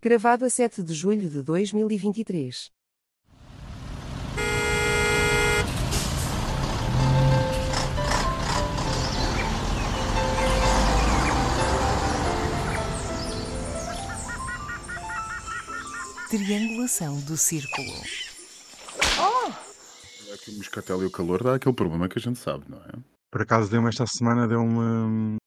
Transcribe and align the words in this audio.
Gravado 0.00 0.44
a 0.44 0.48
7 0.48 0.80
de 0.80 0.94
julho 0.94 1.28
de 1.28 1.42
2023. 1.42 2.70
Triangulação 16.30 17.20
do 17.22 17.36
círculo. 17.36 17.88
Aqui 20.32 20.50
o 20.52 20.58
moscatel 20.58 21.02
e 21.02 21.06
o 21.06 21.10
calor 21.10 21.42
dá 21.42 21.56
aquele 21.56 21.74
problema 21.74 22.08
que 22.08 22.20
a 22.20 22.22
gente 22.22 22.38
sabe, 22.38 22.66
não 22.68 22.78
é? 22.78 22.92
Por 23.32 23.42
acaso 23.42 23.68
deu-me 23.68 23.88
esta 23.88 24.06
semana, 24.06 24.46
deu-me. 24.46 25.38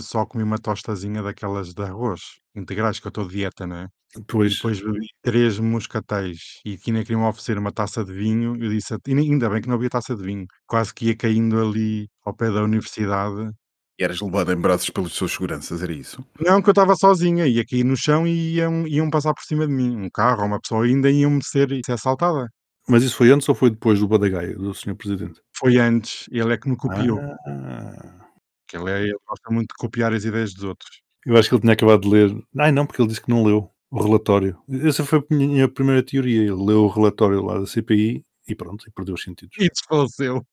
Só 0.00 0.24
comi 0.26 0.42
uma 0.44 0.58
tostazinha 0.58 1.22
daquelas 1.22 1.72
de 1.74 1.82
arroz 1.82 2.20
integrais, 2.54 2.98
que 3.00 3.06
eu 3.06 3.10
estou 3.10 3.26
de 3.26 3.34
dieta, 3.36 3.66
não 3.66 3.76
é? 3.76 3.86
E 4.16 4.22
Pois, 4.26 4.54
depois 4.56 4.80
bebi 4.80 5.06
três 5.22 5.58
moscatéis 5.58 6.38
e 6.64 6.76
que 6.78 6.90
ainda 6.90 7.02
queriam 7.04 7.28
oferecer 7.28 7.58
uma 7.58 7.72
taça 7.72 8.04
de 8.04 8.12
vinho. 8.12 8.56
Eu 8.62 8.70
disse, 8.70 8.94
e 9.06 9.12
ainda 9.14 9.48
bem 9.50 9.60
que 9.62 9.68
não 9.68 9.76
havia 9.76 9.90
taça 9.90 10.16
de 10.16 10.22
vinho, 10.22 10.46
quase 10.66 10.92
que 10.94 11.06
ia 11.06 11.16
caindo 11.16 11.60
ali 11.60 12.08
ao 12.24 12.34
pé 12.34 12.50
da 12.50 12.62
universidade. 12.62 13.50
e 13.98 14.04
eras 14.04 14.20
levado 14.20 14.52
em 14.52 14.56
braços 14.60 14.90
pelos 14.90 15.14
seus 15.16 15.32
seguranças, 15.32 15.82
era 15.82 15.92
isso? 15.92 16.24
Não, 16.40 16.62
que 16.62 16.68
eu 16.68 16.72
estava 16.72 16.94
sozinha, 16.96 17.46
ia 17.46 17.64
cair 17.66 17.84
no 17.84 17.96
chão 17.96 18.26
e 18.26 18.54
iam, 18.56 18.86
iam 18.86 19.10
passar 19.10 19.34
por 19.34 19.42
cima 19.44 19.66
de 19.66 19.72
mim. 19.72 19.96
Um 19.96 20.08
carro 20.10 20.44
uma 20.44 20.60
pessoa 20.60 20.84
ainda 20.84 21.10
iam-me 21.10 21.42
ser, 21.44 21.68
ser 21.84 21.92
assaltada. 21.92 22.48
Mas 22.88 23.02
isso 23.02 23.16
foi 23.16 23.30
antes 23.30 23.48
ou 23.48 23.54
foi 23.54 23.70
depois 23.70 23.98
do 24.00 24.08
Badagaia, 24.08 24.54
do 24.56 24.72
Sr. 24.72 24.94
Presidente? 24.96 25.40
Foi 25.56 25.76
antes, 25.76 26.26
ele 26.30 26.54
é 26.54 26.56
que 26.56 26.68
me 26.70 26.76
copiou. 26.76 27.18
Ah, 27.46 28.27
que 28.68 28.76
ele, 28.76 28.90
é, 28.90 29.02
ele 29.02 29.18
gosta 29.26 29.50
muito 29.50 29.68
de 29.68 29.74
copiar 29.76 30.12
as 30.12 30.24
ideias 30.24 30.52
dos 30.52 30.64
outros. 30.64 31.00
eu 31.26 31.36
acho 31.36 31.48
que 31.48 31.54
ele 31.54 31.62
tinha 31.62 31.72
acabado 31.72 32.02
de 32.02 32.08
ler. 32.08 32.44
Ai 32.58 32.70
não, 32.70 32.86
porque 32.86 33.00
ele 33.00 33.08
disse 33.08 33.22
que 33.22 33.30
não 33.30 33.42
leu 33.44 33.70
o 33.90 34.02
relatório. 34.02 34.58
Essa 34.84 35.04
foi 35.04 35.18
a 35.18 35.34
minha 35.34 35.68
primeira 35.68 36.02
teoria. 36.02 36.42
Ele 36.42 36.52
leu 36.52 36.84
o 36.84 36.88
relatório 36.88 37.42
lá 37.42 37.58
da 37.58 37.66
CPI 37.66 38.24
e 38.46 38.54
pronto, 38.54 38.84
e 38.86 38.90
perdeu 38.92 39.14
os 39.14 39.22
sentidos. 39.22 39.56
E 39.58 39.68
desfaleceu. 39.68 40.46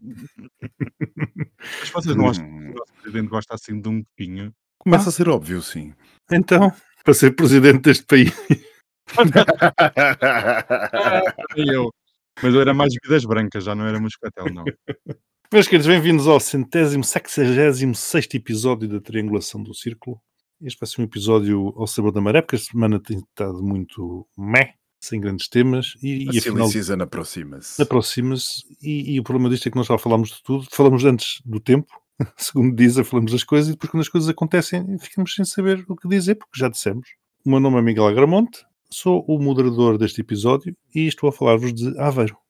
Mas 0.00 1.90
vocês 1.90 2.16
não 2.16 2.28
acham 2.28 2.44
que 2.44 2.50
o 2.72 2.74
nosso 2.74 2.92
presidente 2.94 3.28
gosta 3.28 3.54
assim 3.54 3.80
de 3.80 3.88
um 3.88 4.02
copinho? 4.02 4.52
Começa 4.78 5.10
a 5.10 5.12
ser 5.12 5.28
óbvio, 5.28 5.62
sim. 5.62 5.94
Então, 6.30 6.72
para 7.04 7.14
ser 7.14 7.36
presidente 7.36 7.82
deste 7.82 8.04
país. 8.04 8.32
eu. 11.56 11.92
Mas 12.42 12.54
eu 12.54 12.60
era 12.60 12.74
mais 12.74 12.94
vidas 13.02 13.24
brancas, 13.24 13.64
já 13.64 13.74
não 13.74 13.86
era 13.86 14.00
moscatel, 14.00 14.46
não. 14.52 14.64
Meus 15.52 15.66
queridos, 15.66 15.86
bem-vindos 15.86 16.26
ao 16.26 16.40
centésimo, 16.40 17.04
sexagésimo 17.04 17.94
sexto 17.94 18.34
episódio 18.36 18.88
da 18.88 19.02
Triangulação 19.02 19.62
do 19.62 19.74
Círculo. 19.74 20.18
Este 20.62 20.80
vai 20.80 20.88
ser 20.88 21.02
um 21.02 21.04
episódio 21.04 21.74
ao 21.76 21.86
sabor 21.86 22.10
da 22.10 22.22
maré, 22.22 22.40
porque 22.40 22.56
a 22.56 22.58
semana 22.58 22.98
tem 22.98 23.18
estado 23.18 23.62
muito 23.62 24.26
meh, 24.34 24.72
sem 24.98 25.20
grandes 25.20 25.48
temas, 25.48 25.92
e, 26.02 26.26
A 26.30 26.32
e 26.32 26.38
afinal 26.38 26.68
season 26.68 27.02
aproxima-se. 27.02 27.82
aproxima-se, 27.82 28.62
e, 28.80 29.12
e 29.12 29.20
o 29.20 29.22
problema 29.22 29.50
disto 29.50 29.68
é 29.68 29.70
que 29.70 29.76
nós 29.76 29.86
já 29.88 29.98
falámos 29.98 30.30
de 30.30 30.42
tudo, 30.42 30.66
falamos 30.72 31.04
antes 31.04 31.42
do 31.44 31.60
tempo, 31.60 31.92
segundo 32.38 32.74
dizem, 32.74 33.04
falamos 33.04 33.30
das 33.30 33.44
coisas, 33.44 33.68
e 33.68 33.72
depois 33.72 33.90
quando 33.90 34.00
as 34.00 34.08
coisas 34.08 34.30
acontecem 34.30 34.98
ficamos 35.00 35.34
sem 35.34 35.44
saber 35.44 35.84
o 35.86 35.94
que 35.94 36.08
dizer, 36.08 36.36
porque 36.36 36.58
já 36.58 36.70
dissemos. 36.70 37.06
O 37.44 37.50
meu 37.50 37.60
nome 37.60 37.76
é 37.76 37.82
Miguel 37.82 38.06
Agramonte, 38.06 38.64
sou 38.90 39.22
o 39.28 39.38
moderador 39.38 39.98
deste 39.98 40.22
episódio 40.22 40.74
e 40.94 41.06
estou 41.06 41.28
a 41.28 41.32
falar-vos 41.32 41.74
de 41.74 41.94
Aveiro. 42.00 42.41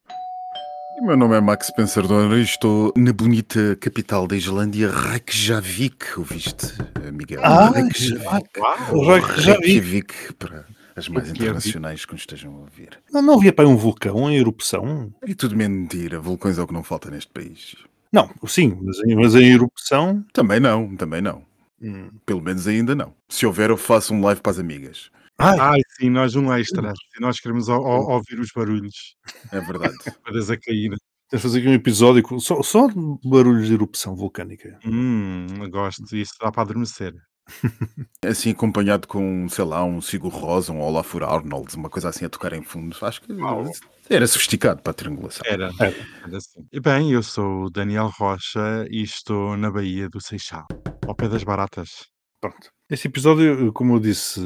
O 1.02 1.04
meu 1.04 1.16
nome 1.16 1.34
é 1.36 1.40
Max 1.40 1.68
Pensador 1.72 2.32
e 2.38 2.42
estou 2.42 2.92
na 2.96 3.12
bonita 3.12 3.74
capital 3.80 4.24
da 4.28 4.36
Islândia, 4.36 4.88
Reykjavik. 4.88 6.16
Ouviste, 6.16 6.74
Miguel? 7.12 7.40
Ah, 7.42 7.70
Reykjavik. 7.70 8.60
Uau! 8.60 9.08
Reykjavik. 9.08 10.32
Para 10.38 10.64
as 10.94 11.08
mais 11.08 11.26
é 11.26 11.32
internacionais 11.32 12.04
que 12.04 12.12
nos 12.12 12.22
estejam 12.22 12.54
a 12.54 12.58
ouvir. 12.58 13.00
Não, 13.12 13.20
não 13.20 13.34
havia 13.34 13.52
para 13.52 13.64
aí 13.64 13.68
um 13.68 13.76
vulcão 13.76 14.30
em 14.30 14.36
erupção? 14.36 15.12
E 15.26 15.34
tudo 15.34 15.56
mentira, 15.56 16.20
vulcões 16.20 16.56
é 16.56 16.62
o 16.62 16.68
que 16.68 16.72
não 16.72 16.84
falta 16.84 17.10
neste 17.10 17.32
país. 17.32 17.74
Não, 18.12 18.30
sim, 18.46 18.78
mas 18.80 19.00
em, 19.00 19.16
mas 19.16 19.34
em 19.34 19.52
erupção. 19.54 20.24
Também 20.32 20.60
não, 20.60 20.94
também 20.94 21.20
não. 21.20 21.42
hum. 21.82 22.10
Pelo 22.24 22.40
menos 22.40 22.68
ainda 22.68 22.94
não. 22.94 23.12
Se 23.28 23.44
houver, 23.44 23.70
eu 23.70 23.76
faço 23.76 24.14
um 24.14 24.22
live 24.22 24.40
para 24.40 24.52
as 24.52 24.60
amigas. 24.60 25.10
Ai, 25.38 25.58
Ai, 25.58 25.80
sim, 25.98 26.10
nós 26.10 26.34
um 26.36 26.52
extra. 26.52 26.92
E 27.16 27.20
nós 27.20 27.40
queremos 27.40 27.68
o- 27.68 27.74
o- 27.76 28.10
ouvir 28.12 28.38
os 28.38 28.50
barulhos 28.54 29.16
É 29.50 29.60
verdade. 29.60 29.94
para 30.22 30.38
a 30.38 30.58
cair. 30.60 30.90
tens 31.28 31.38
de 31.38 31.38
fazer 31.38 31.58
aqui 31.60 31.68
um 31.68 31.72
episódio 31.74 32.22
com, 32.22 32.38
só, 32.38 32.62
só 32.62 32.86
de 32.86 32.94
barulhos 33.24 33.66
de 33.66 33.74
erupção 33.74 34.14
vulcânica. 34.14 34.78
Hum, 34.84 35.46
gosto. 35.70 36.14
Isso 36.14 36.34
dá 36.40 36.52
para 36.52 36.62
adormecer. 36.62 37.14
assim 38.24 38.50
acompanhado 38.50 39.08
com, 39.08 39.48
sei 39.48 39.64
lá, 39.64 39.82
um 39.84 40.00
Sigur 40.00 40.32
Rosa, 40.32 40.72
um 40.72 40.80
Olafur 40.80 41.24
Arnold, 41.24 41.74
uma 41.76 41.90
coisa 41.90 42.08
assim 42.08 42.24
a 42.24 42.28
tocar 42.28 42.52
em 42.52 42.62
fundo. 42.62 42.96
Acho 43.02 43.20
que 43.22 43.32
Uau. 43.32 43.64
era 44.08 44.26
sofisticado 44.28 44.80
para 44.80 44.92
a 44.92 44.94
triangulação. 44.94 45.42
Era. 45.44 45.72
Era. 45.80 46.06
Era 46.24 46.36
assim. 46.36 46.64
E 46.72 46.78
bem, 46.78 47.10
eu 47.10 47.22
sou 47.22 47.64
o 47.64 47.70
Daniel 47.70 48.12
Rocha 48.16 48.86
e 48.90 49.02
estou 49.02 49.56
na 49.56 49.70
Baía 49.72 50.08
do 50.08 50.20
Seixal, 50.20 50.66
ao 51.06 51.14
pé 51.16 51.28
das 51.28 51.42
baratas. 51.42 52.06
Pronto. 52.40 52.70
Este 52.92 53.08
episódio, 53.08 53.72
como 53.72 53.94
eu 53.94 53.98
disse, 53.98 54.38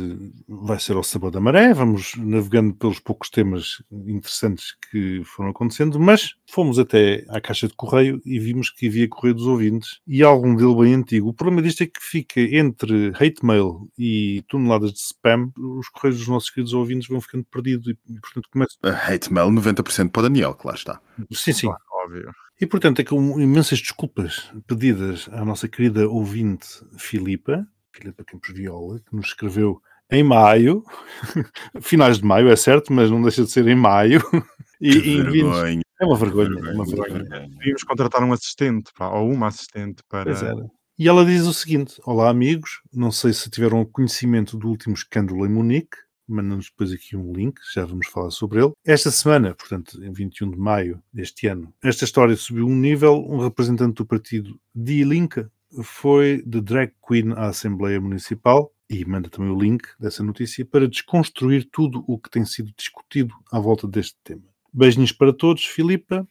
vai 0.47 0.79
ser 0.79 0.95
ao 0.95 1.03
sabor 1.03 1.33
da 1.33 1.41
maré. 1.41 1.75
Vamos 1.75 2.15
navegando 2.15 2.73
pelos 2.75 3.01
poucos 3.01 3.29
temas 3.29 3.83
interessantes 3.91 4.77
que 4.89 5.21
foram 5.25 5.51
acontecendo, 5.51 5.99
mas 5.99 6.37
fomos 6.49 6.79
até 6.79 7.27
à 7.29 7.41
caixa 7.41 7.67
de 7.67 7.75
correio 7.75 8.23
e 8.25 8.39
vimos 8.39 8.71
que 8.71 8.87
havia 8.87 9.09
correio 9.09 9.35
dos 9.35 9.49
ouvintes 9.49 10.01
e 10.07 10.23
algum 10.23 10.55
dele 10.55 10.77
bem 10.77 10.95
antigo. 10.95 11.31
O 11.31 11.35
problema 11.35 11.61
disto 11.61 11.83
é 11.83 11.87
que 11.87 12.01
fica 12.01 12.41
entre 12.41 13.09
hate 13.19 13.45
mail 13.45 13.91
e 13.99 14.45
toneladas 14.47 14.93
de 14.93 15.01
spam, 15.01 15.51
os 15.59 15.89
correios 15.89 16.21
dos 16.21 16.29
nossos 16.29 16.49
queridos 16.49 16.73
ouvintes 16.73 17.09
vão 17.09 17.21
ficando 17.21 17.45
perdidos 17.51 17.89
e, 17.89 18.21
portanto, 18.21 18.49
começa. 18.49 18.77
A 18.85 19.13
hate 19.13 19.33
mail 19.33 19.49
90% 19.49 20.11
para 20.11 20.21
o 20.21 20.23
Daniel, 20.23 20.55
que 20.55 20.69
lá 20.69 20.75
está. 20.75 21.01
Sim, 21.33 21.53
sim. 21.53 21.67
Claro, 21.67 21.83
óbvio. 22.05 22.31
E 22.61 22.65
portanto, 22.65 23.01
é 23.01 23.05
com 23.05 23.41
imensas 23.41 23.81
desculpas 23.81 24.51
pedidas 24.69 25.29
à 25.33 25.45
nossa 25.45 25.69
querida 25.69 26.09
ouvinte 26.09 26.69
Filipa, 26.97 27.67
Filipa 27.97 28.25
Campos 28.25 28.53
Viola, 28.53 29.01
que 29.01 29.15
nos 29.17 29.27
escreveu 29.27 29.81
em 30.11 30.23
maio, 30.23 30.85
finais 31.81 32.19
de 32.19 32.25
maio, 32.25 32.49
é 32.49 32.57
certo, 32.57 32.93
mas 32.93 33.11
não 33.11 33.23
deixa 33.23 33.43
de 33.45 33.51
ser 33.51 33.67
em 33.67 33.75
maio. 33.77 34.21
E, 34.79 34.91
Que 35.01 35.09
e 35.09 35.23
vergonha. 35.23 35.81
é 35.99 36.05
uma 36.05 36.19
vergonha, 36.19 36.51
vergonha, 36.51 36.71
é 36.71 36.75
uma 36.75 36.85
vergonha. 36.85 37.25
vergonha. 37.25 37.49
Devíamos 37.49 37.83
contratar 37.83 38.23
um 38.23 38.33
assistente, 38.35 38.93
pá, 38.95 39.09
ou 39.09 39.33
uma 39.33 39.47
assistente 39.49 40.03
para. 40.07 40.25
Pois 40.25 40.43
era. 40.43 40.71
E 40.99 41.09
ela 41.09 41.25
diz 41.25 41.47
o 41.47 41.55
seguinte: 41.55 41.99
Olá, 42.05 42.29
amigos. 42.29 42.83
Não 42.93 43.11
sei 43.11 43.33
se 43.33 43.49
tiveram 43.49 43.83
conhecimento 43.87 44.55
do 44.59 44.69
último 44.69 44.95
escândalo 44.95 45.47
em 45.47 45.49
Munique. 45.49 45.97
Manda-nos 46.29 46.67
depois 46.67 46.93
aqui 46.93 47.17
um 47.17 47.33
link, 47.33 47.59
já 47.73 47.87
vamos 47.87 48.09
falar 48.09 48.31
sobre 48.31 48.63
ele. 48.63 48.73
Esta 48.85 49.11
semana, 49.11 49.55
portanto, 49.55 49.99
em 50.05 50.13
21 50.13 50.51
de 50.51 50.59
maio 50.59 51.03
deste 51.11 51.47
ano, 51.47 51.73
esta 51.83 52.05
história 52.05 52.37
subiu 52.37 52.67
um 52.67 52.77
nível. 52.77 53.25
Um 53.27 53.39
representante 53.39 53.95
do 53.95 54.05
partido 54.05 54.61
Die 54.75 55.05
Linke 55.05 55.47
foi 55.83 56.43
de 56.47 56.61
drag 56.61 56.93
queen 57.07 57.33
à 57.33 57.47
Assembleia 57.47 58.01
Municipal 58.01 58.73
e 58.89 59.05
manda 59.05 59.29
também 59.29 59.51
o 59.51 59.59
link 59.59 59.85
dessa 59.99 60.23
notícia 60.23 60.65
para 60.65 60.89
desconstruir 60.89 61.69
tudo 61.71 62.05
o 62.07 62.19
que 62.19 62.31
tem 62.31 62.45
sido 62.45 62.73
discutido 62.77 63.35
à 63.53 63.59
volta 63.59 63.87
deste 63.87 64.17
tema. 64.23 64.45
Beijinhos 64.73 65.13
para 65.13 65.33
todos, 65.33 65.65
Filipa. 65.65 66.29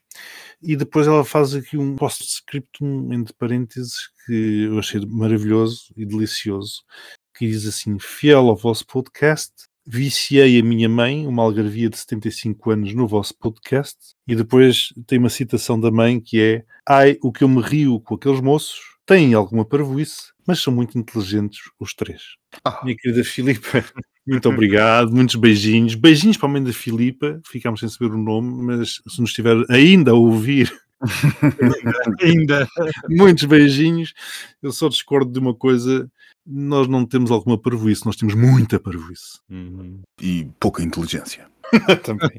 E 0.62 0.76
depois 0.76 1.08
ela 1.08 1.26
faz 1.26 1.56
aqui 1.56 1.78
um 1.78 1.96
post-scriptum, 1.96 3.12
entre 3.12 3.34
parênteses, 3.34 4.10
que 4.26 4.66
eu 4.66 4.78
achei 4.78 5.04
maravilhoso 5.06 5.92
e 5.98 6.06
delicioso, 6.06 6.84
que 7.36 7.48
diz 7.48 7.68
assim, 7.68 7.98
fiel 8.00 8.48
ao 8.48 8.56
vosso 8.56 8.86
podcast, 8.86 9.52
viciei 9.86 10.60
a 10.60 10.64
minha 10.64 10.88
mãe, 10.88 11.28
uma 11.28 11.44
algarvia 11.44 11.90
de 11.90 11.98
75 11.98 12.72
anos, 12.72 12.94
no 12.94 13.08
vosso 13.08 13.36
podcast, 13.36 13.98
e 14.28 14.36
depois 14.36 14.94
tem 15.08 15.20
uma 15.20 15.30
citação 15.30 15.80
da 15.80 15.92
mãe 15.92 16.20
que 16.20 16.40
é, 16.40 16.66
ai, 16.88 17.18
o 17.24 17.32
que 17.32 17.44
eu 17.44 17.50
me 17.50 17.62
rio 17.62 18.00
com 18.00 18.16
aqueles 18.16 18.42
moços, 18.42 18.95
têm 19.06 19.34
alguma 19.34 19.66
parvoíce, 19.66 20.34
mas 20.48 20.60
são 20.60 20.74
muito 20.74 20.98
inteligentes 20.98 21.60
os 21.80 21.94
três. 21.94 22.22
Ah. 22.64 22.82
Minha 22.84 22.98
querida 22.98 23.24
Filipa, 23.24 23.84
muito 24.28 24.50
obrigado, 24.50 25.12
muitos 25.12 25.36
beijinhos. 25.36 25.96
Beijinhos 25.96 26.38
para 26.38 26.50
a 26.50 26.52
mãe 26.52 26.64
da 26.64 26.74
Filipa, 26.74 27.40
ficámos 27.48 27.80
sem 27.80 27.90
saber 27.90 28.14
o 28.14 28.18
nome, 28.18 28.64
mas 28.64 29.02
se 29.08 29.22
nos 29.22 29.30
estiver 29.30 29.56
ainda 29.70 30.12
a 30.12 30.16
ouvir, 30.16 30.72
Ainda. 32.22 32.68
muitos 33.10 33.44
beijinhos. 33.46 34.14
Eu 34.62 34.72
só 34.72 34.88
discordo 34.88 35.32
de 35.32 35.40
uma 35.40 35.54
coisa: 35.54 36.10
nós 36.46 36.88
não 36.88 37.06
temos 37.06 37.32
alguma 37.32 37.60
parvoíce, 37.60 38.06
nós 38.06 38.16
temos 38.16 38.34
muita 38.34 38.80
parvoíce. 38.80 39.40
Uhum. 39.50 40.02
E 40.22 40.48
pouca 40.60 40.84
inteligência. 40.84 41.48
Também. 42.04 42.30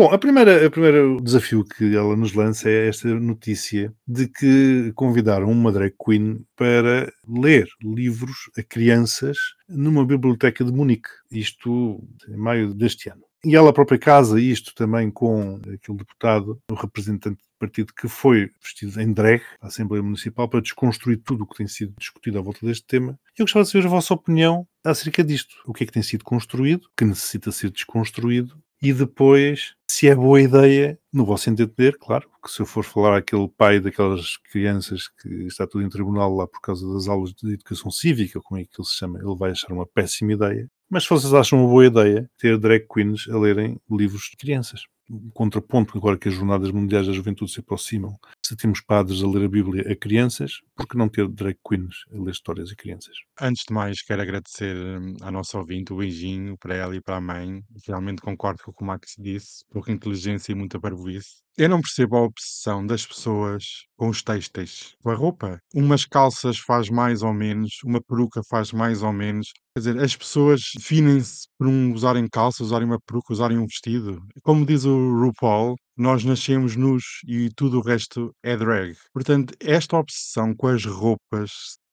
Bom, 0.00 0.10
a 0.14 0.16
primeira, 0.16 0.66
a 0.66 0.70
primeiro 0.70 1.20
desafio 1.20 1.62
que 1.62 1.94
ela 1.94 2.16
nos 2.16 2.32
lança 2.32 2.70
é 2.70 2.88
esta 2.88 3.06
notícia 3.06 3.94
de 4.08 4.28
que 4.28 4.94
convidaram 4.94 5.50
uma 5.50 5.70
drag 5.70 5.94
queen 6.02 6.42
para 6.56 7.12
ler 7.28 7.68
livros 7.82 8.50
a 8.56 8.62
crianças 8.62 9.36
numa 9.68 10.02
biblioteca 10.02 10.64
de 10.64 10.72
Munique, 10.72 11.10
isto 11.30 12.02
em 12.26 12.36
maio 12.38 12.72
deste 12.72 13.10
ano. 13.10 13.20
E 13.44 13.54
ela 13.54 13.74
própria 13.74 13.98
casa 13.98 14.40
isto 14.40 14.74
também 14.74 15.10
com 15.10 15.56
aquele 15.56 15.98
deputado, 15.98 16.58
o 16.70 16.74
representante 16.74 17.36
do 17.36 17.58
partido 17.58 17.92
que 17.92 18.08
foi 18.08 18.48
vestido 18.62 18.98
em 19.02 19.12
drag 19.12 19.42
à 19.60 19.66
Assembleia 19.66 20.02
Municipal 20.02 20.48
para 20.48 20.62
desconstruir 20.62 21.20
tudo 21.22 21.44
o 21.44 21.46
que 21.46 21.58
tem 21.58 21.68
sido 21.68 21.92
discutido 21.98 22.38
à 22.38 22.40
volta 22.40 22.64
deste 22.64 22.86
tema. 22.86 23.20
Eu 23.36 23.44
gostava 23.44 23.66
de 23.66 23.70
saber 23.70 23.84
a 23.84 23.90
vossa 23.90 24.14
opinião 24.14 24.66
acerca 24.82 25.22
disto. 25.22 25.56
O 25.66 25.74
que 25.74 25.84
é 25.84 25.86
que 25.86 25.92
tem 25.92 26.02
sido 26.02 26.24
construído, 26.24 26.88
que 26.96 27.04
necessita 27.04 27.52
ser 27.52 27.70
desconstruído 27.70 28.56
e 28.82 28.92
depois, 28.92 29.74
se 29.90 30.08
é 30.08 30.14
boa 30.14 30.40
ideia, 30.40 30.98
no 31.12 31.24
vosso 31.26 31.50
entender, 31.50 31.98
claro, 31.98 32.28
que 32.42 32.50
se 32.50 32.60
eu 32.60 32.66
for 32.66 32.84
falar 32.84 33.18
àquele 33.18 33.48
pai 33.48 33.78
daquelas 33.80 34.36
crianças 34.38 35.08
que 35.08 35.28
está 35.46 35.66
tudo 35.66 35.84
em 35.84 35.88
tribunal 35.88 36.34
lá 36.34 36.46
por 36.46 36.60
causa 36.60 36.90
das 36.92 37.06
aulas 37.06 37.34
de 37.34 37.52
educação 37.52 37.90
cívica, 37.90 38.40
como 38.40 38.60
é 38.60 38.64
que 38.64 38.70
ele 38.78 38.86
se 38.86 38.96
chama, 38.96 39.18
ele 39.18 39.36
vai 39.36 39.50
achar 39.50 39.72
uma 39.72 39.86
péssima 39.86 40.32
ideia. 40.32 40.70
Mas 40.88 41.04
se 41.04 41.10
vocês 41.10 41.34
acham 41.34 41.60
uma 41.60 41.68
boa 41.68 41.86
ideia 41.86 42.30
ter 42.38 42.58
drag 42.58 42.86
queens 42.92 43.28
a 43.28 43.38
lerem 43.38 43.78
livros 43.90 44.28
de 44.30 44.36
crianças, 44.36 44.82
contraponto 45.34 45.96
agora 45.96 46.18
que 46.18 46.28
as 46.28 46.34
Jornadas 46.34 46.70
Mundiais 46.70 47.06
da 47.06 47.12
Juventude 47.12 47.50
se 47.50 47.60
aproximam, 47.60 48.18
se 48.44 48.56
temos 48.56 48.80
padres 48.80 49.22
a 49.22 49.28
ler 49.28 49.44
a 49.44 49.48
Bíblia 49.48 49.90
a 49.90 49.96
crianças, 49.96 50.60
por 50.76 50.86
que 50.86 50.96
não 50.96 51.08
ter 51.08 51.28
drag 51.28 51.56
queens 51.66 52.04
a 52.12 52.22
ler 52.22 52.30
histórias 52.30 52.70
a 52.70 52.76
crianças? 52.76 53.16
Antes 53.40 53.64
de 53.66 53.74
mais, 53.74 54.02
quero 54.02 54.22
agradecer 54.22 54.76
hum, 54.76 55.16
à 55.20 55.30
nossa 55.30 55.58
ouvinte 55.58 55.92
o 55.92 55.96
beijinho 55.96 56.56
para 56.58 56.74
ela 56.74 56.94
e 56.94 57.00
para 57.00 57.16
a 57.16 57.20
mãe. 57.20 57.62
Realmente 57.86 58.22
concordo 58.22 58.62
com 58.62 58.70
o 58.70 58.74
que 58.74 58.82
o 58.82 58.86
Max 58.86 59.14
disse, 59.18 59.64
pouca 59.70 59.92
inteligência 59.92 60.52
e 60.52 60.54
muita 60.54 60.80
parvoíce. 60.80 61.42
Eu 61.58 61.68
não 61.68 61.80
percebo 61.80 62.16
a 62.16 62.22
obsessão 62.22 62.86
das 62.86 63.04
pessoas 63.04 63.64
com 63.96 64.08
os 64.08 64.22
têxteis, 64.22 64.94
com 65.02 65.10
a 65.10 65.14
roupa. 65.14 65.60
Umas 65.74 66.06
calças 66.06 66.58
faz 66.58 66.88
mais 66.88 67.22
ou 67.22 67.34
menos, 67.34 67.72
uma 67.84 68.00
peruca 68.00 68.40
faz 68.48 68.72
mais 68.72 69.02
ou 69.02 69.12
menos. 69.12 69.48
Quer 69.74 69.80
dizer, 69.80 69.98
as 69.98 70.16
pessoas 70.16 70.62
definem-se 70.76 71.48
por 71.58 71.66
um 71.66 71.92
usarem 71.92 72.26
calça, 72.28 72.62
usarem 72.62 72.86
uma 72.86 73.00
peruca, 73.00 73.32
usarem 73.32 73.58
um 73.58 73.66
vestido. 73.66 74.22
Como 74.42 74.64
diz 74.64 74.84
o 74.84 75.20
RuPaul, 75.20 75.76
nós 75.96 76.24
nascemos 76.24 76.76
nus 76.76 77.04
e 77.26 77.50
tudo 77.54 77.78
o 77.78 77.82
resto 77.82 78.34
é 78.42 78.56
drag. 78.56 78.96
Portanto, 79.12 79.54
esta 79.60 79.96
obsessão 79.98 80.54
com 80.54 80.68
as 80.68 80.84
roupas, 80.84 81.50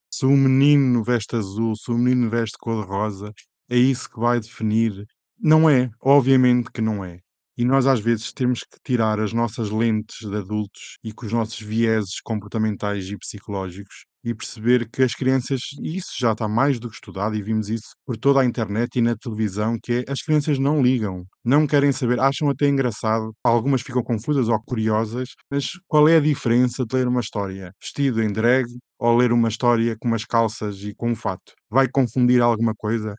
se 0.09 0.25
o 0.25 0.31
menino 0.31 1.03
veste 1.03 1.35
azul, 1.35 1.75
se 1.75 1.91
o 1.91 1.97
menino 1.97 2.29
veste 2.29 2.57
cor-de-rosa, 2.59 3.33
é 3.69 3.77
isso 3.77 4.09
que 4.09 4.19
vai 4.19 4.39
definir. 4.39 5.05
Não 5.39 5.69
é, 5.69 5.89
obviamente 6.01 6.71
que 6.71 6.81
não 6.81 7.03
é. 7.03 7.19
E 7.57 7.65
nós 7.65 7.87
às 7.87 7.99
vezes 7.99 8.31
temos 8.31 8.59
que 8.61 8.77
tirar 8.83 9.19
as 9.19 9.33
nossas 9.33 9.69
lentes 9.71 10.17
de 10.29 10.35
adultos 10.37 10.97
e 11.03 11.11
com 11.11 11.25
os 11.25 11.33
nossos 11.33 11.59
vieses 11.59 12.21
comportamentais 12.21 13.09
e 13.09 13.17
psicológicos 13.17 14.05
e 14.23 14.33
perceber 14.35 14.89
que 14.91 15.03
as 15.03 15.13
crianças, 15.15 15.61
e 15.81 15.97
isso 15.97 16.11
já 16.19 16.33
está 16.33 16.47
mais 16.47 16.79
do 16.79 16.89
que 16.89 16.95
estudado, 16.95 17.35
e 17.35 17.41
vimos 17.41 17.69
isso 17.69 17.95
por 18.05 18.17
toda 18.17 18.41
a 18.41 18.45
internet 18.45 18.97
e 18.97 19.01
na 19.01 19.15
televisão, 19.15 19.77
que 19.81 20.03
é 20.07 20.11
as 20.11 20.21
crianças 20.21 20.59
não 20.59 20.81
ligam, 20.81 21.25
não 21.45 21.65
querem 21.65 21.91
saber, 21.93 22.19
acham 22.19 22.49
até 22.49 22.67
engraçado, 22.67 23.33
algumas 23.43 23.81
ficam 23.81 24.03
confusas 24.03 24.49
ou 24.49 24.61
curiosas, 24.63 25.29
mas 25.49 25.69
qual 25.87 26.07
é 26.09 26.17
a 26.17 26.21
diferença 26.21 26.85
de 26.85 26.95
ler 26.95 27.07
uma 27.07 27.21
história 27.21 27.71
vestido 27.81 28.21
em 28.21 28.31
drag 28.31 28.65
ou 28.99 29.15
ler 29.15 29.31
uma 29.31 29.47
história 29.49 29.95
com 29.99 30.07
umas 30.09 30.25
calças 30.25 30.77
e 30.83 30.93
com 30.95 31.11
um 31.11 31.15
fato? 31.15 31.53
Vai 31.69 31.87
confundir 31.89 32.41
alguma 32.41 32.73
coisa? 32.75 33.15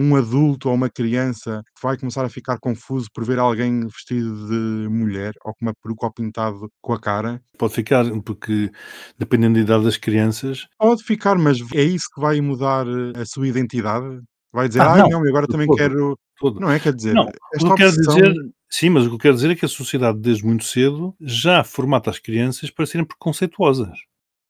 Um 0.00 0.14
adulto 0.14 0.68
ou 0.68 0.74
uma 0.76 0.88
criança 0.88 1.60
vai 1.82 1.98
começar 1.98 2.24
a 2.24 2.28
ficar 2.28 2.56
confuso 2.60 3.08
por 3.12 3.24
ver 3.24 3.40
alguém 3.40 3.84
vestido 3.86 4.46
de 4.48 4.88
mulher 4.88 5.34
ou 5.44 5.52
com 5.52 5.64
uma 5.66 5.74
peruca 5.82 6.06
ou 6.06 6.12
pintado 6.12 6.70
com 6.80 6.92
a 6.92 7.00
cara? 7.00 7.42
Pode 7.58 7.74
ficar, 7.74 8.04
porque 8.22 8.70
dependendo 9.18 9.54
da 9.54 9.60
idade 9.60 9.84
das 9.84 9.96
crianças. 9.96 10.68
Pode 10.78 11.02
ficar, 11.02 11.36
mas 11.36 11.58
é 11.74 11.82
isso 11.82 12.06
que 12.14 12.20
vai 12.20 12.40
mudar 12.40 12.86
eh, 12.86 13.20
a 13.20 13.26
sua 13.26 13.48
identidade? 13.48 14.20
Vai 14.52 14.68
dizer, 14.68 14.82
ah, 14.82 14.96
não, 14.96 15.08
não, 15.08 15.28
agora 15.28 15.48
também 15.48 15.66
todo, 15.66 15.76
quero. 15.76 16.18
Todo. 16.38 16.60
Não 16.60 16.70
é? 16.70 16.78
Quer 16.78 16.94
dizer, 16.94 17.14
não, 17.14 17.28
esta 17.52 17.74
quero 17.74 17.90
dizer, 17.90 18.34
sim, 18.70 18.90
mas 18.90 19.04
o 19.04 19.08
que 19.08 19.14
eu 19.16 19.18
quero 19.18 19.34
dizer 19.34 19.50
é 19.50 19.56
que 19.56 19.64
a 19.64 19.68
sociedade, 19.68 20.20
desde 20.20 20.46
muito 20.46 20.64
cedo, 20.64 21.12
já 21.20 21.64
formata 21.64 22.08
as 22.08 22.20
crianças 22.20 22.70
para 22.70 22.86
serem 22.86 23.04
preconceituosas. 23.04 23.98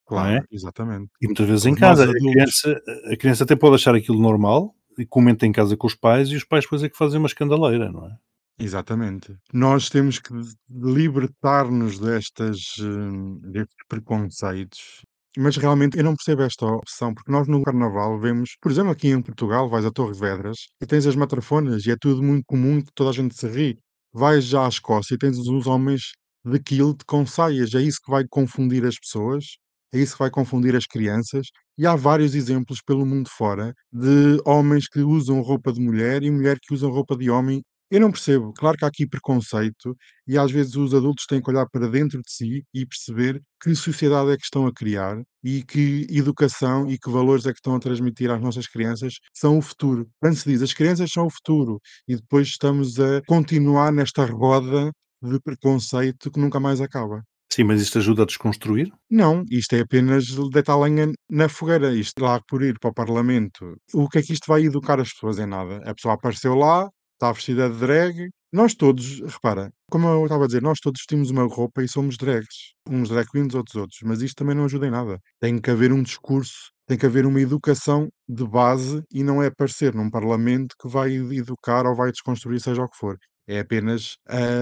Claro, 0.06 0.36
é? 0.36 0.42
exatamente. 0.50 1.10
E 1.20 1.26
muitas 1.26 1.46
vezes 1.46 1.62
Os 1.62 1.66
em 1.66 1.74
casa, 1.74 2.04
a 2.04 2.12
criança, 2.12 2.80
a 3.12 3.16
criança 3.16 3.44
até 3.44 3.56
pode 3.56 3.74
achar 3.74 3.94
aquilo 3.94 4.20
normal, 4.20 4.74
comenta 5.06 5.46
em 5.46 5.52
casa 5.52 5.76
com 5.76 5.86
os 5.86 5.94
pais 5.94 6.28
e 6.28 6.36
os 6.36 6.44
pais 6.44 6.64
depois 6.64 6.82
é 6.82 6.88
que 6.88 6.96
fazem 6.96 7.18
uma 7.18 7.26
escandaleira, 7.28 7.90
não 7.90 8.06
é? 8.06 8.16
Exatamente. 8.58 9.36
Nós 9.52 9.88
temos 9.88 10.18
que 10.18 10.32
libertar-nos 10.68 11.98
destas, 11.98 12.76
hum, 12.80 13.38
destes 13.40 13.76
preconceitos. 13.88 15.02
Mas 15.36 15.56
realmente 15.56 15.96
eu 15.96 16.02
não 16.02 16.16
percebo 16.16 16.42
esta 16.42 16.66
opção, 16.66 17.14
porque 17.14 17.30
nós 17.30 17.46
no 17.46 17.62
carnaval 17.62 18.18
vemos, 18.18 18.56
por 18.60 18.72
exemplo, 18.72 18.90
aqui 18.90 19.08
em 19.08 19.22
Portugal, 19.22 19.68
vais 19.68 19.84
a 19.84 19.90
Torre 19.92 20.18
Vedras 20.18 20.66
e 20.80 20.86
tens 20.86 21.06
as 21.06 21.14
matrafonas 21.14 21.86
e 21.86 21.92
é 21.92 21.96
tudo 21.96 22.22
muito 22.22 22.44
comum 22.46 22.82
que 22.82 22.92
toda 22.94 23.10
a 23.10 23.12
gente 23.12 23.36
se 23.36 23.46
ri. 23.46 23.78
Vais 24.12 24.44
já 24.44 24.64
à 24.66 24.68
Escócia 24.68 25.14
e 25.14 25.18
tens 25.18 25.38
os 25.38 25.66
homens 25.66 26.12
de 26.44 26.58
kilt 26.58 27.02
com 27.06 27.24
saias. 27.24 27.74
É 27.74 27.80
isso 27.80 28.00
que 28.04 28.10
vai 28.10 28.24
confundir 28.28 28.84
as 28.84 28.98
pessoas, 28.98 29.44
isso 29.92 30.12
que 30.14 30.18
vai 30.18 30.30
confundir 30.30 30.76
as 30.76 30.86
crianças 30.86 31.48
e 31.76 31.86
há 31.86 31.94
vários 31.96 32.34
exemplos 32.34 32.80
pelo 32.82 33.06
mundo 33.06 33.28
fora 33.30 33.72
de 33.92 34.40
homens 34.44 34.88
que 34.88 35.00
usam 35.00 35.40
roupa 35.40 35.72
de 35.72 35.80
mulher 35.80 36.22
e 36.22 36.30
mulher 36.30 36.58
que 36.60 36.74
usam 36.74 36.90
roupa 36.90 37.16
de 37.16 37.30
homem. 37.30 37.62
Eu 37.90 38.00
não 38.00 38.10
percebo. 38.10 38.52
Claro 38.52 38.76
que 38.76 38.84
há 38.84 38.88
aqui 38.88 39.06
preconceito 39.06 39.96
e 40.26 40.36
às 40.36 40.50
vezes 40.50 40.74
os 40.76 40.92
adultos 40.92 41.24
têm 41.26 41.40
que 41.40 41.50
olhar 41.50 41.66
para 41.70 41.88
dentro 41.88 42.20
de 42.20 42.30
si 42.30 42.64
e 42.74 42.84
perceber 42.84 43.40
que 43.62 43.74
sociedade 43.74 44.30
é 44.30 44.36
que 44.36 44.44
estão 44.44 44.66
a 44.66 44.72
criar 44.72 45.22
e 45.42 45.64
que 45.64 46.06
educação 46.10 46.90
e 46.90 46.98
que 46.98 47.10
valores 47.10 47.46
é 47.46 47.52
que 47.52 47.58
estão 47.58 47.74
a 47.74 47.80
transmitir 47.80 48.30
às 48.30 48.40
nossas 48.42 48.66
crianças 48.66 49.14
são 49.32 49.58
o 49.58 49.62
futuro. 49.62 50.06
Quando 50.20 50.36
se 50.36 50.50
diz 50.50 50.60
as 50.62 50.74
crianças 50.74 51.10
são 51.10 51.26
o 51.26 51.30
futuro 51.30 51.80
e 52.06 52.16
depois 52.16 52.48
estamos 52.48 53.00
a 53.00 53.22
continuar 53.26 53.90
nesta 53.92 54.26
roda 54.26 54.92
de 55.22 55.40
preconceito 55.40 56.30
que 56.30 56.40
nunca 56.40 56.60
mais 56.60 56.80
acaba. 56.80 57.22
Sim, 57.50 57.64
mas 57.64 57.80
isto 57.80 57.98
ajuda 57.98 58.22
a 58.22 58.26
desconstruir? 58.26 58.92
Não, 59.10 59.42
isto 59.50 59.74
é 59.74 59.80
apenas 59.80 60.26
deitar 60.52 60.76
lenha 60.78 61.10
na 61.30 61.48
fogueira. 61.48 61.94
Isto 61.94 62.22
lá 62.22 62.40
por 62.46 62.62
ir 62.62 62.78
para 62.78 62.90
o 62.90 62.94
Parlamento. 62.94 63.76
O 63.94 64.08
que 64.08 64.18
é 64.18 64.22
que 64.22 64.32
isto 64.32 64.46
vai 64.46 64.62
educar 64.64 65.00
as 65.00 65.12
pessoas 65.12 65.38
em 65.38 65.46
nada? 65.46 65.78
A 65.88 65.94
pessoa 65.94 66.14
apareceu 66.14 66.54
lá, 66.54 66.88
está 67.14 67.32
vestida 67.32 67.70
de 67.70 67.78
drag. 67.78 68.28
Nós 68.52 68.74
todos, 68.74 69.20
repara, 69.20 69.70
como 69.90 70.08
eu 70.08 70.24
estava 70.24 70.44
a 70.44 70.46
dizer, 70.46 70.62
nós 70.62 70.78
todos 70.80 71.00
vestimos 71.00 71.30
uma 71.30 71.44
roupa 71.46 71.82
e 71.82 71.88
somos 71.88 72.16
drags. 72.16 72.72
Uns 72.88 73.08
drag 73.08 73.26
queens, 73.30 73.54
outros 73.54 73.76
outros. 73.76 73.98
Mas 74.04 74.22
isto 74.22 74.36
também 74.36 74.54
não 74.54 74.64
ajuda 74.64 74.86
em 74.86 74.90
nada. 74.90 75.18
Tem 75.40 75.58
que 75.60 75.70
haver 75.70 75.92
um 75.92 76.02
discurso, 76.02 76.70
tem 76.86 76.96
que 76.98 77.06
haver 77.06 77.26
uma 77.26 77.40
educação 77.40 78.08
de 78.28 78.46
base 78.46 79.02
e 79.12 79.22
não 79.22 79.42
é 79.42 79.46
aparecer 79.48 79.94
num 79.94 80.10
Parlamento 80.10 80.74
que 80.80 80.88
vai 80.88 81.12
educar 81.14 81.86
ou 81.86 81.94
vai 81.96 82.10
desconstruir, 82.12 82.60
seja 82.60 82.82
o 82.82 82.88
que 82.88 82.96
for. 82.96 83.16
É 83.48 83.60
apenas 83.60 84.18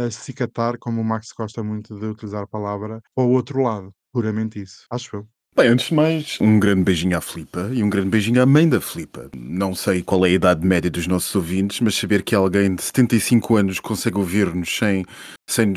acicatar, 0.07 0.79
como 0.79 1.01
o 1.01 1.05
Max 1.05 1.33
gosta 1.37 1.63
muito 1.63 1.99
de 1.99 2.07
utilizar 2.07 2.45
a 2.45 2.47
palavra, 2.47 3.03
ao 3.17 3.29
outro 3.29 3.61
lado. 3.61 3.93
Puramente 4.13 4.63
isso. 4.63 4.87
Acho 4.91 5.17
eu. 5.17 5.29
Bem, 5.57 5.69
antes 5.69 5.87
de 5.87 5.95
mais, 5.95 6.37
um 6.39 6.61
grande 6.61 6.83
beijinho 6.83 7.17
à 7.17 7.21
Filipa 7.23 7.71
e 7.73 7.83
um 7.83 7.89
grande 7.89 8.11
beijinho 8.11 8.43
à 8.43 8.45
mãe 8.45 8.69
da 8.69 8.79
Filipa. 8.79 9.31
Não 9.35 9.75
sei 9.75 10.03
qual 10.03 10.27
é 10.27 10.29
a 10.29 10.33
idade 10.33 10.67
média 10.67 10.91
dos 10.91 11.07
nossos 11.07 11.35
ouvintes, 11.35 11.81
mas 11.81 11.95
saber 11.95 12.23
que 12.23 12.35
alguém 12.35 12.75
de 12.75 12.83
75 12.83 13.57
anos 13.57 13.81
consegue 13.81 14.19
ouvir-nos 14.19 14.77
sem, 14.77 15.07
sem 15.49 15.73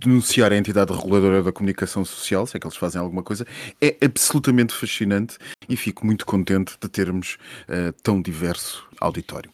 denunciar 0.00 0.52
a 0.52 0.56
entidade 0.56 0.92
reguladora 0.92 1.40
da 1.40 1.52
comunicação 1.52 2.04
social, 2.04 2.48
se 2.48 2.56
é 2.56 2.60
que 2.60 2.66
eles 2.66 2.76
fazem 2.76 3.00
alguma 3.00 3.22
coisa, 3.22 3.46
é 3.80 3.96
absolutamente 4.04 4.74
fascinante 4.74 5.38
e 5.68 5.76
fico 5.76 6.04
muito 6.04 6.26
contente 6.26 6.76
de 6.80 6.88
termos 6.88 7.38
uh, 7.68 7.92
tão 8.02 8.20
diverso 8.20 8.88
auditório. 9.02 9.50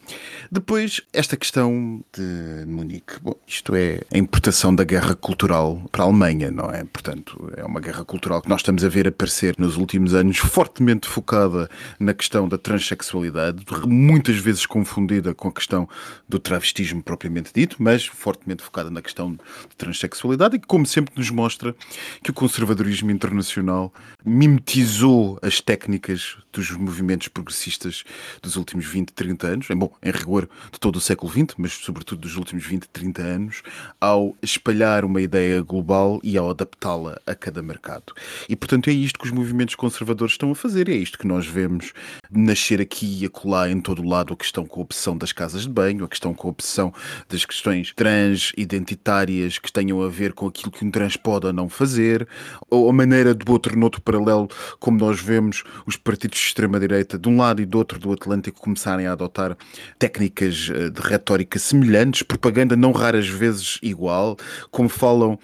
Depois, 0.51 1.01
esta 1.13 1.37
questão 1.37 2.03
de 2.13 2.65
Munique. 2.65 3.19
Bom, 3.21 3.35
isto 3.47 3.75
é 3.75 4.01
a 4.13 4.17
importação 4.17 4.73
da 4.73 4.83
guerra 4.83 5.15
cultural 5.15 5.81
para 5.91 6.03
a 6.03 6.07
Alemanha, 6.07 6.51
não 6.51 6.69
é? 6.71 6.83
Portanto, 6.83 7.51
é 7.55 7.63
uma 7.63 7.79
guerra 7.79 8.03
cultural 8.03 8.41
que 8.41 8.49
nós 8.49 8.61
estamos 8.61 8.83
a 8.83 8.89
ver 8.89 9.07
aparecer 9.07 9.55
nos 9.57 9.77
últimos 9.77 10.13
anos, 10.13 10.37
fortemente 10.37 11.07
focada 11.07 11.69
na 11.99 12.13
questão 12.13 12.47
da 12.47 12.57
transexualidade, 12.57 13.63
muitas 13.87 14.37
vezes 14.37 14.65
confundida 14.65 15.33
com 15.33 15.47
a 15.47 15.51
questão 15.51 15.87
do 16.27 16.39
travestismo 16.39 17.01
propriamente 17.01 17.51
dito, 17.53 17.77
mas 17.79 18.05
fortemente 18.05 18.63
focada 18.63 18.89
na 18.89 19.01
questão 19.01 19.33
de 19.33 19.75
transexualidade 19.77 20.55
e 20.55 20.59
que, 20.59 20.67
como 20.67 20.85
sempre, 20.85 21.13
nos 21.15 21.29
mostra 21.29 21.75
que 22.23 22.31
o 22.31 22.33
conservadorismo 22.33 23.11
internacional 23.11 23.93
mimetizou 24.25 25.39
as 25.41 25.61
técnicas 25.61 26.37
dos 26.51 26.71
movimentos 26.71 27.27
progressistas 27.27 28.03
dos 28.41 28.55
últimos 28.55 28.85
20, 28.85 29.11
30 29.13 29.38
anos, 29.47 29.69
em, 29.69 29.75
bom, 29.75 29.91
em 30.01 30.11
rigor 30.11 30.49
de 30.71 30.79
todo 30.79 30.95
o 30.97 31.01
século 31.01 31.31
XX, 31.31 31.55
mas 31.57 31.73
sobretudo 31.73 32.21
dos 32.21 32.35
últimos 32.35 32.65
20, 32.65 32.87
30 32.89 33.21
anos, 33.21 33.61
ao 33.99 34.35
espalhar 34.41 35.05
uma 35.05 35.21
ideia 35.21 35.61
global 35.61 36.19
e 36.23 36.37
ao 36.37 36.49
adaptá-la 36.49 37.19
a 37.25 37.35
cada 37.35 37.61
mercado. 37.61 38.13
E, 38.47 38.55
portanto, 38.55 38.89
é 38.89 38.93
isto 38.93 39.19
que 39.19 39.25
os 39.25 39.31
movimentos 39.31 39.75
conservadores 39.75 40.33
estão 40.33 40.51
a 40.51 40.55
fazer, 40.55 40.89
é 40.89 40.95
isto 40.95 41.17
que 41.17 41.27
nós 41.27 41.45
vemos 41.45 41.93
nascer 42.31 42.79
aqui 42.79 43.21
e 43.21 43.25
acolá 43.25 43.69
em 43.69 43.81
todo 43.81 44.01
o 44.01 44.07
lado 44.07 44.33
a 44.33 44.37
questão 44.37 44.65
com 44.65 44.79
a 44.79 44.83
opção 44.83 45.17
das 45.17 45.31
casas 45.31 45.63
de 45.63 45.69
banho, 45.69 46.05
a 46.05 46.07
questão 46.07 46.33
com 46.33 46.47
a 46.47 46.51
opção 46.51 46.93
das 47.27 47.45
questões 47.45 47.93
trans, 47.95 48.51
identitárias, 48.55 49.57
que 49.57 49.71
tenham 49.71 50.01
a 50.01 50.09
ver 50.09 50.33
com 50.33 50.47
aquilo 50.47 50.71
que 50.71 50.85
um 50.85 50.91
trans 50.91 51.15
pode 51.15 51.47
ou 51.47 51.53
não 51.53 51.69
fazer, 51.69 52.27
ou 52.69 52.89
a 52.89 52.93
maneira 52.93 53.33
de 53.33 53.49
outro, 53.49 53.77
noutro 53.77 54.01
paralelo, 54.01 54.47
como 54.79 54.99
nós 54.99 55.19
vemos 55.19 55.63
os 55.85 55.95
partidos 55.95 56.37
de 56.39 56.45
extrema-direita 56.45 57.17
de 57.17 57.27
um 57.27 57.37
lado 57.37 57.61
e 57.61 57.65
do 57.65 57.77
outro 57.77 57.99
do 57.99 58.11
Atlântico 58.11 58.59
começarem 58.59 59.07
a 59.07 59.13
adotar 59.19 59.57
técnicas 59.97 60.71
eh, 60.73 60.89
de 60.89 61.01
retórica 61.01 61.59
semelhantes, 61.59 62.23
propaganda 62.23 62.75
não 62.75 62.91
raras 62.91 63.27
vezes 63.27 63.77
igual, 63.81 64.37
como 64.71 64.87
falam 64.87 65.37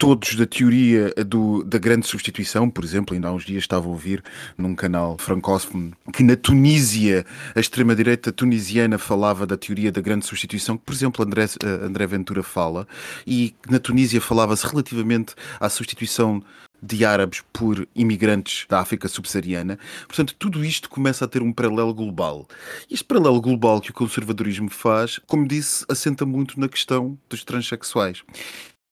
todos 0.00 0.34
da 0.34 0.46
teoria 0.46 1.12
do, 1.26 1.62
da 1.62 1.76
grande 1.76 2.06
substituição, 2.06 2.70
por 2.70 2.82
exemplo, 2.82 3.14
ainda 3.14 3.28
há 3.28 3.32
uns 3.32 3.44
dias 3.44 3.62
estava 3.62 3.86
a 3.86 3.90
ouvir 3.90 4.24
num 4.56 4.74
canal 4.74 5.18
francófono 5.18 5.92
que 6.10 6.22
na 6.22 6.36
Tunísia, 6.36 7.26
a 7.54 7.60
extrema-direita 7.60 8.32
tunisiana 8.32 8.96
falava 8.96 9.46
da 9.46 9.58
teoria 9.58 9.92
da 9.92 10.00
grande 10.00 10.24
substituição, 10.24 10.78
que, 10.78 10.84
por 10.84 10.94
exemplo, 10.94 11.22
André, 11.22 11.44
eh, 11.44 11.84
André 11.84 12.06
Ventura 12.06 12.42
fala, 12.42 12.88
e 13.26 13.54
na 13.68 13.78
Tunísia 13.78 14.22
falava-se 14.22 14.66
relativamente 14.66 15.34
à 15.60 15.68
substituição 15.68 16.42
de 16.82 17.04
árabes 17.04 17.42
por 17.52 17.86
imigrantes 17.94 18.66
da 18.68 18.80
África 18.80 19.08
subsaariana. 19.08 19.78
Portanto, 20.06 20.34
tudo 20.38 20.64
isto 20.64 20.88
começa 20.88 21.24
a 21.24 21.28
ter 21.28 21.42
um 21.42 21.52
paralelo 21.52 21.94
global. 21.94 22.46
Este 22.90 23.04
paralelo 23.04 23.40
global 23.40 23.80
que 23.80 23.90
o 23.90 23.94
conservadorismo 23.94 24.70
faz, 24.70 25.18
como 25.26 25.46
disse, 25.46 25.84
assenta 25.88 26.24
muito 26.24 26.58
na 26.58 26.68
questão 26.68 27.18
dos 27.28 27.44
transexuais. 27.44 28.22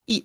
E 0.08 0.24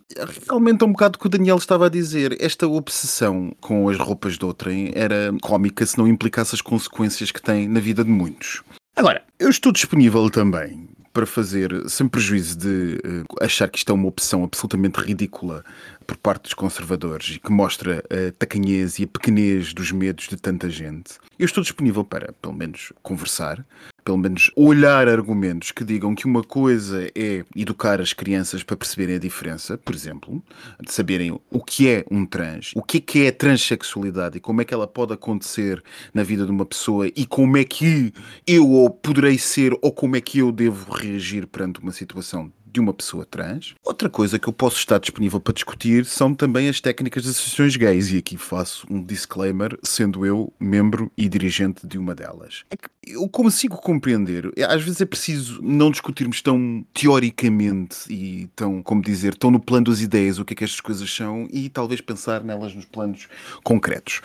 realmente 0.49 0.81
é 0.81 0.87
um 0.87 0.93
bocado 0.93 1.17
o 1.17 1.19
que 1.19 1.27
o 1.27 1.29
Daniel 1.29 1.57
estava 1.57 1.87
a 1.87 1.89
dizer. 1.89 2.37
Esta 2.39 2.65
obsessão 2.67 3.53
com 3.59 3.89
as 3.89 3.97
roupas 3.97 4.37
de 4.37 4.45
outrem 4.45 4.93
era 4.95 5.33
cómica 5.41 5.85
se 5.85 5.97
não 5.97 6.07
implicasse 6.07 6.55
as 6.55 6.61
consequências 6.61 7.31
que 7.31 7.41
tem 7.41 7.67
na 7.67 7.81
vida 7.81 8.01
de 8.03 8.09
muitos. 8.09 8.63
Agora, 8.95 9.23
eu 9.37 9.49
estou 9.49 9.73
disponível 9.73 10.29
também 10.29 10.87
para 11.13 11.25
fazer, 11.27 11.87
sem 11.87 12.07
prejuízo 12.07 12.57
de 12.57 12.99
uh, 13.05 13.43
achar 13.43 13.69
que 13.69 13.77
isto 13.77 13.91
é 13.91 13.95
uma 13.95 14.07
opção 14.07 14.43
absolutamente 14.43 14.99
ridícula 14.99 15.63
por 16.03 16.17
parte 16.17 16.43
dos 16.43 16.53
conservadores 16.53 17.35
e 17.35 17.39
que 17.39 17.51
mostra 17.51 18.03
a 18.09 18.31
tacanhez 18.31 18.99
e 18.99 19.03
a 19.03 19.07
pequenez 19.07 19.73
dos 19.73 19.91
medos 19.91 20.27
de 20.27 20.35
tanta 20.35 20.69
gente. 20.69 21.13
Eu 21.39 21.45
estou 21.45 21.63
disponível 21.63 22.03
para, 22.03 22.33
pelo 22.33 22.53
menos, 22.53 22.91
conversar, 23.01 23.65
pelo 24.03 24.17
menos 24.17 24.51
olhar 24.55 25.07
argumentos 25.07 25.71
que 25.71 25.83
digam 25.83 26.13
que 26.13 26.25
uma 26.25 26.43
coisa 26.43 27.07
é 27.15 27.43
educar 27.55 28.01
as 28.01 28.13
crianças 28.13 28.63
para 28.63 28.77
perceberem 28.77 29.15
a 29.15 29.19
diferença, 29.19 29.77
por 29.77 29.95
exemplo, 29.95 30.43
de 30.81 30.91
saberem 30.93 31.39
o 31.49 31.63
que 31.63 31.89
é 31.89 32.05
um 32.11 32.25
trans, 32.25 32.71
o 32.75 32.83
que 32.83 32.97
é 32.97 33.01
que 33.01 33.25
é 33.25 33.27
a 33.29 33.33
transexualidade 33.33 34.37
e 34.37 34.41
como 34.41 34.61
é 34.61 34.65
que 34.65 34.73
ela 34.73 34.87
pode 34.87 35.13
acontecer 35.13 35.81
na 36.13 36.23
vida 36.23 36.45
de 36.45 36.51
uma 36.51 36.65
pessoa 36.65 37.07
e 37.07 37.25
como 37.25 37.57
é 37.57 37.63
que 37.63 38.13
eu 38.45 38.69
ou 38.69 38.89
poderei 38.89 39.37
ser 39.37 39.73
ou 39.81 39.91
como 39.91 40.15
é 40.15 40.21
que 40.21 40.39
eu 40.39 40.51
devo 40.51 40.93
reagir 41.05 41.47
perante 41.47 41.79
uma 41.79 41.91
situação 41.91 42.51
de 42.73 42.79
uma 42.79 42.93
pessoa 42.93 43.23
trans. 43.23 43.75
Outra 43.83 44.09
coisa 44.09 44.39
que 44.39 44.49
eu 44.49 44.53
posso 44.53 44.77
estar 44.77 44.97
disponível 44.97 45.39
para 45.39 45.53
discutir 45.53 46.05
são 46.05 46.33
também 46.33 46.67
as 46.67 46.81
técnicas 46.81 47.23
de 47.23 47.29
associações 47.29 47.75
gays, 47.75 48.11
e 48.11 48.17
aqui 48.17 48.35
faço 48.35 48.87
um 48.89 49.01
disclaimer, 49.03 49.77
sendo 49.83 50.25
eu 50.25 50.51
membro 50.59 51.11
e 51.15 51.29
dirigente 51.29 51.85
de 51.85 51.99
uma 51.99 52.15
delas. 52.15 52.63
É 52.71 52.75
que 52.75 52.89
eu 53.05 53.29
consigo 53.29 53.77
compreender, 53.77 54.51
é, 54.57 54.63
às 54.63 54.81
vezes 54.81 55.01
é 55.01 55.05
preciso 55.05 55.61
não 55.61 55.91
discutirmos 55.91 56.41
tão 56.41 56.83
teoricamente 56.93 58.11
e 58.11 58.49
tão, 58.55 58.81
como 58.81 59.03
dizer, 59.03 59.35
tão 59.35 59.51
no 59.51 59.59
plano 59.59 59.85
das 59.85 60.01
ideias 60.01 60.39
o 60.39 60.45
que 60.45 60.53
é 60.53 60.55
que 60.55 60.63
estas 60.63 60.81
coisas 60.81 61.13
são 61.13 61.47
e 61.51 61.69
talvez 61.69 62.01
pensar 62.01 62.43
nelas 62.43 62.73
nos 62.73 62.85
planos 62.85 63.27
concretos. 63.63 64.21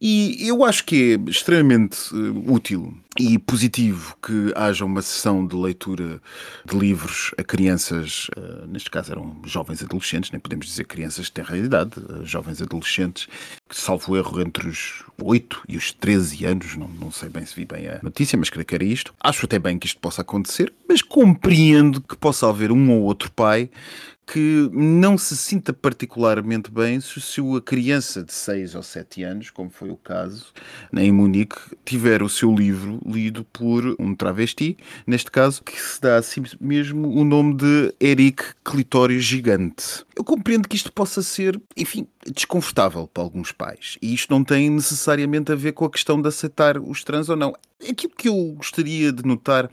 E 0.00 0.48
eu 0.48 0.64
acho 0.64 0.86
que 0.86 1.12
é 1.12 1.30
extremamente 1.30 2.14
uh, 2.14 2.50
útil 2.52 2.96
e 3.18 3.38
positivo 3.38 4.16
que 4.22 4.52
haja 4.54 4.84
uma 4.84 5.02
sessão 5.02 5.44
de 5.44 5.56
leitura 5.56 6.22
de 6.64 6.78
livros 6.78 7.32
a 7.36 7.42
crianças, 7.42 8.28
uh, 8.36 8.66
neste 8.68 8.90
caso 8.90 9.10
eram 9.10 9.40
jovens 9.44 9.82
adolescentes, 9.82 10.30
nem 10.30 10.40
podemos 10.40 10.66
dizer 10.66 10.84
crianças 10.84 11.26
que 11.26 11.32
têm 11.32 11.44
realidade, 11.44 11.98
uh, 11.98 12.24
jovens 12.24 12.62
adolescentes, 12.62 13.26
que 13.68 13.78
salvo 13.78 14.16
erro 14.16 14.40
entre 14.40 14.68
os 14.68 15.04
8 15.20 15.62
e 15.68 15.76
os 15.76 15.92
13 15.92 16.44
anos, 16.44 16.76
não, 16.76 16.88
não 16.88 17.10
sei 17.10 17.28
bem 17.28 17.44
se 17.44 17.54
vi 17.54 17.64
bem 17.64 17.88
a 17.88 17.98
notícia, 18.02 18.38
mas 18.38 18.48
creio 18.48 18.64
que 18.64 18.74
era 18.74 18.84
isto. 18.84 19.12
Acho 19.20 19.44
até 19.44 19.58
bem 19.58 19.78
que 19.78 19.86
isto 19.86 20.00
possa 20.00 20.22
acontecer, 20.22 20.72
mas 20.88 21.02
compreendo 21.02 22.00
que 22.00 22.16
possa 22.16 22.48
haver 22.48 22.70
um 22.70 22.90
ou 22.92 23.02
outro 23.02 23.30
pai 23.32 23.70
que 24.32 24.70
não 24.72 25.18
se 25.18 25.36
sinta 25.36 25.72
particularmente 25.72 26.70
bem 26.70 27.00
se 27.00 27.20
a 27.56 27.60
criança 27.60 28.22
de 28.22 28.32
6 28.32 28.76
ou 28.76 28.82
7 28.82 29.24
anos, 29.24 29.50
como 29.50 29.70
foi 29.70 29.90
o 29.90 29.96
caso 29.96 30.52
em 30.96 31.10
Munique, 31.10 31.56
tiver 31.84 32.22
o 32.22 32.28
seu 32.28 32.54
livro 32.54 32.99
lido 33.04 33.44
por 33.52 33.96
um 33.98 34.14
travesti, 34.14 34.76
neste 35.06 35.30
caso, 35.30 35.62
que 35.62 35.80
se 35.80 36.00
dá 36.00 36.16
a 36.16 36.22
si 36.22 36.42
mesmo 36.60 37.08
o 37.08 37.24
nome 37.24 37.54
de 37.54 37.94
Eric 38.00 38.42
Clitório 38.64 39.20
Gigante. 39.20 40.04
Eu 40.16 40.24
compreendo 40.24 40.68
que 40.68 40.76
isto 40.76 40.92
possa 40.92 41.22
ser, 41.22 41.60
enfim, 41.76 42.06
desconfortável 42.26 43.06
para 43.06 43.22
alguns 43.22 43.52
pais. 43.52 43.96
E 44.02 44.12
isto 44.12 44.30
não 44.30 44.44
tem 44.44 44.68
necessariamente 44.68 45.50
a 45.52 45.54
ver 45.56 45.72
com 45.72 45.84
a 45.84 45.90
questão 45.90 46.20
de 46.20 46.28
aceitar 46.28 46.78
os 46.78 47.02
trans 47.02 47.28
ou 47.28 47.36
não. 47.36 47.54
Aquilo 47.88 48.12
que 48.14 48.28
eu 48.28 48.54
gostaria 48.56 49.10
de 49.10 49.24
notar 49.24 49.70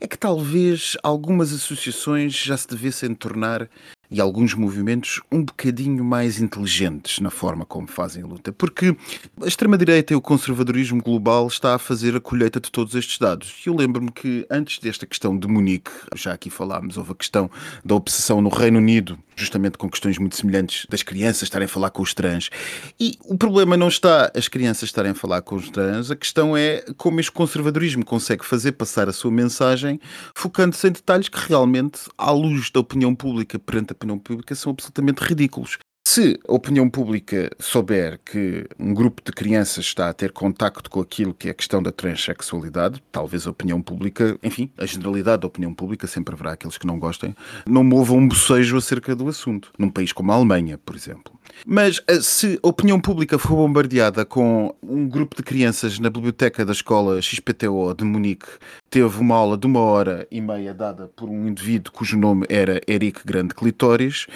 é 0.00 0.06
que 0.06 0.16
talvez 0.16 0.96
algumas 1.02 1.52
associações 1.52 2.32
já 2.32 2.56
se 2.56 2.68
devessem 2.68 3.14
tornar 3.14 3.68
e 4.10 4.20
alguns 4.20 4.54
movimentos 4.54 5.20
um 5.30 5.44
bocadinho 5.44 6.04
mais 6.04 6.40
inteligentes 6.40 7.20
na 7.20 7.30
forma 7.30 7.64
como 7.64 7.86
fazem 7.86 8.22
a 8.22 8.26
luta, 8.26 8.52
porque 8.52 8.96
a 9.42 9.46
extrema-direita 9.46 10.12
e 10.12 10.16
o 10.16 10.20
conservadorismo 10.20 11.02
global 11.02 11.46
está 11.46 11.74
a 11.74 11.78
fazer 11.78 12.16
a 12.16 12.20
colheita 12.20 12.60
de 12.60 12.70
todos 12.70 12.94
estes 12.94 13.18
dados. 13.18 13.62
E 13.64 13.68
eu 13.68 13.76
lembro-me 13.76 14.10
que 14.10 14.46
antes 14.50 14.78
desta 14.78 15.06
questão 15.06 15.36
de 15.38 15.46
Munique, 15.46 15.90
já 16.16 16.32
aqui 16.32 16.50
falámos, 16.50 16.96
houve 16.96 17.12
a 17.12 17.14
questão 17.14 17.50
da 17.84 17.94
obsessão 17.94 18.40
no 18.40 18.48
Reino 18.48 18.78
Unido, 18.78 19.18
justamente 19.36 19.78
com 19.78 19.88
questões 19.88 20.18
muito 20.18 20.36
semelhantes 20.36 20.86
das 20.88 21.02
crianças 21.02 21.42
estarem 21.42 21.66
a 21.66 21.68
falar 21.68 21.90
com 21.90 22.02
os 22.02 22.14
trans. 22.14 22.50
E 22.98 23.18
o 23.24 23.36
problema 23.36 23.76
não 23.76 23.88
está 23.88 24.32
as 24.34 24.48
crianças 24.48 24.84
estarem 24.84 25.12
a 25.12 25.14
falar 25.14 25.42
com 25.42 25.54
os 25.54 25.70
trans, 25.70 26.10
a 26.10 26.16
questão 26.16 26.56
é 26.56 26.84
como 26.96 27.20
este 27.20 27.30
conservadorismo 27.30 28.04
consegue 28.04 28.44
fazer 28.44 28.72
passar 28.72 29.08
a 29.08 29.12
sua 29.12 29.30
mensagem 29.30 30.00
focando-se 30.34 30.86
em 30.88 30.92
detalhes 30.92 31.28
que 31.28 31.38
realmente, 31.48 32.00
à 32.16 32.30
luz 32.30 32.70
da 32.70 32.80
opinião 32.80 33.14
pública 33.14 33.58
perante 33.58 33.92
a 33.92 33.94
opinião 33.98 34.18
pública 34.18 34.54
são 34.54 34.70
absolutamente 34.70 35.20
ridículos. 35.22 35.78
Se 36.10 36.40
a 36.48 36.54
opinião 36.54 36.88
pública 36.88 37.50
souber 37.58 38.18
que 38.24 38.66
um 38.78 38.94
grupo 38.94 39.20
de 39.22 39.30
crianças 39.30 39.84
está 39.84 40.08
a 40.08 40.14
ter 40.14 40.32
contacto 40.32 40.88
com 40.88 41.02
aquilo 41.02 41.34
que 41.34 41.48
é 41.48 41.50
a 41.50 41.54
questão 41.54 41.82
da 41.82 41.92
transexualidade, 41.92 43.02
talvez 43.12 43.46
a 43.46 43.50
opinião 43.50 43.82
pública, 43.82 44.38
enfim, 44.42 44.70
a 44.78 44.86
generalidade 44.86 45.42
da 45.42 45.46
opinião 45.46 45.74
pública, 45.74 46.06
sempre 46.06 46.34
haverá 46.34 46.52
aqueles 46.52 46.78
que 46.78 46.86
não 46.86 46.98
gostem, 46.98 47.36
não 47.66 47.84
movam 47.84 48.16
um 48.16 48.26
bocejo 48.26 48.78
acerca 48.78 49.14
do 49.14 49.28
assunto, 49.28 49.70
num 49.78 49.90
país 49.90 50.10
como 50.10 50.32
a 50.32 50.36
Alemanha, 50.36 50.78
por 50.78 50.96
exemplo. 50.96 51.38
Mas 51.66 52.00
eh, 52.08 52.22
se 52.22 52.58
a 52.62 52.68
opinião 52.68 52.98
pública 52.98 53.38
for 53.38 53.56
bombardeada 53.56 54.24
com 54.24 54.74
um 54.82 55.06
grupo 55.06 55.36
de 55.36 55.42
crianças 55.42 55.98
na 55.98 56.08
biblioteca 56.08 56.64
da 56.64 56.72
escola 56.72 57.20
XPTO 57.20 57.92
de 57.92 58.04
Munique 58.04 58.48
teve 58.88 59.20
uma 59.20 59.36
aula 59.36 59.58
de 59.58 59.66
uma 59.66 59.80
hora 59.80 60.26
e 60.30 60.40
meia 60.40 60.72
dada 60.72 61.06
por 61.06 61.28
um 61.28 61.46
indivíduo 61.46 61.92
cujo 61.92 62.16
nome 62.16 62.46
era 62.48 62.80
Eric 62.88 63.20
Grande 63.26 63.54
Clitóris, 63.54 64.26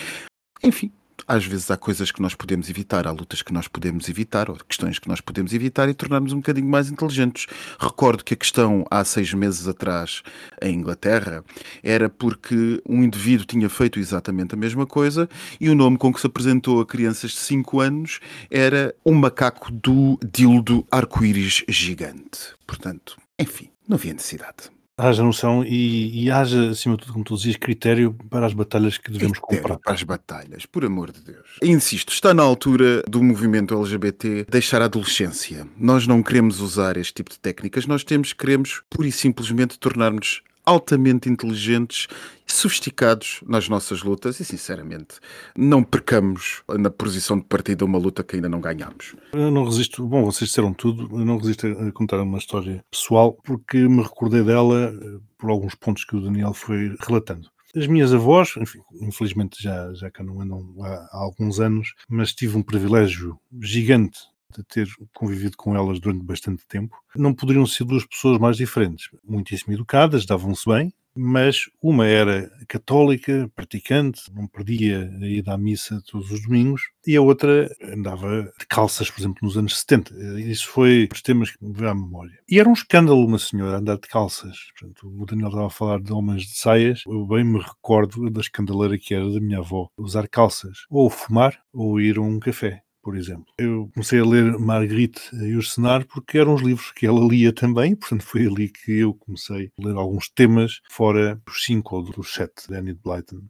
enfim, 0.62 0.92
às 1.26 1.44
vezes 1.44 1.70
há 1.70 1.76
coisas 1.76 2.10
que 2.10 2.20
nós 2.20 2.34
podemos 2.34 2.68
evitar, 2.68 3.06
há 3.06 3.10
lutas 3.10 3.42
que 3.42 3.52
nós 3.52 3.68
podemos 3.68 4.08
evitar, 4.08 4.50
ou 4.50 4.56
questões 4.68 4.98
que 4.98 5.08
nós 5.08 5.20
podemos 5.20 5.52
evitar 5.52 5.88
e 5.88 5.94
tornarmos 5.94 6.32
um 6.32 6.36
bocadinho 6.36 6.68
mais 6.68 6.90
inteligentes. 6.90 7.46
Recordo 7.78 8.24
que 8.24 8.34
a 8.34 8.36
questão 8.36 8.84
há 8.90 9.04
seis 9.04 9.32
meses 9.32 9.66
atrás 9.68 10.22
em 10.60 10.74
Inglaterra 10.74 11.44
era 11.82 12.08
porque 12.08 12.82
um 12.88 13.02
indivíduo 13.02 13.46
tinha 13.46 13.68
feito 13.68 13.98
exatamente 13.98 14.54
a 14.54 14.58
mesma 14.58 14.86
coisa 14.86 15.28
e 15.60 15.68
o 15.68 15.74
nome 15.74 15.96
com 15.96 16.12
que 16.12 16.20
se 16.20 16.26
apresentou 16.26 16.80
a 16.80 16.86
crianças 16.86 17.32
de 17.32 17.38
5 17.38 17.80
anos 17.80 18.20
era 18.50 18.94
um 19.04 19.14
macaco 19.14 19.70
do 19.70 20.18
dildo 20.24 20.86
arco-íris 20.90 21.64
gigante. 21.68 22.54
Portanto, 22.66 23.16
enfim, 23.38 23.70
não 23.88 23.96
havia 23.96 24.12
necessidade 24.12 24.70
haja 25.08 25.22
noção 25.22 25.64
e, 25.64 26.24
e, 26.24 26.30
haja, 26.30 26.70
acima 26.70 26.96
de 26.96 27.02
tudo, 27.02 27.12
como 27.12 27.24
tu 27.24 27.36
dizias, 27.36 27.56
critério 27.56 28.14
para 28.30 28.46
as 28.46 28.54
batalhas 28.54 28.98
que 28.98 29.10
devemos 29.10 29.38
critério 29.38 29.62
comprar. 29.62 29.78
Para 29.78 29.92
as 29.94 30.02
batalhas, 30.02 30.66
por 30.66 30.84
amor 30.84 31.10
de 31.10 31.20
Deus. 31.20 31.58
Insisto, 31.62 32.12
está 32.12 32.32
na 32.32 32.42
altura 32.42 33.02
do 33.08 33.22
movimento 33.22 33.74
LGBT 33.74 34.46
deixar 34.48 34.82
a 34.82 34.86
adolescência. 34.86 35.66
Nós 35.76 36.06
não 36.06 36.22
queremos 36.22 36.60
usar 36.60 36.96
este 36.96 37.14
tipo 37.14 37.30
de 37.30 37.38
técnicas, 37.38 37.86
nós 37.86 38.04
temos, 38.04 38.32
queremos, 38.32 38.82
pura 38.88 39.08
e 39.08 39.12
simplesmente, 39.12 39.78
tornar-nos 39.78 40.42
altamente 40.64 41.28
inteligentes 41.28 42.06
e 42.46 42.52
sofisticados 42.52 43.40
nas 43.46 43.68
nossas 43.68 44.02
lutas 44.02 44.38
e, 44.40 44.44
sinceramente, 44.44 45.16
não 45.56 45.82
percamos 45.82 46.62
na 46.68 46.90
posição 46.90 47.38
de 47.38 47.44
partida 47.44 47.84
uma 47.84 47.98
luta 47.98 48.22
que 48.22 48.36
ainda 48.36 48.48
não 48.48 48.60
ganhamos. 48.60 49.14
Eu 49.32 49.50
não 49.50 49.64
resisto, 49.64 50.06
bom, 50.06 50.24
vocês 50.24 50.48
disseram 50.48 50.72
tudo, 50.72 51.08
eu 51.18 51.24
não 51.24 51.38
resisto 51.38 51.66
a 51.66 51.92
contar 51.92 52.20
uma 52.20 52.38
história 52.38 52.84
pessoal 52.90 53.32
porque 53.44 53.76
me 53.76 54.02
recordei 54.02 54.42
dela 54.42 54.94
eh, 54.94 55.18
por 55.38 55.50
alguns 55.50 55.74
pontos 55.74 56.04
que 56.04 56.16
o 56.16 56.20
Daniel 56.20 56.54
foi 56.54 56.94
relatando. 57.00 57.48
As 57.74 57.86
minhas 57.86 58.12
avós, 58.12 58.54
enfim, 58.58 58.80
infelizmente 59.00 59.62
já, 59.62 59.92
já 59.94 60.10
cá 60.10 60.22
não 60.22 60.42
andam 60.42 60.74
há, 60.82 61.08
há 61.10 61.18
alguns 61.18 61.58
anos, 61.58 61.94
mas 62.06 62.34
tive 62.34 62.56
um 62.56 62.62
privilégio 62.62 63.38
gigante 63.62 64.18
de 64.56 64.64
ter 64.64 64.88
convivido 65.14 65.56
com 65.56 65.74
elas 65.76 66.00
durante 66.00 66.24
bastante 66.24 66.66
tempo, 66.66 66.96
não 67.14 67.34
poderiam 67.34 67.66
ser 67.66 67.84
duas 67.84 68.04
pessoas 68.06 68.38
mais 68.38 68.56
diferentes. 68.56 69.08
Muitíssimo 69.24 69.72
educadas, 69.72 70.26
davam-se 70.26 70.68
bem, 70.68 70.92
mas 71.14 71.68
uma 71.82 72.06
era 72.06 72.50
católica, 72.66 73.50
praticante, 73.54 74.22
não 74.32 74.46
perdia 74.46 75.10
a 75.20 75.26
ida 75.26 75.52
à 75.52 75.58
missa 75.58 76.02
todos 76.06 76.30
os 76.30 76.42
domingos, 76.42 76.82
e 77.06 77.16
a 77.16 77.22
outra 77.22 77.70
andava 77.82 78.50
de 78.58 78.66
calças, 78.66 79.10
por 79.10 79.20
exemplo, 79.20 79.40
nos 79.42 79.56
anos 79.56 79.78
70. 79.80 80.14
Isso 80.40 80.68
foi 80.68 81.08
os 81.12 81.20
temas 81.20 81.50
que 81.50 81.64
me 81.64 81.72
veio 81.72 81.90
à 81.90 81.94
memória. 81.94 82.38
E 82.48 82.58
era 82.58 82.68
um 82.68 82.72
escândalo 82.72 83.26
uma 83.26 83.38
senhora 83.38 83.78
andar 83.78 83.96
de 83.96 84.08
calças. 84.08 84.56
Portanto, 84.78 85.08
o 85.08 85.26
Daniel 85.26 85.48
estava 85.48 85.66
a 85.66 85.70
falar 85.70 86.00
de 86.00 86.12
homens 86.12 86.44
de 86.44 86.56
saias. 86.56 87.02
Eu 87.06 87.26
bem 87.26 87.44
me 87.44 87.58
recordo 87.58 88.30
da 88.30 88.40
escandaleira 88.40 88.98
que 88.98 89.14
era 89.14 89.28
da 89.30 89.40
minha 89.40 89.58
avó 89.58 89.88
usar 89.96 90.28
calças, 90.28 90.86
ou 90.88 91.10
fumar, 91.10 91.58
ou 91.72 92.00
ir 92.00 92.18
a 92.18 92.22
um 92.22 92.38
café 92.38 92.82
por 93.02 93.16
exemplo. 93.16 93.46
Eu 93.58 93.90
comecei 93.92 94.20
a 94.20 94.24
ler 94.24 94.58
Marguerite 94.58 95.20
Yourcenar 95.34 96.06
porque 96.06 96.38
eram 96.38 96.54
os 96.54 96.62
livros 96.62 96.92
que 96.92 97.06
ela 97.06 97.20
lia 97.20 97.52
também, 97.52 97.94
portanto 97.96 98.22
foi 98.22 98.46
ali 98.46 98.68
que 98.68 99.00
eu 99.00 99.14
comecei 99.14 99.70
a 99.78 99.86
ler 99.86 99.96
alguns 99.96 100.28
temas 100.28 100.80
fora 100.90 101.40
dos 101.46 101.64
cinco 101.64 101.96
ou 101.96 102.02
dos 102.02 102.32
sete 102.32 102.68
de 102.68 102.76
Enid 102.76 102.98
Blyton. 103.02 103.42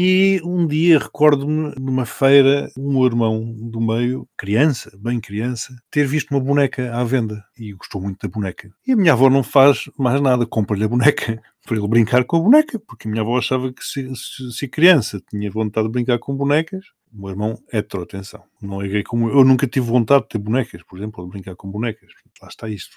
E 0.00 0.40
um 0.44 0.66
dia 0.66 0.98
recordo-me 0.98 1.74
numa 1.76 2.04
feira, 2.04 2.70
meu 2.76 3.04
irmão 3.04 3.42
do 3.52 3.80
meio, 3.80 4.28
criança, 4.36 4.96
bem 4.96 5.18
criança, 5.18 5.74
ter 5.90 6.06
visto 6.06 6.30
uma 6.30 6.40
boneca 6.40 6.94
à 6.94 7.02
venda 7.02 7.42
e 7.58 7.72
gostou 7.72 8.00
muito 8.00 8.24
da 8.24 8.32
boneca. 8.32 8.70
E 8.86 8.92
a 8.92 8.96
minha 8.96 9.14
avó 9.14 9.30
não 9.30 9.42
faz 9.42 9.90
mais 9.98 10.20
nada, 10.20 10.46
compra-lhe 10.46 10.84
a 10.84 10.88
boneca 10.88 11.42
para 11.66 11.76
ele 11.76 11.88
brincar 11.88 12.24
com 12.24 12.36
a 12.36 12.40
boneca, 12.40 12.78
porque 12.78 13.08
a 13.08 13.10
minha 13.10 13.22
avó 13.22 13.38
achava 13.38 13.72
que 13.72 13.82
se, 13.82 14.14
se, 14.14 14.52
se 14.52 14.68
criança 14.68 15.20
tinha 15.30 15.50
vontade 15.50 15.88
de 15.88 15.92
brincar 15.92 16.18
com 16.18 16.36
bonecas, 16.36 16.84
o 17.12 17.20
meu 17.20 17.30
irmão 17.30 17.58
é 17.72 17.78
hetero, 17.78 18.02
atenção, 18.02 18.42
não 18.60 18.82
é 18.82 18.88
gay 18.88 19.02
como 19.02 19.28
eu. 19.28 19.38
Eu 19.38 19.44
nunca 19.44 19.66
tive 19.66 19.86
vontade 19.86 20.22
de 20.22 20.28
ter 20.28 20.38
bonecas, 20.38 20.82
por 20.82 20.98
exemplo, 20.98 21.24
de 21.24 21.30
brincar 21.30 21.56
com 21.56 21.70
bonecas. 21.70 22.08
Lá 22.40 22.48
está 22.48 22.68
isto, 22.68 22.96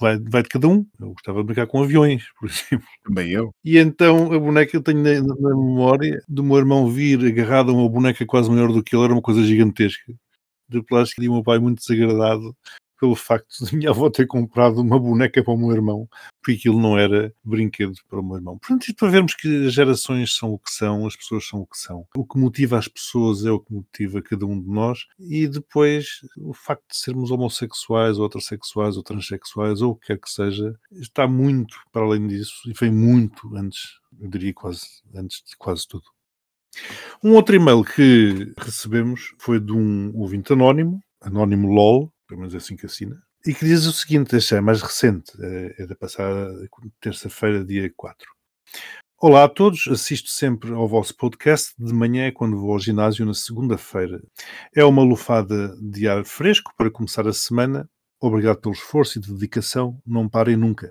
vai, 0.00 0.18
vai 0.18 0.42
de 0.42 0.48
cada 0.48 0.68
um. 0.68 0.86
Eu 1.00 1.12
gostava 1.12 1.40
de 1.40 1.46
brincar 1.46 1.66
com 1.66 1.82
aviões, 1.82 2.24
por 2.38 2.48
exemplo. 2.50 2.86
Também 3.04 3.30
eu. 3.30 3.54
E 3.64 3.78
então 3.78 4.32
a 4.32 4.38
boneca 4.38 4.76
eu 4.76 4.82
tenho 4.82 5.02
na, 5.02 5.20
na 5.20 5.56
memória 5.56 6.22
do 6.28 6.42
meu 6.42 6.58
irmão 6.58 6.90
vir 6.90 7.24
agarrado 7.24 7.70
a 7.70 7.74
uma 7.74 7.88
boneca 7.88 8.24
quase 8.26 8.50
maior 8.50 8.72
do 8.72 8.82
que 8.82 8.94
ele, 8.96 9.04
era 9.04 9.12
uma 9.12 9.22
coisa 9.22 9.42
gigantesca 9.42 10.12
de 10.68 10.82
plástico 10.82 11.22
e 11.22 11.28
o 11.28 11.34
meu 11.34 11.42
pai 11.42 11.58
muito 11.58 11.78
desagradado 11.78 12.56
pelo 13.02 13.16
facto 13.16 13.64
de 13.66 13.74
minha 13.74 13.90
avó 13.90 14.08
ter 14.08 14.28
comprado 14.28 14.80
uma 14.80 14.96
boneca 14.96 15.42
para 15.42 15.52
o 15.52 15.56
meu 15.56 15.72
irmão, 15.72 16.08
porque 16.40 16.56
aquilo 16.56 16.80
não 16.80 16.96
era 16.96 17.34
brinquedo 17.42 17.94
para 18.08 18.20
o 18.20 18.22
meu 18.22 18.36
irmão. 18.36 18.56
Portanto, 18.58 18.82
isto 18.82 18.94
para 18.94 19.10
vermos 19.10 19.34
que 19.34 19.66
as 19.66 19.74
gerações 19.74 20.36
são 20.36 20.52
o 20.52 20.58
que 20.58 20.70
são, 20.70 21.04
as 21.04 21.16
pessoas 21.16 21.44
são 21.48 21.62
o 21.62 21.66
que 21.66 21.76
são. 21.76 22.06
O 22.16 22.24
que 22.24 22.38
motiva 22.38 22.78
as 22.78 22.86
pessoas 22.86 23.44
é 23.44 23.50
o 23.50 23.58
que 23.58 23.74
motiva 23.74 24.22
cada 24.22 24.46
um 24.46 24.62
de 24.62 24.68
nós, 24.68 25.00
e 25.18 25.48
depois 25.48 26.20
o 26.38 26.54
facto 26.54 26.84
de 26.88 26.96
sermos 26.96 27.32
homossexuais, 27.32 28.20
ou 28.20 28.26
heterossexuais, 28.26 28.96
ou 28.96 29.02
transexuais, 29.02 29.82
ou 29.82 29.90
o 29.90 29.96
que 29.96 30.06
quer 30.06 30.20
que 30.20 30.30
seja, 30.30 30.72
está 30.92 31.26
muito 31.26 31.76
para 31.90 32.02
além 32.02 32.28
disso 32.28 32.54
e 32.68 32.72
vem 32.72 32.92
muito 32.92 33.52
antes, 33.56 33.98
eu 34.20 34.28
diria 34.28 34.54
quase 34.54 34.86
antes 35.12 35.42
de 35.44 35.56
quase 35.56 35.88
tudo. 35.88 36.04
Um 37.20 37.32
outro 37.32 37.56
e-mail 37.56 37.82
que 37.82 38.54
recebemos 38.56 39.34
foi 39.38 39.58
de 39.58 39.72
um 39.72 40.16
ouvinte 40.16 40.52
anónimo, 40.52 41.00
anónimo 41.20 41.68
LOL, 41.68 42.12
pelo 42.32 42.40
menos 42.40 42.54
é 42.54 42.56
assim 42.56 42.76
que 42.76 42.86
assina, 42.86 43.22
e 43.46 43.52
que 43.52 43.66
diz 43.66 43.84
o 43.84 43.92
seguinte, 43.92 44.34
este 44.34 44.54
é 44.54 44.60
mais 44.60 44.80
recente, 44.80 45.30
é, 45.38 45.82
é 45.82 45.86
da 45.86 45.94
passada 45.94 46.50
terça-feira, 46.98 47.62
dia 47.62 47.92
4. 47.94 48.26
Olá 49.20 49.44
a 49.44 49.48
todos, 49.50 49.86
assisto 49.88 50.30
sempre 50.30 50.72
ao 50.72 50.88
vosso 50.88 51.14
podcast 51.14 51.74
de 51.78 51.92
manhã 51.92 52.32
quando 52.32 52.58
vou 52.58 52.72
ao 52.72 52.78
ginásio 52.78 53.26
na 53.26 53.34
segunda-feira. 53.34 54.22
É 54.74 54.82
uma 54.82 55.02
lufada 55.02 55.76
de 55.78 56.08
ar 56.08 56.24
fresco 56.24 56.72
para 56.74 56.90
começar 56.90 57.28
a 57.28 57.34
semana. 57.34 57.86
Obrigado 58.18 58.62
pelo 58.62 58.74
esforço 58.74 59.18
e 59.18 59.20
dedicação, 59.20 60.00
não 60.06 60.26
parem 60.26 60.56
nunca. 60.56 60.90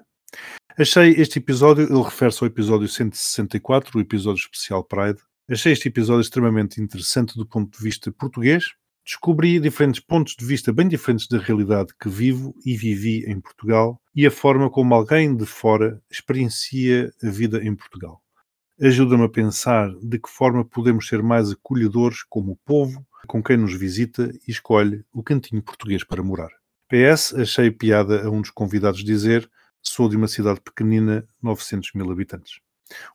Achei 0.78 1.10
este 1.14 1.40
episódio, 1.40 1.92
ele 1.92 2.04
refere-se 2.04 2.44
ao 2.44 2.48
episódio 2.48 2.88
164, 2.88 3.98
o 3.98 4.02
episódio 4.02 4.42
especial 4.42 4.84
Pride. 4.84 5.20
Achei 5.50 5.74
este 5.74 5.88
episódio 5.88 6.22
extremamente 6.22 6.80
interessante 6.80 7.36
do 7.36 7.48
ponto 7.48 7.76
de 7.76 7.84
vista 7.84 8.12
português, 8.12 8.66
Descobri 9.04 9.60
diferentes 9.60 10.00
pontos 10.00 10.36
de 10.36 10.46
vista 10.46 10.72
bem 10.72 10.88
diferentes 10.88 11.28
da 11.28 11.40
realidade 11.40 11.94
que 12.00 12.08
vivo 12.08 12.56
e 12.66 12.78
vivi 12.78 13.26
em 13.26 13.40
Portugal 13.40 14.00
e 14.16 14.26
a 14.28 14.32
forma 14.32 14.70
como 14.70 14.94
alguém 14.94 15.36
de 15.36 15.46
fora 15.46 16.02
experiencia 16.10 17.12
a 17.24 17.30
vida 17.30 17.64
em 17.64 17.76
Portugal. 17.76 18.22
Ajuda-me 18.80 19.24
a 19.24 19.30
pensar 19.30 19.90
de 20.02 20.20
que 20.20 20.30
forma 20.30 20.64
podemos 20.64 21.08
ser 21.08 21.22
mais 21.24 21.52
acolhedores 21.52 22.24
como 22.24 22.60
povo 22.66 23.06
com 23.28 23.42
quem 23.42 23.58
nos 23.58 23.74
visita 23.74 24.32
e 24.48 24.52
escolhe 24.52 25.04
o 25.14 25.24
cantinho 25.24 25.62
português 25.62 26.04
para 26.04 26.24
morar. 26.24 26.50
PS, 26.88 27.34
achei 27.36 27.72
piada 27.72 28.26
a 28.26 28.30
um 28.30 28.42
dos 28.42 28.50
convidados 28.50 29.04
dizer 29.04 29.50
sou 29.82 30.08
de 30.08 30.16
uma 30.16 30.28
cidade 30.28 30.62
pequenina, 30.62 31.26
900 31.42 31.94
mil 31.94 32.12
habitantes. 32.12 32.60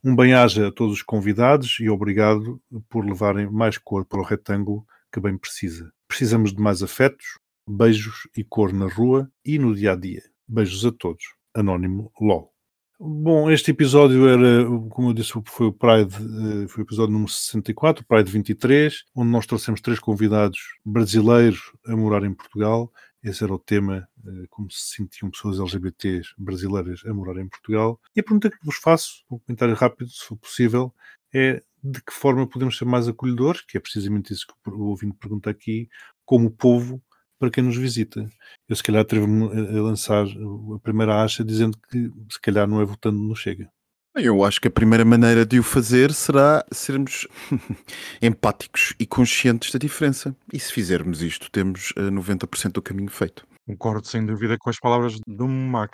Um 0.03 0.17
bem-aja 0.17 0.69
a 0.69 0.73
todos 0.73 0.95
os 0.95 1.03
convidados 1.03 1.79
e 1.81 1.89
obrigado 1.89 2.61
por 2.89 3.05
levarem 3.05 3.49
mais 3.51 3.79
cor 3.79 4.05
para 4.05 4.21
o 4.21 4.25
retângulo 4.25 4.85
que 5.17 5.21
bem 5.21 5.39
precisa. 5.39 5.91
Precisamos 6.07 6.53
de 6.53 6.61
mais 6.61 6.83
afetos, 6.83 7.39
beijos 7.67 8.29
e 8.37 8.45
cor 8.45 8.71
na 8.71 8.87
rua 8.87 9.31
e 9.43 9.59
no 9.59 9.75
dia 9.75 9.93
a 9.93 9.97
dia. 9.97 10.23
Beijos 10.47 10.85
a 10.85 10.93
todos. 10.93 11.25
Anónimo 11.55 12.13
LOL. 12.21 12.53
Bom, 13.01 13.51
este 13.51 13.71
episódio 13.71 14.29
era, 14.29 14.67
como 14.91 15.09
eu 15.09 15.15
disse, 15.15 15.33
foi 15.47 15.67
o 15.69 15.73
Pride, 15.73 16.15
eh, 16.17 16.69
foi 16.69 16.83
o 16.83 16.87
episódio 16.87 17.13
número 17.15 17.31
64, 17.31 18.03
o 18.05 18.07
Pride 18.07 18.31
23, 18.31 19.05
onde 19.15 19.31
nós 19.31 19.47
trouxemos 19.47 19.81
três 19.81 19.99
convidados 19.99 20.59
brasileiros 20.85 21.73
a 21.87 21.97
morar 21.97 22.23
em 22.23 22.35
Portugal. 22.35 22.93
Esse 23.23 23.43
era 23.43 23.55
o 23.55 23.59
tema, 23.59 24.07
eh, 24.27 24.47
como 24.51 24.71
se 24.71 24.97
sentiam 24.97 25.31
pessoas 25.31 25.59
LGBTs 25.59 26.35
brasileiras 26.37 27.03
a 27.07 27.15
morar 27.15 27.41
em 27.41 27.49
Portugal. 27.49 27.99
E 28.15 28.21
a 28.21 28.23
pergunta 28.23 28.51
que 28.51 28.59
vos 28.63 28.77
faço, 28.77 29.25
um 29.31 29.39
comentário 29.39 29.75
rápido, 29.75 30.11
se 30.11 30.25
for 30.27 30.37
possível, 30.37 30.95
é 31.35 31.63
de 31.91 32.03
que 32.03 32.13
forma 32.13 32.47
podemos 32.47 32.77
ser 32.77 32.85
mais 32.85 33.09
acolhedores, 33.09 33.63
que 33.63 33.77
é 33.77 33.81
precisamente 33.81 34.33
isso 34.33 34.47
que 34.47 34.71
o 34.71 34.89
ouvinte 34.89 35.17
pergunta 35.19 35.51
aqui, 35.51 35.89
como 36.25 36.51
povo 36.51 37.03
para 37.39 37.51
quem 37.51 37.63
nos 37.63 37.77
visita. 37.77 38.29
Eu 38.69 38.75
se 38.75 38.83
calhar 38.83 39.03
atrevo-me 39.03 39.45
a 39.45 39.83
lançar 39.83 40.27
a 40.27 40.79
primeira 40.81 41.23
acha 41.23 41.45
dizendo 41.45 41.79
que 41.91 42.11
se 42.31 42.41
calhar 42.41 42.67
não 42.67 42.81
é 42.81 42.85
votando 42.85 43.19
no 43.19 43.37
Chega. 43.37 43.71
Eu 44.15 44.43
acho 44.43 44.59
que 44.61 44.69
a 44.69 44.71
primeira 44.71 45.05
maneira 45.05 45.45
de 45.45 45.59
o 45.59 45.63
fazer 45.63 46.11
será 46.13 46.65
sermos 46.73 47.29
empáticos 48.23 48.95
e 48.99 49.07
conscientes 49.07 49.71
da 49.71 49.79
diferença. 49.79 50.35
E 50.51 50.59
se 50.59 50.73
fizermos 50.73 51.21
isto, 51.21 51.51
temos 51.51 51.93
90% 51.95 52.67
eh, 52.67 52.69
do 52.71 52.81
caminho 52.81 53.11
feito. 53.11 53.47
Concordo 53.67 54.07
sem 54.07 54.25
dúvida 54.25 54.57
com 54.59 54.71
as 54.71 54.81
palavras 54.81 55.19
do 55.27 55.47
Mac. 55.47 55.93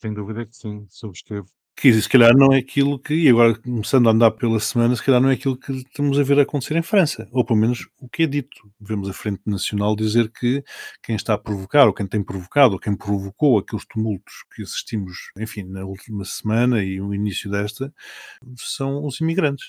Sem 0.00 0.14
dúvida 0.14 0.46
que 0.46 0.56
sim, 0.56 0.86
subscrevo 0.88 1.46
que 1.80 1.92
se 1.92 2.08
calhar 2.08 2.36
não 2.36 2.52
é 2.52 2.58
aquilo 2.58 2.98
que, 2.98 3.14
e 3.14 3.28
agora 3.28 3.54
começando 3.54 4.08
a 4.08 4.12
andar 4.12 4.32
pela 4.32 4.58
semana, 4.58 4.96
se 4.96 5.02
calhar 5.02 5.20
não 5.20 5.30
é 5.30 5.34
aquilo 5.34 5.56
que 5.56 5.70
estamos 5.70 6.18
a 6.18 6.24
ver 6.24 6.40
acontecer 6.40 6.76
em 6.76 6.82
França, 6.82 7.28
ou 7.30 7.44
pelo 7.44 7.58
menos 7.60 7.86
o 8.00 8.08
que 8.08 8.24
é 8.24 8.26
dito. 8.26 8.68
Vemos 8.80 9.08
a 9.08 9.12
Frente 9.12 9.42
Nacional 9.46 9.94
dizer 9.94 10.28
que 10.28 10.64
quem 11.04 11.14
está 11.14 11.34
a 11.34 11.38
provocar, 11.38 11.86
ou 11.86 11.92
quem 11.92 12.04
tem 12.04 12.20
provocado, 12.20 12.72
ou 12.72 12.80
quem 12.80 12.96
provocou 12.96 13.58
aqueles 13.58 13.86
tumultos 13.86 14.34
que 14.54 14.62
assistimos, 14.62 15.30
enfim, 15.38 15.62
na 15.62 15.84
última 15.84 16.24
semana 16.24 16.82
e 16.82 17.00
o 17.00 17.14
início 17.14 17.48
desta, 17.48 17.94
são 18.56 19.06
os 19.06 19.20
imigrantes. 19.20 19.68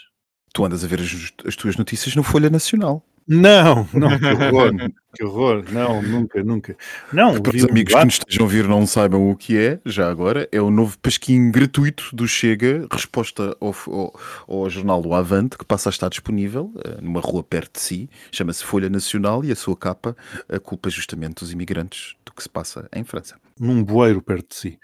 Tu 0.52 0.65
andas 0.65 0.84
a 0.84 0.88
ver 0.88 1.02
as, 1.02 1.32
as 1.45 1.56
tuas 1.56 1.78
notícias 1.78 2.15
no 2.15 2.24
Folha 2.24 2.50
Nacional. 2.50 3.06
Não, 3.28 3.88
não, 3.93 4.10
que 5.13 5.24
horror, 5.24 5.63
não, 5.72 6.02
nunca, 6.02 6.43
nunca. 6.43 6.78
Não, 7.12 7.41
para 7.41 7.56
os 7.56 7.63
amigos 7.63 7.93
que 7.93 8.06
nos 8.06 8.13
estejam 8.13 8.41
a 8.41 8.43
ouvir 8.43 8.67
não 8.67 8.86
saibam 8.86 9.30
o 9.30 9.36
que 9.36 9.58
é, 9.58 9.80
já 9.86 10.10
agora, 10.10 10.48
é 10.52 10.62
o 10.62 10.69
novo 10.69 10.98
pasquinho 11.00 11.52
gratuito 11.52 12.10
do 12.13 12.28
Chega, 12.28 12.88
resposta 12.91 13.56
ao, 13.60 13.76
ao, 13.88 14.19
ao 14.48 14.69
jornal 14.69 15.02
do 15.02 15.13
Avante, 15.13 15.58
que 15.58 15.65
passa 15.65 15.89
a 15.89 15.91
estar 15.91 16.10
disponível 16.10 16.72
uh, 16.76 17.02
numa 17.02 17.22
rua 17.22 17.43
perto 17.43 17.74
de 17.74 17.82
si, 17.82 18.10
chama-se 18.32 18.63
Folha 18.63 18.89
Nacional 18.89 19.43
e 19.43 19.52
a 19.52 19.56
sua 19.56 19.76
capa 19.76 20.15
a 20.48 20.60
culpa 20.60 20.89
justamente 20.89 21.43
os 21.43 21.52
imigrantes 21.52 22.15
do 22.26 22.34
que 22.34 22.43
se 22.43 22.50
passa 22.50 22.88
em 22.93 23.04
França. 23.04 23.36
Num 23.60 23.84
bueiro 23.84 24.22
perto 24.22 24.50
de 24.50 24.56
si. 24.56 24.80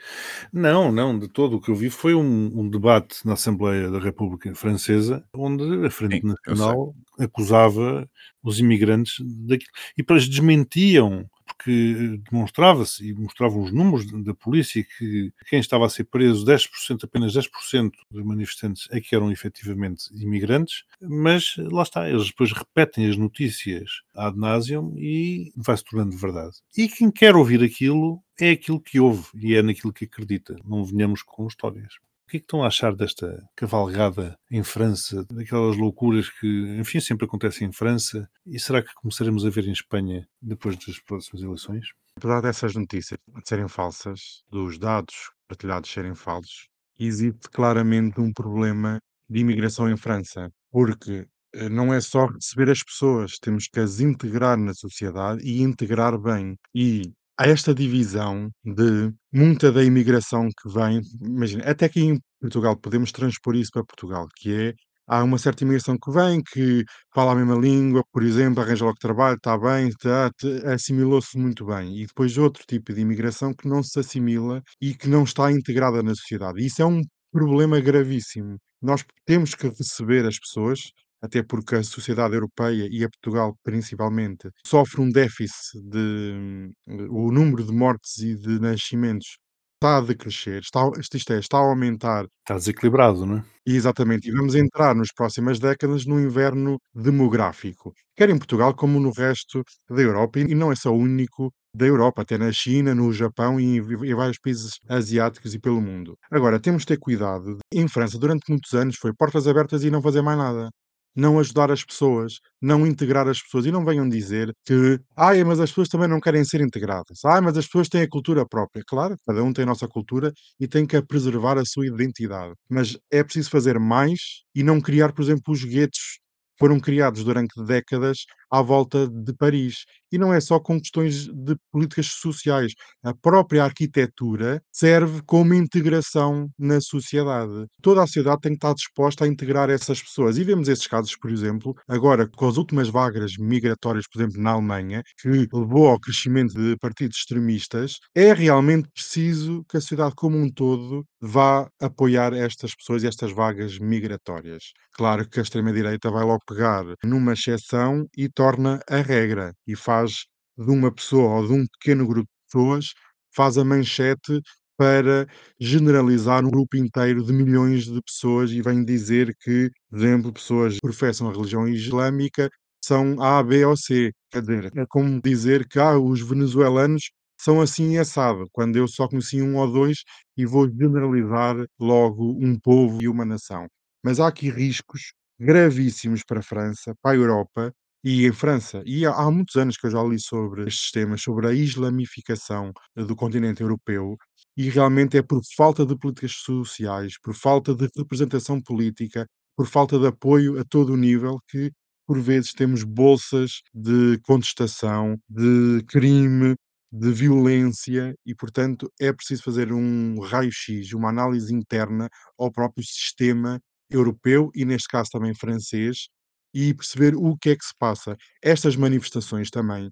Não, 0.52 0.92
não, 0.92 1.18
de 1.18 1.30
todo. 1.30 1.56
O 1.56 1.62
que 1.62 1.72
eu 1.72 1.76
vi 1.76 1.90
foi 1.90 2.14
um, 2.14 2.52
um 2.54 2.70
debate 2.70 3.26
na 3.26 3.34
Assembleia 3.34 3.90
da 3.90 4.00
República 4.00 4.54
Francesa, 4.54 5.24
onde 5.34 5.86
a 5.86 5.90
Frente 5.90 6.22
Sim, 6.22 6.28
Nacional 6.28 6.94
acusava 7.18 8.10
os 8.46 8.60
imigrantes 8.60 9.16
daquilo. 9.20 9.72
E 9.98 9.98
depois 9.98 10.30
desmentiam, 10.30 11.30
porque 11.46 12.20
demonstrava-se, 12.30 13.08
e 13.08 13.14
mostravam 13.14 13.64
os 13.64 13.72
números 13.72 14.06
da 14.24 14.34
polícia, 14.34 14.86
que 14.98 15.34
quem 15.50 15.60
estava 15.60 15.86
a 15.86 15.90
ser 15.90 16.06
preso, 16.06 16.46
10%, 16.46 17.04
apenas 17.04 17.34
10% 17.34 17.92
dos 18.12 18.24
manifestantes 18.24 18.88
é 18.92 19.02
que 19.02 19.16
eram 19.16 19.32
efetivamente 19.32 20.06
imigrantes, 20.14 20.84
mas 21.02 21.56
lá 21.58 21.84
está, 21.84 22.10
eles 22.10 22.28
depois 22.28 22.52
repetem 22.52 23.10
as 23.10 23.18
notícias 23.18 24.02
ad 24.16 24.38
nauseam 24.38 24.94
e 24.96 25.52
vai-se 25.56 25.84
tornando 25.84 26.16
verdade. 26.16 26.58
E 26.78 26.88
quem 26.88 27.10
quer 27.12 27.36
ouvir 27.36 27.64
aquilo 27.64 28.22
é 28.40 28.52
aquilo 28.52 28.80
que 28.80 29.00
ouve 29.00 29.26
e 29.36 29.56
é 29.56 29.62
naquilo 29.62 29.94
que 29.94 30.06
acredita. 30.06 30.56
Não 30.64 30.84
venhamos 30.84 31.24
com 31.24 31.48
histórias. 31.48 31.96
O 32.26 32.32
que 32.32 32.38
é 32.38 32.40
que 32.40 32.46
estão 32.46 32.64
a 32.64 32.68
achar 32.68 32.96
desta 32.96 33.48
cavalgada 33.56 34.36
em 34.50 34.64
França, 34.64 35.24
daquelas 35.30 35.78
loucuras 35.78 36.28
que, 36.28 36.48
enfim, 36.80 37.00
sempre 37.00 37.28
acontecem 37.28 37.68
em 37.68 37.72
França? 37.72 38.28
E 38.48 38.60
será 38.60 38.82
que 38.82 38.92
começaremos 38.96 39.46
a 39.46 39.50
ver 39.52 39.68
em 39.68 39.72
Espanha 39.72 40.28
depois 40.42 40.76
das 40.76 41.00
próximas 41.00 41.44
eleições? 41.44 41.86
Apesar 42.18 42.42
dessas 42.42 42.74
notícias 42.74 43.20
de 43.28 43.48
serem 43.48 43.68
falsas, 43.68 44.44
dos 44.50 44.80
dados 44.80 45.14
partilhados 45.48 45.92
serem 45.92 46.16
falsos, 46.16 46.68
existe 46.98 47.48
claramente 47.52 48.20
um 48.20 48.34
problema 48.34 48.98
de 49.30 49.42
imigração 49.42 49.88
em 49.88 49.96
França, 49.96 50.50
porque, 50.72 51.28
eh, 51.54 51.70
não 51.70 51.94
é 51.94 52.02
só 52.02 52.26
receber 52.26 52.72
as 52.72 52.82
pessoas, 52.82 53.38
temos 53.38 53.68
que 53.68 53.80
as 53.80 54.00
integrar 54.00 54.58
na 54.58 54.74
sociedade 54.74 55.44
e 55.44 55.62
integrar 55.62 56.18
bem. 56.18 56.58
E 56.74 57.14
há 57.38 57.48
esta 57.48 57.74
divisão 57.74 58.50
de 58.64 59.12
muita 59.34 59.72
da 59.72 59.84
imigração 59.84 60.48
que 60.62 60.70
vem 60.70 61.02
imagina, 61.22 61.64
até 61.66 61.86
aqui 61.86 62.02
em 62.02 62.20
Portugal 62.42 62.78
podemos 62.78 63.12
transpor 63.12 63.56
isso 63.56 63.72
para 63.74 63.86
Portugal, 63.86 64.28
que 64.38 64.54
é, 64.54 64.74
há 65.08 65.24
uma 65.24 65.38
certa 65.38 65.64
imigração 65.64 65.98
que 65.98 66.12
vem, 66.12 66.42
que 66.44 66.84
fala 67.14 67.32
a 67.34 67.36
mesma 67.36 67.56
língua, 67.56 68.04
por 68.12 68.24
exemplo, 68.24 68.62
arranja 68.62 68.86
logo 68.86 68.98
trabalho, 69.00 69.36
está 69.38 69.58
bem, 69.58 69.90
tá, 70.02 70.32
assimilou-se 70.74 71.38
muito 71.38 71.66
bem. 71.66 72.02
E 72.02 72.06
depois 72.08 72.38
outro 72.38 72.64
tipo 72.68 72.94
de 72.94 73.02
imigração 73.02 73.54
que 73.54 73.68
não 73.68 73.84
se 73.84 74.00
assimila 74.00 74.62
e 74.82 74.94
que 74.96 75.08
não 75.08 75.24
está 75.24 75.52
integrada 75.52 76.02
na 76.04 76.16
sociedade. 76.16 76.66
Isso 76.66 76.82
é 76.82 76.86
um 76.86 77.02
problema 77.32 77.80
gravíssimo. 77.80 78.58
Nós 78.82 79.04
temos 79.26 79.56
que 79.56 79.68
receber 79.68 80.26
as 80.26 80.40
pessoas, 80.40 80.80
até 81.26 81.44
porque 81.44 81.76
a 81.76 81.84
sociedade 81.84 82.34
europeia 82.36 82.88
e 82.92 83.04
a 83.04 83.10
Portugal 83.10 83.56
principalmente, 83.64 84.50
sofre 84.66 85.02
um 85.02 85.10
déficit 85.10 85.82
de 85.90 86.72
o 87.10 87.32
número 87.32 87.64
de 87.64 87.72
mortes 87.74 88.18
e 88.20 88.36
de 88.36 88.60
nascimentos 88.60 89.38
está 89.76 89.98
a 89.98 90.02
decrescer, 90.02 90.62
está 90.62 90.80
isto 91.00 91.34
é, 91.34 91.40
está 91.40 91.58
a 91.58 91.62
aumentar 91.62 92.26
Está 92.42 92.56
desequilibrado, 92.56 93.26
não 93.26 93.38
é? 93.38 93.44
Exatamente, 93.68 94.30
e 94.30 94.32
vamos 94.32 94.54
entrar 94.56 94.96
nas 94.96 95.12
próximas 95.12 95.60
décadas 95.60 96.06
num 96.06 96.20
inverno 96.20 96.78
demográfico, 96.94 97.94
quer 98.16 98.30
em 98.30 98.38
Portugal 98.38 98.76
como 98.76 99.00
no 99.00 99.12
resto 99.12 99.64
da 99.90 100.02
Europa, 100.02 100.40
e 100.40 100.54
não 100.56 100.72
é 100.72 100.76
só 100.76 100.92
o 100.92 100.98
único 100.98 101.52
da 101.74 101.86
Europa, 101.86 102.22
até 102.22 102.38
na 102.38 102.52
China, 102.52 102.94
no 102.96 103.12
Japão 103.12 103.60
e 103.60 103.78
em 103.78 104.16
vários 104.16 104.38
países 104.40 104.74
asiáticos 104.88 105.54
e 105.56 105.60
pelo 105.60 105.82
mundo. 105.82 106.18
Agora, 106.32 106.60
temos 106.60 106.84
de 106.84 106.88
ter 106.88 106.98
cuidado, 106.98 107.58
em 107.74 107.88
França 107.88 108.18
durante 108.20 108.50
muitos 108.50 108.74
anos 108.74 108.96
foi 108.98 109.12
portas 109.14 109.48
abertas 109.48 109.84
e 109.84 109.90
não 109.92 110.02
fazer 110.02 110.22
mais 110.22 110.38
nada. 110.38 110.70
Não 111.16 111.40
ajudar 111.40 111.72
as 111.72 111.84
pessoas, 111.84 112.40
não 112.62 112.86
integrar 112.86 113.28
as 113.28 113.42
pessoas 113.42 113.66
e 113.66 113.72
não 113.72 113.86
venham 113.86 114.08
dizer 114.10 114.54
que: 114.66 115.00
"Ai, 115.16 115.44
mas 115.46 115.60
as 115.62 115.70
pessoas 115.70 115.88
também 115.90 116.08
não 116.10 116.20
querem 116.20 116.44
ser 116.44 116.60
integradas. 116.62 117.20
Ai, 117.26 117.40
mas 117.42 117.58
as 117.58 117.66
pessoas 117.66 117.88
têm 117.90 118.02
a 118.02 118.10
cultura 118.10 118.46
própria". 118.46 118.84
Claro, 118.86 119.16
cada 119.26 119.42
um 119.44 119.54
tem 119.54 119.64
a 119.64 119.68
nossa 119.68 119.88
cultura 119.88 120.34
e 120.60 120.68
tem 120.68 120.86
que 120.86 121.02
preservar 121.02 121.58
a 121.58 121.64
sua 121.66 121.88
identidade, 121.88 122.54
mas 122.70 122.98
é 123.12 123.24
preciso 123.24 123.50
fazer 123.50 123.80
mais 123.80 124.20
e 124.54 124.62
não 124.64 124.82
criar, 124.82 125.14
por 125.14 125.22
exemplo, 125.24 125.54
os 125.54 125.64
guetos 125.64 126.20
que 126.20 126.60
foram 126.60 126.80
criados 126.80 127.24
durante 127.24 127.54
décadas 127.66 128.20
à 128.60 128.62
volta 128.62 129.08
de 129.08 129.34
Paris. 129.34 129.86
E 130.12 130.18
não 130.18 130.34
é 130.34 130.40
só 130.40 130.60
com 130.60 130.80
questões 130.80 131.28
de 131.28 131.56
políticas 131.72 132.08
sociais, 132.08 132.74
a 133.04 133.14
própria 133.14 133.64
arquitetura 133.64 134.62
serve 134.72 135.22
como 135.26 135.54
integração 135.54 136.50
na 136.58 136.80
sociedade. 136.80 137.66
Toda 137.82 138.04
a 138.04 138.08
sociedade 138.08 138.42
tem 138.42 138.52
que 138.54 138.58
estar 138.58 138.74
disposta 138.74 139.26
a 139.26 139.28
integrar 139.28 139.70
essas 139.70 140.02
pessoas 140.02 140.38
e 140.38 140.44
vemos 140.44 140.70
esses 140.70 140.88
casos, 140.88 141.16
por 141.18 141.30
exemplo, 141.32 141.76
agora 141.88 142.28
com 142.28 142.48
as 142.48 142.58
últimas 142.58 142.88
vagas 142.88 143.34
migratórias, 143.38 144.06
por 144.08 144.22
exemplo, 144.22 144.42
na 144.42 144.52
Alemanha, 144.52 145.04
que 145.22 145.28
levou 145.28 145.88
ao 145.88 146.00
crescimento 146.00 146.54
de 146.54 146.78
partidos 146.78 147.18
extremistas, 147.18 147.98
é 148.16 148.34
realmente 148.34 148.88
preciso 148.94 149.66
que 149.70 149.78
a 149.78 149.82
sociedade 149.82 150.16
como 150.16 150.38
um 150.38 150.50
todo 150.50 151.06
vá 151.22 151.68
apoiar 151.82 152.34
estas 152.34 152.74
pessoas 152.76 153.04
e 153.04 153.08
estas 153.08 153.32
vagas 153.32 153.78
migratórias. 153.80 154.64
Claro 154.94 155.28
que 155.28 155.40
a 155.40 155.44
extrema-direita 155.44 156.10
vai 156.10 156.24
logo 156.24 156.42
pegar 156.48 156.86
numa 157.04 157.34
exceção 157.34 158.08
e 158.16 158.30
torna 158.30 158.45
a 158.88 158.98
regra 159.02 159.54
e 159.68 159.76
faz 159.76 160.26
de 160.58 160.70
uma 160.72 160.94
pessoa 160.94 161.40
ou 161.42 161.48
de 161.48 161.54
um 161.54 161.66
pequeno 161.68 162.08
grupo 162.08 162.28
de 162.30 162.46
pessoas, 162.52 162.94
faz 163.36 163.58
a 163.58 163.66
manchete 163.66 164.42
para 164.78 165.28
generalizar 165.60 166.46
um 166.46 166.50
grupo 166.52 166.76
inteiro 166.78 167.24
de 167.24 167.32
milhões 167.34 167.86
de 167.86 168.02
pessoas 168.02 168.52
e 168.52 168.62
vem 168.62 168.84
dizer 168.84 169.34
que, 169.42 169.70
por 169.90 169.98
exemplo, 170.00 170.34
pessoas 170.34 170.74
que 170.76 170.80
professam 170.82 171.30
a 171.30 171.34
religião 171.34 171.68
islâmica 171.68 172.50
são 172.84 173.22
A, 173.22 173.42
B 173.44 173.66
ou 173.66 173.76
C. 173.78 174.12
Quer 174.32 174.42
dizer, 174.42 174.72
é 174.78 174.86
como 174.88 175.22
dizer 175.22 175.68
que, 175.68 175.80
ah, 175.80 175.98
os 175.98 176.22
venezuelanos 176.22 177.10
são 177.40 177.62
assim 177.62 177.94
e 177.94 177.98
assado, 178.00 178.48
quando 178.52 178.76
eu 178.78 178.88
só 178.88 179.08
conheci 179.08 179.42
um 179.42 179.58
ou 179.58 179.72
dois 179.72 179.98
e 180.38 180.46
vou 180.46 180.68
generalizar 180.70 181.56
logo 181.80 182.32
um 182.42 182.58
povo 182.60 183.02
e 183.02 183.08
uma 183.08 183.26
nação. 183.26 183.68
Mas 184.04 184.20
há 184.20 184.28
aqui 184.28 184.50
riscos 184.50 185.14
gravíssimos 185.40 186.24
para 186.24 186.40
a 186.40 186.44
França, 186.44 186.94
para 187.02 187.12
a 187.12 187.16
Europa 187.16 187.74
e 188.06 188.28
em 188.28 188.32
França. 188.32 188.84
E 188.86 189.04
há, 189.06 189.12
há 189.14 189.32
muitos 189.32 189.56
anos 189.56 189.78
que 189.78 189.88
eu 189.88 189.92
já 189.92 190.04
li 190.04 190.20
sobre 190.20 190.68
estes 190.68 190.92
temas, 190.92 191.22
sobre 191.24 191.48
a 191.48 191.54
islamificação 191.54 192.72
eh, 192.96 193.04
do 193.04 193.16
continente 193.16 193.62
europeu, 193.64 194.16
e 194.56 194.70
realmente 194.70 195.18
é 195.18 195.24
por 195.24 195.42
falta 195.58 195.86
de 195.86 195.98
políticas 195.98 196.34
sociais, 196.34 197.16
por 197.22 197.34
falta 197.34 197.74
de 197.76 197.90
representação 197.98 198.62
política, 198.62 199.28
por 199.58 199.68
falta 199.68 199.98
de 200.00 200.08
apoio 200.08 200.60
a 200.60 200.64
todo 200.64 200.94
o 200.94 200.98
nível 200.98 201.40
que 201.50 201.72
por 202.08 202.22
vezes 202.22 202.54
temos 202.54 202.84
bolsas 202.84 203.62
de 203.74 204.20
contestação, 204.24 205.18
de 205.28 205.84
crime, 205.88 206.56
de 206.92 207.12
violência 207.12 208.16
e, 208.26 208.36
portanto, 208.36 208.88
é 209.00 209.12
preciso 209.12 209.44
fazer 209.44 209.74
um 209.74 210.20
raio-x, 210.20 210.94
uma 210.94 211.10
análise 211.10 211.54
interna 211.54 212.08
ao 212.38 212.52
próprio 212.52 212.86
sistema 212.86 213.60
europeu 213.90 214.52
e, 214.54 214.64
neste 214.64 214.88
caso, 214.90 215.10
também 215.12 215.34
francês, 215.34 216.08
e 216.56 216.74
perceber 216.74 217.16
o 217.16 217.38
que 217.38 217.52
é 217.52 217.58
que 217.58 217.66
se 217.66 217.74
passa. 217.80 218.18
Estas 218.44 218.78
manifestações 218.78 219.52
também, 219.52 219.92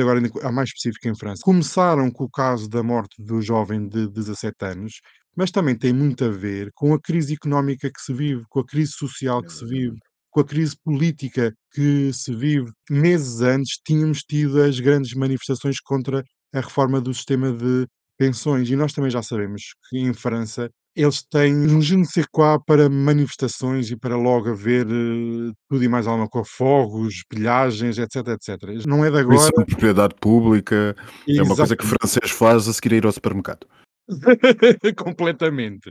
agora 0.00 0.18
ainda 0.18 0.30
co- 0.30 0.40
a 0.46 0.52
mais 0.52 0.68
específico 0.70 1.08
em 1.08 1.16
França, 1.16 1.42
começaram 1.44 2.10
com 2.10 2.24
o 2.24 2.30
caso 2.30 2.68
da 2.68 2.82
morte 2.82 3.22
do 3.22 3.40
jovem 3.42 3.88
de 3.88 4.08
17 4.08 4.64
anos, 4.64 5.00
mas 5.36 5.50
também 5.50 5.76
tem 5.76 5.92
muito 5.92 6.24
a 6.24 6.28
ver 6.30 6.70
com 6.74 6.94
a 6.94 7.00
crise 7.00 7.34
económica 7.34 7.90
que 7.90 8.00
se 8.00 8.12
vive, 8.12 8.44
com 8.48 8.60
a 8.60 8.66
crise 8.66 8.92
social 8.92 9.44
que 9.44 9.52
se 9.52 9.66
vive, 9.66 9.96
com 10.30 10.40
a 10.40 10.44
crise 10.44 10.76
política 10.84 11.52
que 11.72 12.12
se 12.12 12.34
vive. 12.34 12.70
Meses 12.90 13.40
antes 13.40 13.78
tínhamos 13.84 14.20
tido 14.22 14.60
as 14.62 14.78
grandes 14.80 15.14
manifestações 15.14 15.80
contra 15.80 16.22
a 16.52 16.60
reforma 16.60 17.00
do 17.00 17.12
sistema 17.12 17.52
de 17.52 17.86
pensões 18.16 18.70
e 18.70 18.76
nós 18.76 18.92
também 18.92 19.10
já 19.10 19.22
sabemos 19.22 19.62
que 19.88 19.98
em 19.98 20.14
França 20.14 20.70
eles 20.96 21.22
têm 21.22 21.54
um 21.54 21.80
je 21.80 21.96
ne 21.96 22.06
sais 22.06 22.26
quoi 22.30 22.58
para 22.64 22.88
manifestações 22.88 23.90
e 23.90 23.96
para 23.96 24.16
logo 24.16 24.50
haver, 24.50 24.86
eh, 24.86 25.52
tudo 25.68 25.82
e 25.82 25.88
mais 25.88 26.06
alguma 26.06 26.28
coisa, 26.28 26.48
fogos, 26.48 27.24
pilhagens, 27.28 27.98
etc, 27.98 28.28
etc. 28.28 28.86
Não 28.86 29.04
é 29.04 29.10
de 29.10 29.18
agora 29.18 29.36
Destruição 29.36 29.64
de 29.64 29.70
propriedade 29.70 30.14
pública 30.20 30.94
é 31.28 31.42
uma 31.42 31.56
coisa 31.56 31.76
que 31.76 31.84
o 31.84 31.88
francês 31.88 32.30
faz 32.30 32.68
a 32.68 32.72
seguir 32.72 32.94
a 32.94 32.96
ir 32.98 33.06
ao 33.06 33.12
supermercado. 33.12 33.66
Completamente. 34.96 35.90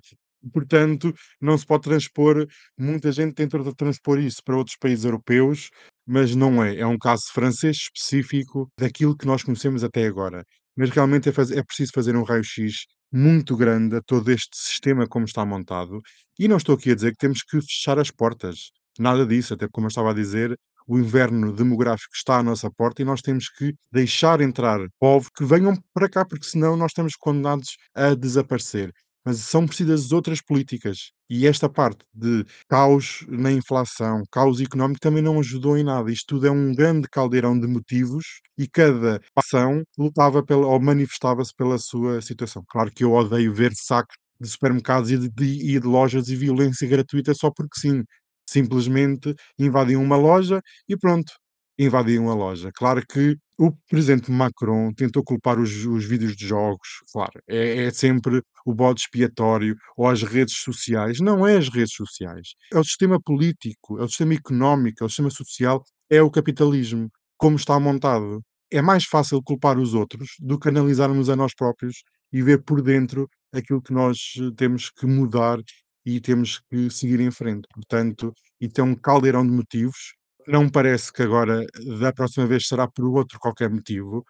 Portanto, 0.52 1.14
não 1.40 1.58
se 1.58 1.66
pode 1.66 1.84
transpor 1.84 2.46
muita 2.78 3.12
gente 3.12 3.34
tenta 3.34 3.60
transpor 3.76 4.20
isso 4.20 4.42
para 4.44 4.58
outros 4.58 4.76
países 4.78 5.06
europeus, 5.06 5.70
mas 6.06 6.36
não 6.36 6.64
é. 6.64 6.80
É 6.80 6.88
um 6.88 6.98
caso 6.98 7.24
francês 7.34 7.78
específico 7.78 8.70
daquilo 8.78 9.18
que 9.18 9.26
nós 9.26 9.44
conhecemos 9.44 9.84
até 9.84 10.06
agora. 10.06 10.46
Mas 10.76 10.90
realmente 10.90 11.30
é 11.30 11.32
faz 11.32 11.52
é 11.52 11.64
preciso 11.64 11.92
fazer 11.94 12.16
um 12.16 12.24
raio-x 12.24 12.86
muito 13.14 13.56
grande 13.56 13.98
a 13.98 14.02
todo 14.02 14.32
este 14.32 14.58
sistema 14.58 15.08
como 15.08 15.26
está 15.26 15.46
montado, 15.46 16.02
e 16.40 16.48
não 16.48 16.58
estou 16.58 16.76
aqui 16.76 16.92
a 16.92 16.96
dizer 16.96 17.12
que 17.12 17.18
temos 17.20 17.44
que 17.44 17.62
fechar 17.62 18.00
as 18.00 18.10
portas, 18.10 18.72
nada 19.00 19.26
disso, 19.26 19.54
até 19.54 19.68
como 19.72 19.86
eu 19.86 19.90
estava 19.90 20.12
a 20.12 20.14
dizer, 20.14 20.58
o 20.88 20.98
inverno 20.98 21.54
demográfico 21.54 22.14
está 22.16 22.40
à 22.40 22.44
nossa 22.44 22.70
porta 22.72 23.02
e 23.02 23.06
nós 23.06 23.22
temos 23.22 23.50
que 23.50 23.74
deixar 23.92 24.42
entrar 24.42 24.80
povos 25.00 25.30
que 25.30 25.46
venham 25.46 25.76
para 25.94 26.10
cá, 26.10 26.26
porque 26.26 26.46
senão 26.46 26.76
nós 26.76 26.92
estamos 26.92 27.16
condenados 27.16 27.78
a 27.94 28.14
desaparecer. 28.16 28.92
Mas 29.26 29.38
são 29.40 29.66
precisas 29.66 30.12
outras 30.12 30.42
políticas. 30.42 31.12
E 31.30 31.48
esta 31.48 31.70
parte 31.70 32.06
de 32.14 32.46
caos 32.70 33.26
na 33.30 33.52
inflação, 33.52 34.24
caos 34.32 34.60
económico, 34.62 35.00
também 35.00 35.24
não 35.24 35.40
ajudou 35.40 35.78
em 35.78 35.84
nada. 35.84 36.12
Isto 36.12 36.36
tudo 36.36 36.48
é 36.48 36.52
um 36.52 36.74
grande 36.74 37.08
caldeirão 37.10 37.58
de 37.60 37.66
motivos 37.68 38.26
e 38.58 38.68
cada 38.68 39.20
ação 39.36 39.84
lutava 39.98 40.44
pela, 40.44 40.68
ou 40.68 40.80
manifestava-se 40.80 41.54
pela 41.56 41.78
sua 41.78 42.22
situação. 42.22 42.64
Claro 42.70 42.92
que 42.92 43.04
eu 43.04 43.14
odeio 43.14 43.54
ver 43.54 43.72
sacos 43.76 44.16
de 44.40 44.48
supermercados 44.50 45.10
e 45.12 45.18
de, 45.18 45.30
de- 45.30 45.76
e 45.76 45.80
de 45.80 45.88
lojas 45.88 46.28
e 46.30 46.36
violência 46.36 46.88
gratuita 46.88 47.34
só 47.34 47.50
porque 47.52 47.80
sim. 47.80 48.04
Simplesmente 48.48 49.34
invadiam 49.58 50.04
uma 50.04 50.18
loja 50.18 50.62
e 50.88 50.98
pronto, 50.98 51.32
invadiam 51.78 52.30
a 52.30 52.36
loja. 52.36 52.72
Claro 52.74 53.04
que 53.08 53.38
o 53.58 53.72
presidente 53.90 54.32
Macron 54.32 54.94
tentou 54.94 55.24
culpar 55.24 55.60
os, 55.60 55.86
os 55.86 56.06
vídeos 56.06 56.36
de 56.36 56.48
jogos, 56.48 56.88
claro, 57.12 57.40
é, 57.48 57.86
é 57.86 57.92
sempre 57.92 58.42
o 58.66 58.74
bode 58.74 59.02
expiatório 59.02 59.76
ou 59.98 60.08
as 60.08 60.24
redes 60.24 60.58
sociais. 60.58 61.20
Não 61.20 61.48
é 61.48 61.58
as 61.58 61.70
redes 61.70 61.94
sociais, 61.96 62.50
é 62.72 62.80
o 62.80 62.84
sistema 62.84 63.20
político, 63.22 64.00
é 64.00 64.04
o 64.04 64.08
sistema 64.08 64.34
económico, 64.34 65.04
é 65.04 65.06
o 65.06 65.10
sistema 65.10 65.30
social, 65.30 65.84
é 66.10 66.22
o 66.22 66.32
capitalismo, 66.32 67.10
como 67.38 67.56
está 67.56 67.80
montado. 67.80 68.42
É 68.72 68.82
mais 68.82 69.06
fácil 69.06 69.42
culpar 69.44 69.78
os 69.78 69.94
outros 69.94 70.30
do 70.40 70.58
que 70.58 70.70
analisarmos 70.70 71.30
a 71.30 71.36
nós 71.36 71.54
próprios 71.54 72.04
e 72.32 72.42
ver 72.42 72.64
por 72.64 72.82
dentro 72.82 73.30
aquilo 73.54 73.82
que 73.82 73.94
nós 73.94 74.18
eh, 74.38 74.52
temos 74.58 74.90
que 74.90 75.06
mudar 75.06 75.60
e 76.06 76.20
temos 76.20 76.60
que 76.70 76.90
seguir 76.90 77.20
em 77.20 77.32
frente. 77.32 77.68
Portanto, 77.74 78.34
e 78.60 78.68
tem 78.68 78.84
um 78.84 78.96
caldeirão 78.96 79.46
de 79.46 79.52
motivos. 79.54 80.16
Não 80.48 80.70
parece 80.70 81.12
que 81.14 81.22
agora, 81.24 81.66
da 82.00 82.12
próxima 82.14 82.46
vez, 82.46 82.68
será 82.68 82.88
por 82.88 83.06
outro 83.06 83.40
qualquer 83.40 83.70
motivo. 83.70 84.26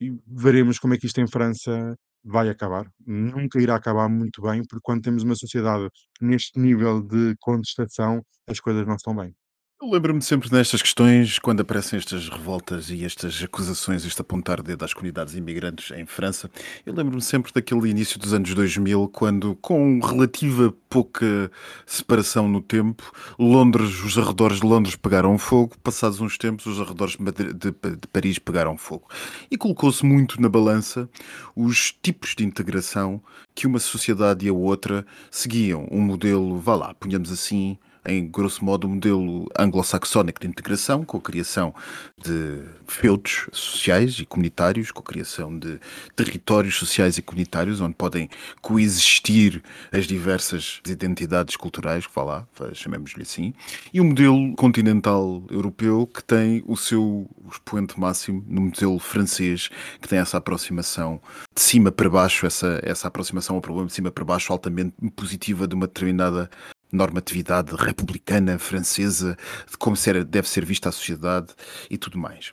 E 0.00 0.12
veremos 0.26 0.78
como 0.78 0.94
é 0.94 0.98
que 0.98 1.06
isto 1.06 1.20
em 1.20 1.28
França 1.28 1.96
vai 2.24 2.48
acabar. 2.50 2.86
Nunca 3.06 3.60
irá 3.60 3.76
acabar 3.76 4.08
muito 4.08 4.42
bem, 4.42 4.62
porque 4.64 4.82
quando 4.82 5.02
temos 5.02 5.22
uma 5.24 5.36
sociedade 5.36 5.88
neste 6.20 6.58
nível 6.60 7.02
de 7.02 7.36
contestação, 7.40 8.22
as 8.48 8.60
coisas 8.60 8.86
não 8.86 8.96
estão 8.96 9.16
bem. 9.16 9.34
Eu 9.82 9.90
lembro-me 9.90 10.22
sempre 10.22 10.48
nestas 10.52 10.80
questões, 10.80 11.40
quando 11.40 11.58
aparecem 11.62 11.98
estas 11.98 12.28
revoltas 12.28 12.88
e 12.88 13.04
estas 13.04 13.42
acusações, 13.42 14.04
este 14.04 14.20
apontar 14.20 14.62
dedo 14.62 14.84
às 14.84 14.94
comunidades 14.94 15.34
imigrantes 15.34 15.90
em 15.90 16.06
França, 16.06 16.48
eu 16.86 16.94
lembro-me 16.94 17.20
sempre 17.20 17.50
daquele 17.52 17.90
início 17.90 18.16
dos 18.16 18.32
anos 18.32 18.54
2000, 18.54 19.08
quando, 19.08 19.56
com 19.56 19.98
relativa 19.98 20.72
pouca 20.88 21.50
separação 21.84 22.46
no 22.48 22.62
tempo, 22.62 23.12
Londres, 23.36 24.04
os 24.04 24.16
arredores 24.16 24.60
de 24.60 24.66
Londres 24.66 24.94
pegaram 24.94 25.36
fogo, 25.36 25.76
passados 25.82 26.20
uns 26.20 26.38
tempos, 26.38 26.64
os 26.66 26.80
arredores 26.80 27.16
de, 27.16 27.52
de- 27.52 27.96
de 27.96 28.06
Paris 28.12 28.38
pegaram 28.38 28.76
fogo. 28.78 29.08
E 29.50 29.56
colocou-se 29.58 30.06
muito 30.06 30.40
na 30.40 30.48
balança 30.48 31.10
os 31.56 31.90
tipos 32.00 32.36
de 32.36 32.44
integração 32.44 33.20
que 33.52 33.66
uma 33.66 33.80
sociedade 33.80 34.46
e 34.46 34.48
a 34.48 34.52
outra 34.52 35.04
seguiam. 35.28 35.88
Um 35.90 36.00
modelo, 36.00 36.56
vá 36.60 36.76
lá, 36.76 36.94
punhamos 36.94 37.32
assim, 37.32 37.76
em 38.04 38.26
grosso 38.26 38.64
modo, 38.64 38.86
um 38.86 38.94
modelo 38.94 39.48
anglo-saxónico 39.58 40.40
de 40.40 40.48
integração, 40.48 41.04
com 41.04 41.18
a 41.18 41.20
criação 41.20 41.74
de 42.22 42.62
feudos 42.86 43.48
sociais 43.52 44.18
e 44.18 44.26
comunitários, 44.26 44.90
com 44.90 45.00
a 45.00 45.04
criação 45.04 45.56
de 45.56 45.78
territórios 46.16 46.76
sociais 46.76 47.16
e 47.16 47.22
comunitários, 47.22 47.80
onde 47.80 47.94
podem 47.94 48.28
coexistir 48.60 49.62
as 49.92 50.06
diversas 50.06 50.80
identidades 50.86 51.56
culturais, 51.56 52.04
vá 52.12 52.22
lá, 52.22 52.48
chamemos-lhe 52.74 53.22
assim, 53.22 53.54
e 53.92 54.00
um 54.00 54.04
modelo 54.04 54.54
continental 54.56 55.42
europeu 55.48 56.06
que 56.06 56.24
tem 56.24 56.62
o 56.66 56.76
seu 56.76 57.28
expoente 57.50 57.98
máximo 57.98 58.44
no 58.48 58.62
modelo 58.62 58.98
francês, 58.98 59.70
que 60.00 60.08
tem 60.08 60.18
essa 60.18 60.38
aproximação 60.38 61.20
de 61.54 61.60
cima 61.60 61.92
para 61.92 62.10
baixo, 62.10 62.46
essa, 62.46 62.80
essa 62.82 63.08
aproximação 63.08 63.56
ao 63.56 63.62
problema 63.62 63.86
de 63.86 63.94
cima 63.94 64.10
para 64.10 64.24
baixo 64.24 64.52
altamente 64.52 64.94
positiva 65.14 65.68
de 65.68 65.74
uma 65.74 65.86
determinada 65.86 66.50
normatividade 66.92 67.74
republicana 67.74 68.58
francesa, 68.58 69.36
de 69.70 69.76
como 69.78 69.96
ser, 69.96 70.22
deve 70.24 70.48
ser 70.48 70.64
vista 70.64 70.90
a 70.90 70.92
sociedade 70.92 71.48
e 71.90 71.96
tudo 71.96 72.18
mais. 72.18 72.52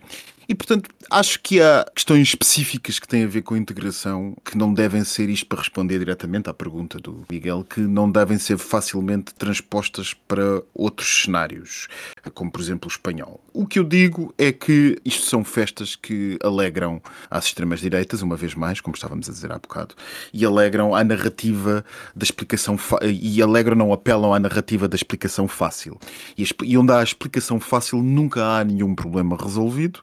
E, 0.49 0.55
portanto, 0.55 0.89
acho 1.11 1.39
que 1.41 1.61
há 1.61 1.85
questões 1.93 2.29
específicas 2.29 2.97
que 2.97 3.07
têm 3.07 3.23
a 3.23 3.27
ver 3.27 3.43
com 3.43 3.53
a 3.53 3.57
integração 3.57 4.35
que 4.43 4.57
não 4.57 4.73
devem 4.73 5.03
ser 5.03 5.29
isto 5.29 5.45
para 5.45 5.59
responder 5.59 5.99
diretamente 5.99 6.49
à 6.49 6.53
pergunta 6.55 6.97
do 6.97 7.23
Miguel, 7.29 7.63
que 7.63 7.81
não 7.81 8.09
devem 8.09 8.39
ser 8.39 8.57
facilmente 8.57 9.31
transpostas 9.35 10.15
para 10.27 10.63
outros 10.73 11.21
cenários, 11.21 11.87
como 12.29 12.51
por 12.51 12.61
exemplo 12.61 12.87
o 12.87 12.91
espanhol. 12.91 13.39
O 13.53 13.65
que 13.65 13.79
eu 13.79 13.83
digo 13.83 14.33
é 14.37 14.51
que 14.51 14.97
isto 15.03 15.25
são 15.25 15.43
festas 15.43 15.95
que 15.95 16.37
alegram 16.43 17.01
às 17.29 17.45
extremas-direitas, 17.45 18.21
uma 18.21 18.35
vez 18.35 18.55
mais, 18.55 18.81
como 18.81 18.95
estávamos 18.95 19.29
a 19.29 19.31
dizer 19.31 19.51
há 19.51 19.59
bocado, 19.59 19.95
e 20.33 20.45
alegram 20.45 20.95
à 20.95 21.03
narrativa 21.03 21.83
da 22.15 22.23
explicação 22.23 22.77
e 23.03 23.41
alegram, 23.41 23.75
não 23.75 23.93
apelam 23.93 24.33
à 24.33 24.39
narrativa 24.39 24.87
da 24.87 24.95
explicação 24.95 25.47
fácil. 25.47 25.97
E, 26.37 26.45
e 26.63 26.77
onde 26.77 26.91
há 26.91 26.99
a 26.99 27.03
explicação 27.03 27.59
fácil 27.59 28.01
nunca 28.01 28.43
há 28.43 28.63
nenhum 28.63 28.95
problema 28.95 29.37
resolvido. 29.37 30.01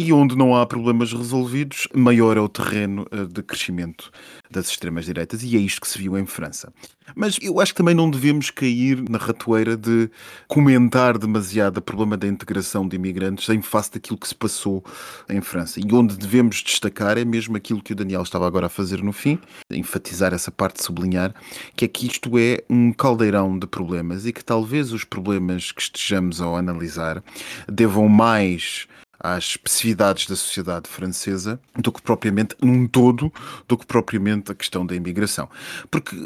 E 0.00 0.12
onde 0.12 0.36
não 0.36 0.54
há 0.54 0.64
problemas 0.64 1.12
resolvidos, 1.12 1.88
maior 1.92 2.36
é 2.36 2.40
o 2.40 2.48
terreno 2.48 3.04
uh, 3.12 3.26
de 3.26 3.42
crescimento 3.42 4.12
das 4.48 4.70
extremas-direitas, 4.70 5.42
e 5.42 5.56
é 5.56 5.58
isto 5.58 5.80
que 5.80 5.88
se 5.88 5.98
viu 5.98 6.16
em 6.16 6.24
França. 6.24 6.72
Mas 7.16 7.36
eu 7.42 7.60
acho 7.60 7.72
que 7.72 7.78
também 7.78 7.96
não 7.96 8.08
devemos 8.08 8.48
cair 8.48 9.02
na 9.10 9.18
ratoeira 9.18 9.76
de 9.76 10.08
comentar 10.46 11.18
demasiado 11.18 11.78
o 11.78 11.82
problema 11.82 12.16
da 12.16 12.28
integração 12.28 12.86
de 12.86 12.94
imigrantes 12.94 13.48
em 13.48 13.60
face 13.60 13.92
daquilo 13.92 14.16
que 14.16 14.28
se 14.28 14.36
passou 14.36 14.84
em 15.28 15.40
França. 15.40 15.80
E 15.80 15.92
onde 15.92 16.16
devemos 16.16 16.62
destacar 16.62 17.18
é 17.18 17.24
mesmo 17.24 17.56
aquilo 17.56 17.82
que 17.82 17.92
o 17.92 17.96
Daniel 17.96 18.22
estava 18.22 18.46
agora 18.46 18.66
a 18.66 18.70
fazer 18.70 19.02
no 19.02 19.12
fim, 19.12 19.36
enfatizar 19.68 20.32
essa 20.32 20.52
parte, 20.52 20.80
sublinhar, 20.80 21.34
que 21.74 21.84
é 21.84 21.88
que 21.88 22.06
isto 22.06 22.38
é 22.38 22.62
um 22.70 22.92
caldeirão 22.92 23.58
de 23.58 23.66
problemas 23.66 24.26
e 24.26 24.32
que 24.32 24.44
talvez 24.44 24.92
os 24.92 25.02
problemas 25.02 25.72
que 25.72 25.82
estejamos 25.82 26.40
a 26.40 26.46
analisar 26.56 27.20
devam 27.68 28.08
mais 28.08 28.86
às 29.20 29.44
especificidades 29.50 30.26
da 30.26 30.36
sociedade 30.36 30.88
francesa 30.88 31.60
do 31.76 31.92
que 31.92 32.00
propriamente 32.00 32.54
num 32.62 32.86
todo, 32.86 33.32
do 33.66 33.76
que 33.76 33.86
propriamente 33.86 34.52
a 34.52 34.54
questão 34.54 34.86
da 34.86 34.94
imigração. 34.94 35.48
Porque, 35.90 36.16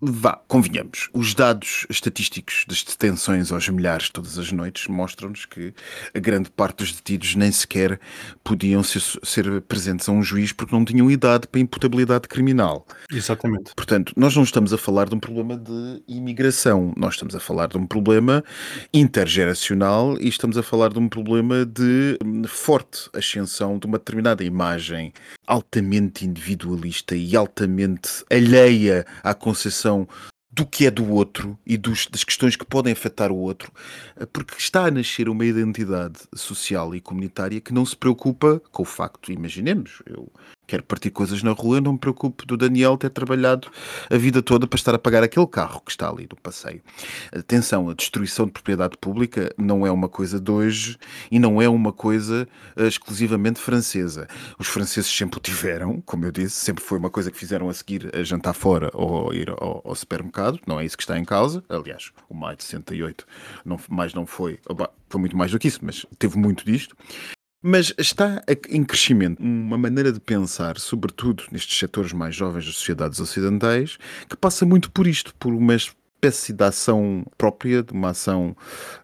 vá, 0.00 0.40
convenhamos, 0.48 1.08
os 1.12 1.34
dados 1.34 1.86
estatísticos 1.88 2.64
das 2.68 2.82
detenções 2.82 3.52
aos 3.52 3.68
milhares 3.68 4.10
todas 4.10 4.38
as 4.38 4.50
noites 4.52 4.86
mostram-nos 4.88 5.46
que 5.46 5.72
a 6.14 6.18
grande 6.18 6.50
parte 6.50 6.78
dos 6.78 6.92
detidos 6.92 7.34
nem 7.34 7.52
sequer 7.52 8.00
podiam 8.42 8.82
ser, 8.82 9.02
ser 9.22 9.60
presentes 9.62 10.08
a 10.08 10.12
um 10.12 10.22
juiz 10.22 10.52
porque 10.52 10.74
não 10.74 10.84
tinham 10.84 11.10
idade 11.10 11.46
para 11.46 11.60
imputabilidade 11.60 12.28
criminal. 12.28 12.86
Exatamente. 13.10 13.72
Portanto, 13.74 14.12
nós 14.16 14.34
não 14.34 14.42
estamos 14.42 14.72
a 14.72 14.78
falar 14.78 15.08
de 15.08 15.14
um 15.14 15.20
problema 15.20 15.56
de 15.56 16.02
imigração, 16.08 16.92
nós 16.96 17.14
estamos 17.14 17.34
a 17.34 17.40
falar 17.40 17.68
de 17.68 17.78
um 17.78 17.86
problema 17.86 18.44
intergeracional 18.92 20.16
e 20.20 20.28
estamos 20.28 20.56
a 20.56 20.62
falar 20.62 20.92
de 20.92 20.98
um 20.98 21.08
problema 21.08 21.64
de 21.64 22.18
forte 22.48 23.08
ascensão 23.12 23.78
de 23.78 23.86
uma 23.86 23.98
determinada 23.98 24.44
imagem 24.44 25.12
altamente 25.46 26.26
individualista 26.26 27.14
e 27.14 27.36
altamente 27.36 28.24
alheia 28.30 29.06
à 29.22 29.34
concepção 29.34 30.08
do 30.52 30.66
que 30.66 30.86
é 30.86 30.90
do 30.90 31.08
outro 31.10 31.58
e 31.64 31.76
dos, 31.76 32.06
das 32.06 32.24
questões 32.24 32.56
que 32.56 32.64
podem 32.64 32.92
afetar 32.92 33.30
o 33.30 33.36
outro, 33.36 33.72
porque 34.32 34.54
está 34.58 34.86
a 34.86 34.90
nascer 34.90 35.28
uma 35.28 35.44
identidade 35.44 36.18
social 36.34 36.94
e 36.94 37.00
comunitária 37.00 37.60
que 37.60 37.72
não 37.72 37.86
se 37.86 37.96
preocupa 37.96 38.60
com 38.72 38.82
o 38.82 38.86
facto, 38.86 39.30
imaginemos, 39.30 40.02
eu 40.06 40.30
quero 40.70 40.84
partir 40.84 41.10
coisas 41.10 41.42
na 41.42 41.50
rua, 41.50 41.80
não 41.80 41.94
me 41.94 41.98
preocupo 41.98 42.46
do 42.46 42.56
Daniel 42.56 42.96
ter 42.96 43.10
trabalhado 43.10 43.68
a 44.08 44.16
vida 44.16 44.40
toda 44.40 44.68
para 44.68 44.76
estar 44.76 44.94
a 44.94 44.98
pagar 45.00 45.20
aquele 45.24 45.46
carro 45.48 45.80
que 45.80 45.90
está 45.90 46.08
ali 46.08 46.28
no 46.30 46.36
passeio. 46.36 46.80
Atenção, 47.32 47.90
a 47.90 47.94
destruição 47.94 48.46
de 48.46 48.52
propriedade 48.52 48.96
pública 48.96 49.52
não 49.58 49.84
é 49.84 49.90
uma 49.90 50.08
coisa 50.08 50.38
de 50.38 50.48
hoje 50.48 50.96
e 51.28 51.40
não 51.40 51.60
é 51.60 51.68
uma 51.68 51.92
coisa 51.92 52.46
uh, 52.76 52.86
exclusivamente 52.86 53.58
francesa. 53.58 54.28
Os 54.60 54.68
franceses 54.68 55.10
sempre 55.10 55.38
o 55.38 55.40
tiveram, 55.40 56.00
como 56.02 56.24
eu 56.24 56.30
disse, 56.30 56.54
sempre 56.54 56.84
foi 56.84 56.98
uma 56.98 57.10
coisa 57.10 57.32
que 57.32 57.38
fizeram 57.38 57.68
a 57.68 57.74
seguir 57.74 58.08
a 58.14 58.22
jantar 58.22 58.54
fora 58.54 58.90
ou 58.94 59.34
ir 59.34 59.50
ao, 59.50 59.82
ao 59.84 59.94
supermercado, 59.96 60.60
não 60.68 60.78
é 60.78 60.84
isso 60.84 60.96
que 60.96 61.02
está 61.02 61.18
em 61.18 61.24
causa. 61.24 61.64
Aliás, 61.68 62.12
o 62.28 62.34
maio 62.34 62.56
de 62.56 62.62
68 62.62 63.26
não, 63.64 63.80
mais 63.88 64.14
não 64.14 64.24
foi, 64.24 64.60
foi 65.08 65.20
muito 65.20 65.36
mais 65.36 65.50
do 65.50 65.58
que 65.58 65.66
isso, 65.66 65.80
mas 65.82 66.06
teve 66.16 66.38
muito 66.38 66.64
disto. 66.64 66.96
Mas 67.62 67.92
está 67.98 68.42
em 68.70 68.82
crescimento 68.82 69.38
uma 69.38 69.76
maneira 69.76 70.10
de 70.10 70.18
pensar, 70.18 70.78
sobretudo 70.78 71.44
nestes 71.52 71.78
setores 71.78 72.10
mais 72.10 72.34
jovens 72.34 72.64
das 72.64 72.74
sociedades 72.74 73.20
ocidentais, 73.20 73.98
que 74.28 74.36
passa 74.36 74.64
muito 74.64 74.90
por 74.90 75.06
isto, 75.06 75.34
por 75.34 75.52
uma 75.52 75.74
espécie 76.20 76.52
de 76.52 76.62
ação 76.62 77.24
própria, 77.38 77.82
de 77.82 77.92
uma 77.92 78.10
ação 78.10 78.54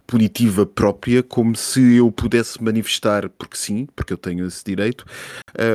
punitiva 0.07 0.67
própria, 0.67 1.23
como 1.23 1.57
se 1.57 1.97
eu 1.97 2.13
pudesse 2.13 2.63
manifestar, 2.63 3.29
porque 3.31 3.57
sim, 3.57 3.89
porque 3.97 4.13
eu 4.13 4.19
tenho 4.19 4.47
esse 4.47 4.63
direito, 4.63 5.05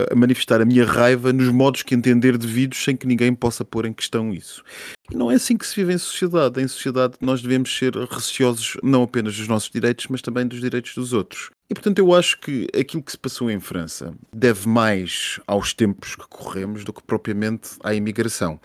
a 0.10 0.16
manifestar 0.16 0.62
a 0.62 0.66
minha 0.66 0.86
raiva 0.86 1.34
nos 1.34 1.50
modos 1.50 1.82
que 1.82 1.96
entender 1.96 2.38
devidos 2.38 2.82
sem 2.82 2.96
que 2.96 3.08
ninguém 3.08 3.34
possa 3.34 3.66
pôr 3.66 3.86
em 3.86 3.94
questão 3.94 4.32
isso. 4.34 4.64
E 5.12 5.16
não 5.16 5.32
é 5.32 5.36
assim 5.36 5.58
que 5.58 5.66
se 5.66 5.76
vive 5.76 5.94
em 5.94 5.98
sociedade. 5.98 6.62
Em 6.62 6.68
sociedade 6.68 7.16
nós 7.20 7.42
devemos 7.42 7.76
ser 7.76 7.96
receosos 7.96 8.78
não 8.84 9.04
apenas 9.04 9.36
dos 9.36 9.48
nossos 9.48 9.70
direitos, 9.70 10.08
mas 10.08 10.22
também 10.22 10.48
dos 10.48 10.62
direitos 10.62 10.94
dos 10.96 11.12
outros. 11.12 11.50
E 11.70 11.74
portanto 11.74 12.00
eu 12.00 12.14
acho 12.14 12.40
que 12.40 12.68
aquilo 12.78 13.02
que 13.02 13.12
se 13.12 13.18
passou 13.18 13.50
em 13.50 13.60
França 13.60 14.14
deve 14.34 14.68
mais 14.68 15.40
aos 15.48 15.74
tempos 15.74 16.16
que 16.16 16.28
corremos 16.30 16.84
do 16.84 16.94
que 16.94 17.04
propriamente 17.04 17.72
à 17.84 17.94
imigração. 17.94 18.60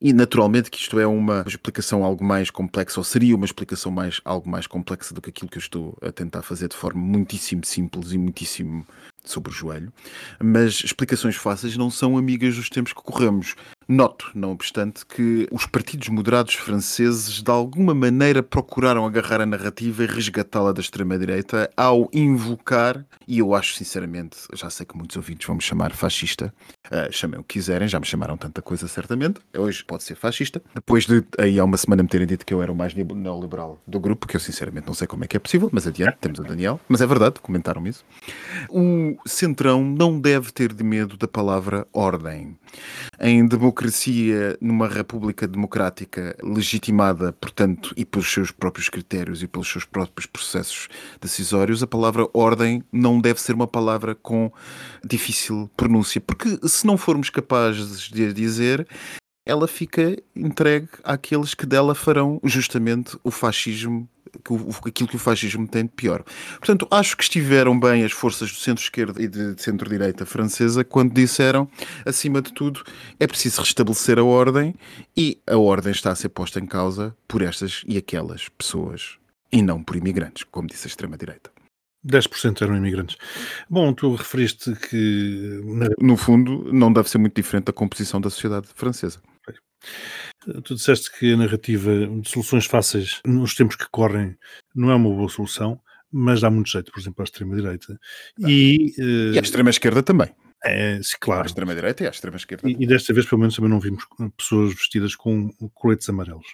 E 0.00 0.12
naturalmente 0.12 0.70
que 0.70 0.78
isto 0.78 1.00
é 1.00 1.06
uma 1.06 1.44
explicação 1.46 2.04
algo 2.04 2.24
mais 2.24 2.50
complexa, 2.50 3.00
ou 3.00 3.04
seria 3.04 3.34
uma 3.34 3.44
explicação 3.44 3.90
mais, 3.90 4.20
algo 4.24 4.48
mais 4.48 4.66
complexa 4.66 5.12
do 5.12 5.20
que 5.20 5.30
aquilo 5.30 5.50
que 5.50 5.58
eu 5.58 5.60
estou 5.60 5.98
a 6.00 6.12
tentar 6.12 6.42
fazer 6.42 6.68
de 6.68 6.76
forma 6.76 7.00
muitíssimo 7.00 7.64
simples 7.64 8.12
e 8.12 8.18
muitíssimo 8.18 8.86
sobre 9.24 9.50
o 9.50 9.54
joelho. 9.54 9.92
Mas 10.40 10.82
explicações 10.84 11.36
fáceis 11.36 11.76
não 11.76 11.90
são 11.90 12.16
amigas 12.16 12.56
dos 12.56 12.70
tempos 12.70 12.92
que 12.92 13.02
corremos. 13.02 13.54
Noto, 13.88 14.30
não 14.34 14.52
obstante, 14.52 15.04
que 15.04 15.48
os 15.50 15.66
partidos 15.66 16.08
moderados 16.08 16.54
franceses 16.54 17.42
de 17.42 17.50
alguma 17.50 17.94
maneira 17.94 18.42
procuraram 18.42 19.06
agarrar 19.06 19.40
a 19.40 19.46
narrativa 19.46 20.04
e 20.04 20.06
resgatá-la 20.06 20.72
da 20.72 20.80
extrema-direita 20.80 21.70
ao 21.76 22.08
invocar, 22.12 23.04
e 23.26 23.38
eu 23.38 23.54
acho 23.54 23.74
sinceramente, 23.74 24.36
já 24.54 24.68
sei 24.68 24.84
que 24.84 24.96
muitos 24.96 25.16
ouvintes 25.16 25.46
vão 25.46 25.56
me 25.56 25.62
chamar 25.62 25.92
fascista, 25.92 26.54
uh, 26.90 27.12
chamem 27.12 27.40
o 27.40 27.44
que 27.44 27.54
quiserem, 27.54 27.88
já 27.88 27.98
me 27.98 28.06
chamaram 28.06 28.36
tanta 28.36 28.62
coisa 28.62 28.86
certamente, 28.88 29.40
hoje 29.56 29.84
pode 29.84 30.02
ser 30.02 30.14
fascista, 30.14 30.62
depois 30.74 31.06
de 31.06 31.24
aí 31.38 31.58
há 31.58 31.64
uma 31.64 31.76
semana 31.76 32.02
me 32.02 32.08
terem 32.08 32.26
dito 32.26 32.44
que 32.44 32.54
eu 32.54 32.62
era 32.62 32.70
o 32.70 32.74
mais 32.74 32.94
neoliberal 32.94 33.80
do 33.86 33.98
grupo, 33.98 34.26
que 34.26 34.36
eu 34.36 34.40
sinceramente 34.40 34.86
não 34.86 34.94
sei 34.94 35.06
como 35.06 35.24
é 35.24 35.26
que 35.26 35.36
é 35.36 35.40
possível, 35.40 35.68
mas 35.72 35.86
adiante, 35.86 36.18
temos 36.20 36.38
o 36.38 36.42
Daniel, 36.42 36.80
mas 36.88 37.00
é 37.00 37.06
verdade, 37.06 37.40
comentaram 37.40 37.86
isso. 37.86 38.04
O 38.68 39.16
Centrão 39.26 39.84
não 39.84 40.20
deve 40.20 40.52
ter 40.52 40.72
de 40.72 40.84
medo 40.84 41.16
da 41.16 41.28
palavra 41.28 41.86
ordem. 41.92 42.56
Em 43.20 43.46
democracia, 43.46 44.56
numa 44.60 44.86
república 44.86 45.48
democrática 45.48 46.36
legitimada, 46.42 47.32
portanto, 47.32 47.92
e 47.96 48.04
pelos 48.04 48.30
seus 48.30 48.50
próprios 48.50 48.88
critérios 48.88 49.42
e 49.42 49.48
pelos 49.48 49.68
seus 49.68 49.84
próprios 49.84 50.26
processos 50.26 50.88
decisórios, 51.20 51.82
a 51.82 51.86
palavra 51.86 52.28
ordem 52.32 52.84
não 52.92 53.20
deve 53.20 53.40
ser 53.40 53.54
uma 53.54 53.66
palavra 53.66 54.14
com 54.14 54.52
difícil 55.04 55.70
pronúncia, 55.76 56.20
porque 56.20 56.58
se 56.78 56.86
não 56.86 56.96
formos 56.96 57.30
capazes 57.30 58.02
de 58.02 58.32
dizer, 58.32 58.86
ela 59.44 59.66
fica 59.66 60.16
entregue 60.36 60.88
àqueles 61.02 61.54
que 61.54 61.66
dela 61.66 61.94
farão 61.94 62.38
justamente 62.44 63.18
o 63.24 63.30
fascismo, 63.30 64.08
aquilo 64.86 65.08
que 65.08 65.16
o 65.16 65.18
fascismo 65.18 65.66
tem 65.66 65.84
de 65.84 65.90
pior. 65.90 66.22
Portanto, 66.58 66.86
acho 66.90 67.16
que 67.16 67.22
estiveram 67.22 67.78
bem 67.78 68.04
as 68.04 68.12
forças 68.12 68.50
do 68.50 68.58
centro-esquerda 68.58 69.22
e 69.22 69.26
de 69.26 69.60
centro-direita 69.60 70.26
francesa 70.26 70.84
quando 70.84 71.14
disseram, 71.14 71.68
acima 72.04 72.42
de 72.42 72.52
tudo, 72.52 72.84
é 73.18 73.26
preciso 73.26 73.62
restabelecer 73.62 74.18
a 74.18 74.24
ordem 74.24 74.74
e 75.16 75.38
a 75.46 75.56
ordem 75.56 75.92
está 75.92 76.12
a 76.12 76.14
ser 76.14 76.28
posta 76.28 76.60
em 76.60 76.66
causa 76.66 77.16
por 77.26 77.40
estas 77.40 77.82
e 77.88 77.96
aquelas 77.96 78.48
pessoas 78.50 79.16
e 79.50 79.62
não 79.62 79.82
por 79.82 79.96
imigrantes, 79.96 80.44
como 80.44 80.68
disse 80.68 80.86
a 80.86 80.90
extrema-direita. 80.90 81.57
10% 82.04 82.62
eram 82.62 82.76
imigrantes. 82.76 83.16
Bom, 83.68 83.92
tu 83.92 84.14
referiste 84.14 84.74
que 84.76 85.60
No 86.00 86.16
fundo, 86.16 86.72
não 86.72 86.92
deve 86.92 87.08
ser 87.10 87.18
muito 87.18 87.34
diferente 87.34 87.66
da 87.66 87.72
composição 87.72 88.20
da 88.20 88.30
sociedade 88.30 88.68
francesa. 88.74 89.20
tu 90.64 90.74
disseste 90.74 91.10
que 91.18 91.32
a 91.32 91.36
narrativa 91.36 91.90
de 92.06 92.28
soluções 92.28 92.66
fáceis 92.66 93.20
nos 93.26 93.54
tempos 93.54 93.76
que 93.76 93.86
correm 93.90 94.36
não 94.74 94.90
é 94.90 94.94
uma 94.94 95.10
boa 95.10 95.28
solução, 95.28 95.80
mas 96.10 96.40
dá 96.40 96.50
muito 96.50 96.70
jeito, 96.70 96.90
por 96.90 97.00
exemplo, 97.00 97.22
à 97.22 97.24
extrema-direita. 97.24 97.98
E, 98.38 98.94
eh, 98.98 99.34
E 99.34 99.38
à 99.38 99.42
extrema-esquerda 99.42 100.02
também. 100.02 100.28
é, 100.64 101.00
sim, 101.02 101.14
À 101.16 101.18
claro. 101.20 101.46
extrema-direita 101.46 102.04
e 102.04 102.06
à 102.06 102.10
extrema-esquerda. 102.10 102.68
E, 102.68 102.76
e 102.80 102.86
desta 102.86 103.12
vez, 103.12 103.26
pelo 103.26 103.40
menos, 103.40 103.54
também 103.56 103.70
não 103.70 103.78
vimos 103.80 104.04
pessoas 104.36 104.72
vestidas 104.74 105.14
com 105.14 105.50
coletes 105.74 106.08
amarelos. 106.08 106.46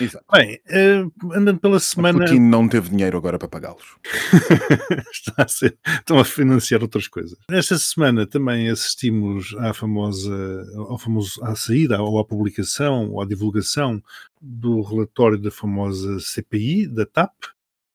Exato. 0.00 0.24
Bem, 0.32 0.60
eh, 0.68 1.04
andando 1.34 1.58
pela 1.60 1.76
O 1.76 1.80
semana. 1.80 2.18
Putin 2.24 2.38
não 2.40 2.68
teve 2.68 2.90
dinheiro 2.90 3.16
agora 3.18 3.38
para 3.38 3.48
pagá-los. 3.48 3.96
Está 5.12 5.42
a 5.44 5.48
ser- 5.48 5.78
estão 5.86 6.18
a 6.18 6.24
financiar 6.24 6.82
outras 6.82 7.08
coisas. 7.08 7.38
Esta 7.50 7.78
semana 7.78 8.26
também 8.26 8.68
assistimos 8.70 9.54
à 9.58 9.72
famosa, 9.74 10.64
ao 10.76 10.98
famoso, 10.98 11.42
à 11.44 11.54
saída, 11.54 12.00
ou 12.02 12.18
à 12.18 12.24
publicação, 12.24 13.10
ou 13.10 13.20
à 13.22 13.26
divulgação 13.26 14.02
do 14.40 14.80
relatório 14.82 15.38
da 15.38 15.50
famosa 15.50 16.18
CPI, 16.20 16.86
da 16.86 17.06
TAP. 17.06 17.32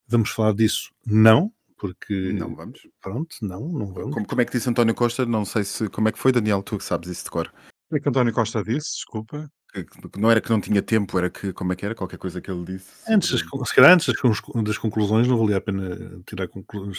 Vamos 0.08 0.30
falar 0.32 0.54
disso? 0.54 0.92
Não, 1.06 1.52
porque 1.78 2.34
Não 2.34 2.54
vamos. 2.56 2.82
pronto, 3.02 3.36
não, 3.42 3.68
não 3.68 3.94
vamos. 3.94 4.14
Como, 4.14 4.26
como 4.28 4.42
é 4.42 4.46
que 4.46 4.52
disse 4.52 4.70
António 4.70 4.94
Costa? 4.94 5.26
Não 5.26 5.46
sei 5.46 5.64
se. 5.64 5.88
Como 5.90 6.10
é 6.10 6.12
que 6.12 6.20
foi, 6.20 6.32
Daniel? 6.32 6.62
Tu 6.62 6.78
que 6.78 6.84
sabes 6.84 7.10
isso 7.10 7.24
de 7.26 7.30
cor. 7.32 7.48
O 7.90 7.94
que 7.94 7.98
é 7.98 8.00
que 8.00 8.10
António 8.10 8.34
Costa 8.34 8.64
disse? 8.64 8.96
Desculpa. 8.98 9.50
Que, 9.74 9.86
que 9.86 10.20
não 10.20 10.30
era 10.30 10.42
que 10.42 10.50
não 10.50 10.60
tinha 10.60 10.82
tempo, 10.82 11.18
era 11.18 11.30
que. 11.30 11.54
Como 11.54 11.72
é 11.72 11.76
que 11.78 11.86
era? 11.86 11.96
Qualquer 11.96 12.18
coisa 12.18 12.42
que 12.42 12.52
ele 12.52 12.66
disse. 12.66 12.90
Antes, 13.08 13.30
sobre- 13.30 13.66
se 13.68 13.74
calhar 13.76 13.92
antes 13.94 14.08
das, 14.08 14.18
conclu- 14.20 14.64
das 14.64 14.78
conclusões, 14.78 15.28
não 15.28 15.38
valia 15.38 15.58
a 15.58 15.62
pena 15.62 15.98
tirar 16.26 16.48
conclu- 16.50 16.92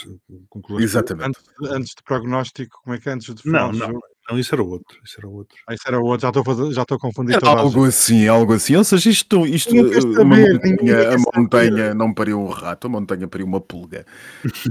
conclusões. 0.48 0.84
Exatamente. 0.84 1.26
Antes, 1.60 1.70
antes 1.70 1.94
do 1.94 2.02
prognóstico, 2.02 2.80
como 2.82 2.96
é 2.96 2.98
que 2.98 3.08
é? 3.10 3.12
Antes 3.12 3.28
do 3.34 3.42
Não, 3.44 3.70
não, 3.72 4.00
não, 4.30 4.38
isso 4.38 4.54
era 4.54 4.62
outro. 4.62 4.98
Isso 5.04 5.16
era 5.18 5.28
outro. 5.28 5.54
Ah, 5.68 5.74
isso 5.74 5.82
era 5.86 6.00
outro, 6.00 6.22
já 6.22 6.28
estou, 6.28 6.42
a 6.68 6.72
já 6.72 6.80
estou 6.82 6.96
a 6.96 6.98
confundir 6.98 7.34
Era 7.36 7.46
a 7.46 7.58
algo 7.58 7.80
gente. 7.84 7.88
assim, 7.88 8.26
algo 8.28 8.52
assim. 8.54 8.76
Ou 8.76 8.84
seja, 8.84 9.10
isto, 9.10 9.46
isto 9.46 9.74
uma 9.74 10.36
ninguém 10.36 10.54
montanha, 10.54 11.12
a 11.12 11.18
montanha 11.18 11.94
não 11.94 12.14
pariu 12.14 12.40
um 12.40 12.48
rato, 12.48 12.86
a 12.86 12.90
montanha 12.90 13.28
pariu 13.28 13.46
uma 13.46 13.60
pulga. 13.60 14.06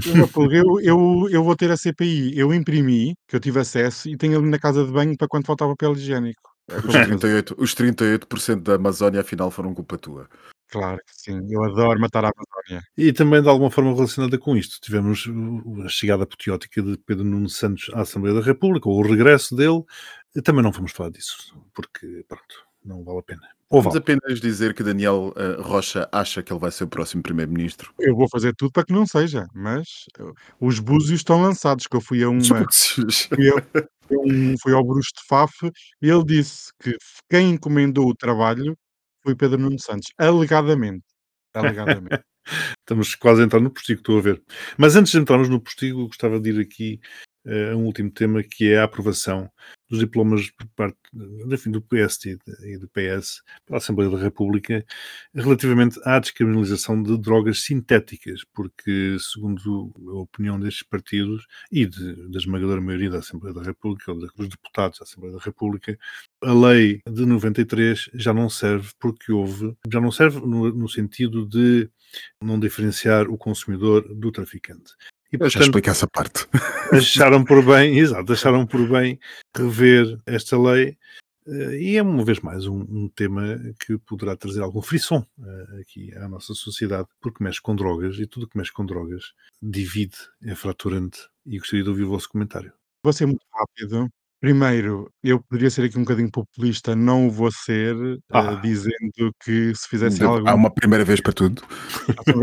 Uma 0.06 0.26
pulga. 0.26 0.56
Eu, 0.56 0.80
eu, 0.80 1.28
eu 1.30 1.44
vou 1.44 1.54
ter 1.54 1.70
a 1.70 1.76
CPI. 1.76 2.36
Eu 2.36 2.52
imprimi, 2.52 3.14
que 3.28 3.36
eu 3.36 3.40
tive 3.40 3.60
acesso, 3.60 4.08
e 4.08 4.16
tenho 4.16 4.38
ali 4.40 4.48
na 4.48 4.58
casa 4.58 4.84
de 4.84 4.90
banho 4.90 5.16
para 5.16 5.28
quando 5.28 5.46
faltar 5.46 5.68
papel 5.68 5.92
higiênico. 5.92 6.50
Os 6.76 6.82
como 6.82 6.92
fazer. 6.92 7.42
38%, 7.44 7.54
os 7.58 7.74
38 7.74 8.60
da 8.60 8.74
Amazónia 8.74 9.20
afinal 9.20 9.50
foram 9.50 9.74
culpa 9.74 9.98
tua. 9.98 10.28
Claro 10.68 10.98
que 10.98 11.12
sim. 11.14 11.38
Eu 11.50 11.62
adoro 11.64 12.00
matar 12.00 12.24
a 12.24 12.30
Amazónia. 12.30 12.82
E 12.96 13.12
também, 13.12 13.42
de 13.42 13.48
alguma 13.48 13.70
forma 13.70 13.94
relacionada 13.94 14.38
com 14.38 14.56
isto, 14.56 14.80
tivemos 14.80 15.28
a 15.84 15.88
chegada 15.88 16.22
apoteótica 16.22 16.82
de 16.82 16.96
Pedro 16.96 17.24
Nuno 17.24 17.48
Santos 17.48 17.90
à 17.92 18.00
Assembleia 18.00 18.40
da 18.40 18.44
República, 18.44 18.88
ou 18.88 18.98
o 18.98 19.06
regresso 19.06 19.54
dele. 19.54 19.84
Também 20.42 20.62
não 20.62 20.72
vamos 20.72 20.92
falar 20.92 21.10
disso, 21.10 21.54
porque, 21.74 22.24
pronto, 22.26 22.64
não 22.82 23.04
vale 23.04 23.18
a 23.18 23.22
pena. 23.22 23.48
Vamos 23.72 23.96
apenas 23.96 24.38
dizer 24.38 24.74
que 24.74 24.82
Daniel 24.82 25.32
uh, 25.34 25.62
Rocha 25.62 26.06
acha 26.12 26.42
que 26.42 26.52
ele 26.52 26.60
vai 26.60 26.70
ser 26.70 26.84
o 26.84 26.88
próximo 26.88 27.22
primeiro-ministro. 27.22 27.90
Eu 27.98 28.14
vou 28.14 28.28
fazer 28.28 28.54
tudo 28.54 28.70
para 28.70 28.84
que 28.84 28.92
não 28.92 29.06
seja, 29.06 29.46
mas 29.54 30.04
uh, 30.20 30.34
os 30.60 30.78
búzios 30.78 31.20
estão 31.20 31.40
lançados, 31.40 31.86
que 31.86 31.96
eu 31.96 32.00
fui 32.00 32.22
a 32.22 32.28
uma... 32.28 32.42
Fui, 33.32 33.48
a 33.48 34.20
um, 34.20 34.54
fui 34.60 34.74
ao 34.74 34.84
Bruxo 34.84 35.10
de 35.16 35.26
Faf 35.26 35.70
e 36.02 36.10
ele 36.10 36.24
disse 36.24 36.70
que 36.82 36.94
quem 37.30 37.52
encomendou 37.52 38.06
o 38.08 38.14
trabalho 38.14 38.76
foi 39.22 39.34
Pedro 39.34 39.58
Nuno 39.58 39.78
Santos, 39.78 40.08
alegadamente. 40.18 41.04
Alegadamente. 41.54 42.22
Estamos 42.80 43.14
quase 43.14 43.40
a 43.40 43.44
entrar 43.44 43.60
no 43.60 43.70
postigo, 43.70 44.00
estou 44.00 44.18
a 44.18 44.20
ver. 44.20 44.42
Mas 44.76 44.96
antes 44.96 45.12
de 45.12 45.18
entrarmos 45.18 45.48
no 45.48 45.60
postigo, 45.60 46.08
gostava 46.08 46.38
de 46.38 46.50
ir 46.50 46.60
aqui 46.60 47.00
uh, 47.46 47.76
um 47.76 47.84
último 47.84 48.10
tema, 48.10 48.42
que 48.42 48.72
é 48.72 48.78
a 48.78 48.84
aprovação 48.84 49.50
dos 49.88 50.00
diplomas 50.00 50.50
por 50.50 50.66
parte 50.68 50.96
enfim, 51.50 51.70
do 51.70 51.82
PSD 51.82 52.38
e 52.62 52.78
do 52.78 52.88
PS 52.88 53.42
pela 53.66 53.76
Assembleia 53.76 54.10
da 54.10 54.16
República 54.16 54.82
relativamente 55.34 56.00
à 56.04 56.18
descriminalização 56.18 57.02
de 57.02 57.18
drogas 57.18 57.62
sintéticas, 57.64 58.42
porque, 58.54 59.18
segundo 59.20 59.92
a 60.08 60.14
opinião 60.14 60.58
destes 60.58 60.82
partidos 60.82 61.46
e 61.70 61.84
de, 61.84 62.30
da 62.30 62.38
esmagadora 62.38 62.80
maioria 62.80 63.10
da 63.10 63.18
Assembleia 63.18 63.54
da 63.54 63.62
República, 63.62 64.12
ou 64.12 64.18
dos 64.18 64.48
deputados 64.48 64.98
da 64.98 65.04
Assembleia 65.04 65.36
da 65.36 65.42
República, 65.42 65.98
a 66.42 66.52
lei 66.54 67.02
de 67.06 67.26
93 67.26 68.10
já 68.14 68.32
não 68.32 68.48
serve 68.48 68.90
porque 68.98 69.30
houve, 69.30 69.76
já 69.92 70.00
não 70.00 70.10
serve 70.10 70.40
no, 70.40 70.72
no 70.72 70.88
sentido 70.88 71.46
de 71.46 71.90
não 72.42 72.58
diferenciar 72.58 73.28
o 73.28 73.36
consumidor 73.36 74.02
do 74.14 74.32
traficante. 74.32 74.92
E, 75.32 75.38
portanto, 75.38 75.52
já 75.52 75.60
explica 75.60 75.90
essa 75.90 76.06
parte. 76.06 76.46
Acharam 76.92 77.42
por 77.42 77.64
bem, 77.64 77.98
exato, 77.98 78.32
acharam 78.32 78.66
por 78.66 78.86
bem 78.86 79.18
rever 79.56 80.20
esta 80.26 80.60
lei 80.60 80.98
uh, 81.46 81.72
e 81.72 81.96
é 81.96 82.02
uma 82.02 82.22
vez 82.22 82.40
mais 82.40 82.66
um, 82.66 82.80
um, 82.80 83.08
tema 83.08 83.58
que 83.80 83.96
poderá 83.96 84.36
trazer 84.36 84.60
algum 84.60 84.82
frisson 84.82 85.24
uh, 85.38 85.80
aqui 85.80 86.14
à 86.16 86.28
nossa 86.28 86.52
sociedade, 86.52 87.08
porque 87.18 87.42
mexe 87.42 87.62
com 87.62 87.74
drogas 87.74 88.18
e 88.18 88.26
tudo 88.26 88.46
que 88.46 88.58
mexe 88.58 88.72
com 88.72 88.84
drogas 88.84 89.32
divide, 89.62 90.16
é 90.44 90.54
fraturante 90.54 91.20
e 91.46 91.58
gostaria 91.58 91.82
de 91.82 91.88
ouvir 91.88 92.04
o 92.04 92.10
vosso 92.10 92.28
comentário. 92.28 92.72
Vou 93.02 93.12
ser 93.12 93.24
muito 93.24 93.44
rápido. 93.50 94.10
Primeiro, 94.42 95.08
eu 95.22 95.40
poderia 95.40 95.70
ser 95.70 95.84
aqui 95.84 95.96
um 95.96 96.00
bocadinho 96.02 96.28
populista, 96.28 96.96
não 96.96 97.28
o 97.28 97.30
vou 97.30 97.48
ser, 97.52 97.94
Ah. 98.32 98.54
uh, 98.54 98.60
dizendo 98.60 99.32
que 99.40 99.72
se 99.72 99.86
fizessem 99.88 100.26
Há 100.26 100.30
algum... 100.30 100.52
uma 100.52 100.74
primeira 100.74 101.04
vez 101.04 101.20
para 101.20 101.32
tudo. 101.32 101.62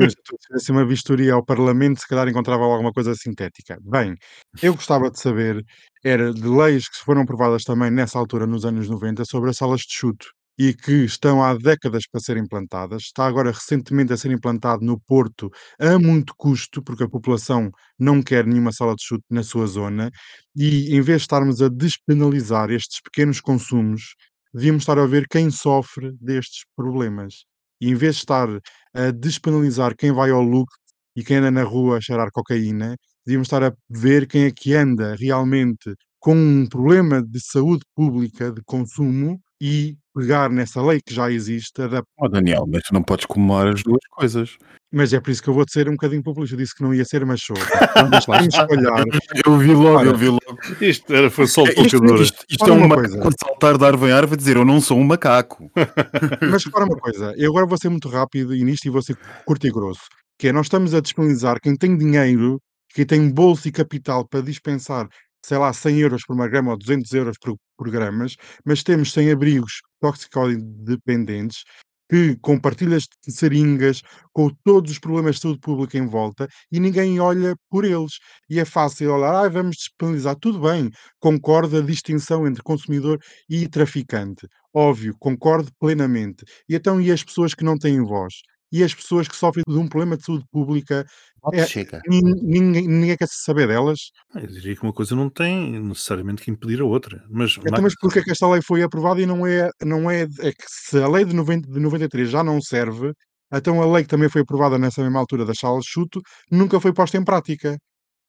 se 0.10 0.38
fizessem 0.48 0.74
uma 0.74 0.86
vistoria 0.86 1.34
ao 1.34 1.44
Parlamento, 1.44 2.00
se 2.00 2.08
calhar 2.08 2.26
encontrava 2.30 2.64
alguma 2.64 2.94
coisa 2.94 3.14
sintética. 3.16 3.78
Bem, 3.82 4.16
eu 4.64 4.76
gostava 4.76 5.12
de 5.12 5.20
saber, 5.20 5.62
era 6.02 6.34
de 6.34 6.48
leis 6.48 6.88
que 6.88 7.04
foram 7.04 7.24
aprovadas 7.24 7.66
também 7.66 7.92
nessa 7.92 8.18
altura, 8.18 8.48
nos 8.48 8.64
anos 8.64 8.88
90, 8.88 9.26
sobre 9.26 9.50
as 9.50 9.58
salas 9.58 9.82
de 9.82 9.94
chute 9.94 10.30
e 10.60 10.74
que 10.74 10.92
estão 11.06 11.42
há 11.42 11.56
décadas 11.58 12.04
para 12.12 12.20
serem 12.20 12.44
implantadas. 12.44 13.04
Está 13.04 13.26
agora 13.26 13.50
recentemente 13.52 14.12
a 14.12 14.18
ser 14.18 14.30
implantado 14.32 14.84
no 14.84 15.00
Porto 15.00 15.50
a 15.80 15.98
muito 15.98 16.34
custo, 16.38 16.84
porque 16.84 17.04
a 17.06 17.10
população 17.10 17.72
não 17.98 18.22
quer 18.22 18.46
nenhuma 18.46 18.74
sala 18.74 18.94
de 18.94 19.02
chute 19.04 19.24
na 19.30 19.42
sua 19.42 19.68
zona. 19.68 20.12
E 20.54 20.94
em 20.94 21.02
vez 21.02 21.20
de 21.20 21.24
estarmos 21.24 21.62
a 21.62 21.70
despenalizar 21.70 22.72
estes 22.72 23.00
pequenos 23.02 23.40
consumos, 23.40 24.16
devíamos 24.54 24.82
estar 24.84 25.00
a 25.00 25.06
ver 25.06 25.28
quem 25.30 25.50
sofre 25.50 26.12
destes 26.20 26.66
problemas. 26.76 27.46
E 27.80 27.90
em 27.90 27.96
vez 27.96 28.16
de 28.16 28.22
estar 28.24 28.50
a 28.94 29.12
despenalizar 29.12 29.96
quem 29.96 30.12
vai 30.12 30.30
ao 30.32 30.42
lucro 30.42 30.76
e 31.16 31.24
quem 31.24 31.38
anda 31.38 31.52
na 31.52 31.64
rua 31.64 31.98
a 31.98 32.02
cheirar 32.02 32.30
cocaína, 32.34 32.98
devíamos 33.26 33.48
estar 33.48 33.64
a 33.64 33.74
ver 33.90 34.28
quem 34.28 34.44
é 34.44 34.52
que 34.52 34.74
anda 34.74 35.16
realmente 35.16 35.96
com 36.20 36.36
um 36.36 36.68
problema 36.68 37.24
de 37.24 37.40
saúde 37.40 37.86
pública, 37.96 38.52
de 38.52 38.62
consumo, 38.66 39.40
e 39.62 39.98
pegar 40.20 40.50
nessa 40.50 40.82
lei 40.82 41.00
que 41.06 41.14
já 41.14 41.32
existe. 41.32 41.74
Oh, 42.18 42.28
Daniel, 42.28 42.66
mas 42.68 42.84
tu 42.84 42.94
não 42.94 43.02
podes 43.02 43.26
comemorar 43.26 43.74
as 43.74 43.84
duas 43.84 44.02
coisas. 44.12 44.58
Mas 44.92 45.14
é 45.14 45.20
por 45.20 45.30
isso 45.30 45.42
que 45.42 45.50
eu 45.50 45.54
vou 45.54 45.64
ser 45.70 45.88
um 45.88 45.92
bocadinho 45.92 46.24
populista. 46.24 46.56
Eu 46.56 46.60
disse 46.60 46.76
que 46.76 46.82
não 46.82 46.94
ia 46.94 47.06
ser, 47.06 47.26
mas 47.26 47.42
sou. 47.42 47.56
Temos 47.94 48.26
que 48.26 48.74
olhar. 48.74 49.04
Eu 49.46 49.58
vi 49.58 49.74
logo, 49.74 50.00
Olha, 50.00 50.10
eu 50.10 50.18
vi 50.18 50.28
logo. 50.28 50.60
Isto 50.82 51.14
era, 51.14 51.30
foi 51.30 51.48
só 51.48 51.64
o 51.64 51.68
isto, 51.68 52.00
tocador. 52.00 52.22
Isto, 52.22 52.46
isto 52.50 52.70
é 52.70 52.72
um 52.72 52.88
macaco 52.88 53.30
saltar 53.40 53.78
de 53.78 53.86
árvore 53.86 54.12
em 54.12 54.14
árvore 54.14 54.38
dizer 54.38 54.58
eu 54.58 54.66
não 54.66 54.82
sou 54.82 54.98
um 54.98 55.04
macaco. 55.04 55.72
Mas 56.52 56.66
repara 56.66 56.86
uma 56.86 56.98
coisa, 56.98 57.34
eu 57.38 57.52
agora 57.52 57.68
vou 57.68 57.78
ser 57.78 57.90
muito 57.90 58.10
rápido 58.10 58.56
e 58.56 58.64
nisto 58.64 58.86
e 58.86 58.90
vou 58.90 59.02
ser 59.02 59.18
curto 59.46 59.68
e 59.68 59.72
grosso. 59.72 60.02
Que 60.38 60.48
é, 60.48 60.52
nós 60.52 60.66
estamos 60.66 60.94
a 60.94 61.02
disponibilizar 61.02 61.60
quem 61.62 61.76
tem 61.76 61.96
dinheiro, 61.96 62.60
quem 62.94 63.06
tem 63.06 63.30
bolso 63.30 63.68
e 63.68 63.72
capital 63.72 64.28
para 64.28 64.42
dispensar 64.42 65.08
sei 65.46 65.58
lá, 65.58 65.72
100 65.74 66.00
euros 66.00 66.24
por 66.26 66.34
uma 66.36 66.48
grama 66.48 66.72
ou 66.72 66.78
200 66.78 67.12
euros 67.14 67.38
por, 67.42 67.56
por 67.78 67.90
gramas, 67.90 68.36
mas 68.66 68.84
temos 68.84 69.12
sem 69.14 69.32
abrigos 69.32 69.82
toxicodependentes 70.02 71.64
que 72.10 72.36
com 72.38 72.60
partilhas 72.60 73.04
de 73.26 73.32
seringas, 73.32 74.02
com 74.34 74.50
todos 74.64 74.92
os 74.92 75.00
problemas 75.00 75.36
de 75.36 75.42
saúde 75.42 75.60
pública 75.60 75.98
em 75.98 76.08
volta 76.08 76.48
e 76.72 76.80
ninguém 76.80 77.20
olha 77.20 77.56
por 77.70 77.86
eles. 77.86 78.14
E 78.50 78.60
é 78.60 78.66
fácil 78.66 79.14
olhar, 79.14 79.46
ah, 79.46 79.48
vamos 79.50 79.76
disponibilizar. 79.78 80.36
Tudo 80.42 80.60
bem, 80.62 80.90
concordo 81.20 81.78
a 81.78 81.82
distinção 81.82 82.48
entre 82.48 82.64
consumidor 82.64 83.20
e 83.48 83.68
traficante. 83.68 84.48
Óbvio, 84.74 85.16
concordo 85.20 85.72
plenamente. 85.80 86.44
E 86.68 86.76
então, 86.76 87.00
e 87.00 87.12
as 87.12 87.24
pessoas 87.24 87.54
que 87.54 87.64
não 87.64 87.78
têm 87.78 88.02
voz? 88.04 88.34
E 88.72 88.84
as 88.84 88.94
pessoas 88.94 89.28
que 89.28 89.36
sofrem 89.36 89.64
de 89.68 89.78
um 89.78 89.88
problema 89.88 90.18
de 90.18 90.24
saúde 90.24 90.46
pública, 90.52 91.06
é 91.54 91.66
ninguém 92.08 92.88
ninguém 92.88 93.18
quer 93.18 93.28
saber 93.30 93.68
delas. 93.68 94.12
Ah, 94.34 94.42
Eu 94.42 94.48
diria 94.48 94.76
que 94.76 94.84
uma 94.84 94.94
coisa 94.94 95.16
não 95.16 95.30
tem 95.30 95.80
necessariamente 95.80 96.44
que 96.44 96.52
impedir 96.52 96.82
a 96.82 96.86
outra. 96.86 97.24
Mas, 97.30 97.52
Então, 97.58 97.72
Max, 97.72 97.84
mas 97.84 97.96
porquê 98.00 98.20
é 98.20 98.24
que 98.24 98.32
esta 98.32 98.48
lei 98.48 98.62
foi 98.62 98.84
aprovada 98.84 99.22
e 99.22 99.26
não 99.26 99.48
é 99.48 99.70
não 99.84 100.10
é 100.12 100.24
é 100.40 100.52
que 100.52 100.66
se 100.68 100.98
a 100.98 101.08
lei 101.08 101.26
de 101.26 101.34
noven 101.34 101.62
de 101.62 101.80
93 101.80 102.30
já 102.30 102.44
não 102.44 102.62
serve, 102.62 103.14
então 103.52 103.82
a 103.82 103.92
lei 103.92 104.04
que 104.04 104.10
também 104.10 104.30
foi 104.30 104.42
aprovada 104.42 104.78
nessa 104.78 105.02
mesma 105.02 105.20
altura 105.20 105.46
salas 105.56 105.86
de 105.86 105.92
chuto, 105.92 106.22
nunca 106.52 106.80
foi 106.80 106.94
posta 106.94 107.18
em 107.18 107.24
prática. 107.24 107.78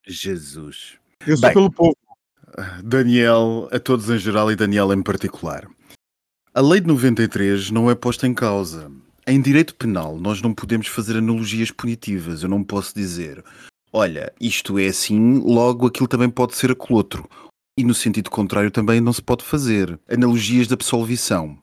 Jesus. 0.07 0.97
Eu 1.27 1.37
sou 1.37 1.47
Bem. 1.47 1.53
pelo 1.53 1.71
povo. 1.71 1.95
Daniel, 2.83 3.69
a 3.71 3.79
todos 3.79 4.09
em 4.09 4.17
geral 4.17 4.51
e 4.51 4.55
Daniel 4.55 4.93
em 4.93 5.01
particular. 5.01 5.67
A 6.53 6.61
lei 6.61 6.81
de 6.81 6.87
93 6.87 7.71
não 7.71 7.89
é 7.89 7.95
posta 7.95 8.27
em 8.27 8.33
causa. 8.33 8.91
Em 9.27 9.39
direito 9.39 9.75
penal, 9.75 10.17
nós 10.17 10.41
não 10.41 10.51
podemos 10.51 10.87
fazer 10.87 11.15
analogias 11.15 11.69
punitivas. 11.69 12.41
Eu 12.41 12.49
não 12.49 12.63
posso 12.63 12.95
dizer, 12.95 13.43
olha, 13.93 14.33
isto 14.41 14.79
é 14.79 14.87
assim, 14.87 15.39
logo 15.39 15.85
aquilo 15.85 16.07
também 16.07 16.29
pode 16.29 16.55
ser 16.55 16.71
aquilo 16.71 16.97
outro. 16.97 17.29
E 17.77 17.83
no 17.83 17.93
sentido 17.93 18.31
contrário 18.31 18.71
também 18.71 18.99
não 18.99 19.13
se 19.13 19.21
pode 19.21 19.45
fazer. 19.45 19.99
Analogias 20.11 20.67
de 20.67 20.73
absolvição. 20.73 21.57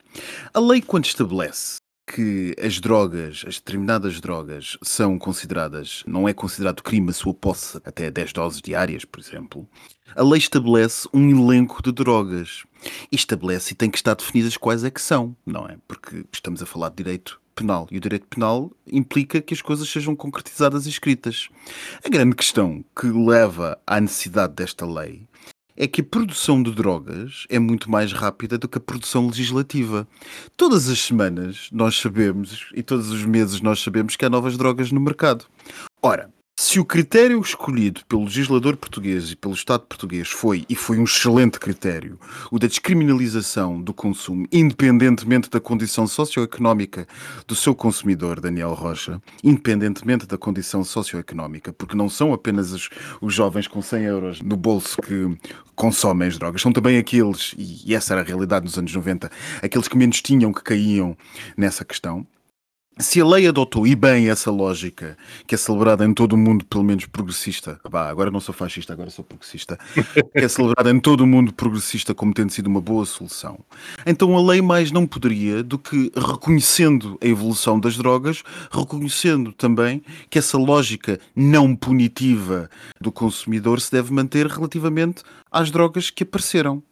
A 0.53 0.59
lei, 0.59 0.81
quando 0.81 1.05
estabelece 1.05 1.79
que 2.07 2.55
as 2.59 2.79
drogas, 2.79 3.43
as 3.45 3.55
determinadas 3.55 4.21
drogas, 4.21 4.77
são 4.81 5.19
consideradas, 5.19 6.01
não 6.07 6.27
é 6.27 6.33
considerado 6.33 6.81
crime 6.81 7.09
a 7.09 7.13
sua 7.13 7.33
posse 7.33 7.77
até 7.85 8.09
10 8.09 8.33
doses 8.33 8.61
diárias, 8.61 9.05
por 9.05 9.19
exemplo, 9.19 9.69
a 10.15 10.23
lei 10.23 10.39
estabelece 10.39 11.07
um 11.13 11.29
elenco 11.29 11.83
de 11.83 11.91
drogas. 11.91 12.63
E 13.11 13.15
estabelece 13.15 13.73
e 13.73 13.75
tem 13.75 13.91
que 13.91 13.97
estar 13.97 14.15
definidas 14.15 14.55
quais 14.55 14.85
é 14.85 14.89
que 14.89 15.01
são, 15.01 15.35
não 15.45 15.67
é? 15.67 15.77
Porque 15.85 16.25
estamos 16.31 16.63
a 16.63 16.65
falar 16.65 16.89
de 16.89 16.95
direito 16.95 17.39
penal. 17.59 17.87
E 17.91 17.97
o 17.97 18.01
direito 18.01 18.27
penal 18.27 18.71
implica 18.91 19.41
que 19.41 19.53
as 19.53 19.61
coisas 19.61 19.89
sejam 19.89 20.15
concretizadas 20.15 20.85
e 20.85 20.89
escritas. 20.89 21.49
A 22.03 22.09
grande 22.09 22.35
questão 22.35 22.83
que 22.99 23.07
leva 23.07 23.77
à 23.85 23.99
necessidade 23.99 24.53
desta 24.53 24.85
lei 24.85 25.27
é 25.75 25.87
que 25.87 26.01
a 26.01 26.03
produção 26.03 26.61
de 26.61 26.71
drogas 26.71 27.45
é 27.49 27.57
muito 27.57 27.89
mais 27.89 28.11
rápida 28.11 28.57
do 28.57 28.67
que 28.67 28.77
a 28.77 28.81
produção 28.81 29.27
legislativa. 29.27 30.05
Todas 30.57 30.89
as 30.89 30.99
semanas 30.99 31.69
nós 31.71 31.97
sabemos, 31.97 32.69
e 32.75 32.83
todos 32.83 33.09
os 33.11 33.25
meses 33.25 33.61
nós 33.61 33.81
sabemos 33.81 34.17
que 34.17 34.25
há 34.25 34.29
novas 34.29 34.57
drogas 34.57 34.91
no 34.91 34.99
mercado. 34.99 35.45
Ora, 36.01 36.29
se 36.59 36.77
o 36.77 36.83
critério 36.83 37.39
escolhido 37.39 38.01
pelo 38.05 38.25
legislador 38.25 38.75
português 38.75 39.31
e 39.31 39.35
pelo 39.37 39.53
Estado 39.53 39.83
português 39.83 40.27
foi, 40.27 40.65
e 40.67 40.75
foi 40.75 40.99
um 40.99 41.05
excelente 41.05 41.57
critério, 41.57 42.19
o 42.51 42.59
da 42.59 42.67
descriminalização 42.67 43.81
do 43.81 43.93
consumo, 43.93 44.45
independentemente 44.51 45.49
da 45.49 45.61
condição 45.61 46.05
socioeconómica 46.05 47.07
do 47.47 47.55
seu 47.55 47.73
consumidor, 47.73 48.41
Daniel 48.41 48.73
Rocha, 48.73 49.21
independentemente 49.41 50.27
da 50.27 50.37
condição 50.37 50.83
socioeconómica, 50.83 51.71
porque 51.71 51.95
não 51.95 52.09
são 52.09 52.33
apenas 52.33 52.73
os, 52.73 52.89
os 53.21 53.33
jovens 53.33 53.65
com 53.65 53.81
100 53.81 54.03
euros 54.03 54.41
no 54.41 54.57
bolso 54.57 54.97
que 55.01 55.37
consomem 55.75 56.27
as 56.27 56.37
drogas, 56.37 56.61
são 56.61 56.73
também 56.73 56.97
aqueles, 56.97 57.55
e, 57.57 57.95
essa 57.95 58.13
era 58.13 58.21
a 58.21 58.25
realidade 58.25 58.65
nos 58.65 58.77
anos 58.77 58.93
90, 58.93 59.31
aqueles 59.63 59.87
que 59.87 59.95
menos 59.95 60.21
tinham 60.21 60.51
que 60.51 60.61
caíam 60.61 61.15
nessa 61.55 61.85
questão. 61.85 62.27
Se 63.01 63.21
a 63.21 63.25
lei 63.25 63.47
adotou, 63.47 63.87
e 63.87 63.95
bem, 63.95 64.29
essa 64.29 64.51
lógica, 64.51 65.17
que 65.47 65.55
é 65.55 65.57
celebrada 65.57 66.05
em 66.05 66.13
todo 66.13 66.33
o 66.33 66.37
mundo, 66.37 66.65
pelo 66.65 66.83
menos 66.83 67.05
progressista, 67.05 67.79
bah, 67.89 68.09
agora 68.09 68.29
não 68.29 68.41
sou 68.41 68.53
fascista, 68.53 68.91
agora 68.91 69.09
sou 69.09 69.23
progressista, 69.23 69.79
que 70.35 70.39
é 70.39 70.47
celebrada 70.49 70.91
em 70.91 70.99
todo 70.99 71.21
o 71.21 71.27
mundo 71.27 71.53
progressista 71.53 72.13
como 72.13 72.33
tendo 72.33 72.51
sido 72.51 72.67
uma 72.67 72.81
boa 72.81 73.05
solução, 73.05 73.57
então 74.05 74.35
a 74.35 74.41
lei 74.41 74.61
mais 74.61 74.91
não 74.91 75.07
poderia 75.07 75.63
do 75.63 75.79
que 75.79 76.11
reconhecendo 76.13 77.17
a 77.23 77.25
evolução 77.25 77.79
das 77.79 77.95
drogas, 77.95 78.43
reconhecendo 78.69 79.53
também 79.53 80.03
que 80.29 80.37
essa 80.37 80.57
lógica 80.57 81.21
não 81.33 81.73
punitiva 81.77 82.69
do 82.99 83.13
consumidor 83.13 83.79
se 83.79 83.93
deve 83.93 84.11
manter 84.11 84.45
relativamente 84.45 85.23
às 85.49 85.71
drogas 85.71 86.09
que 86.09 86.23
apareceram 86.23 86.83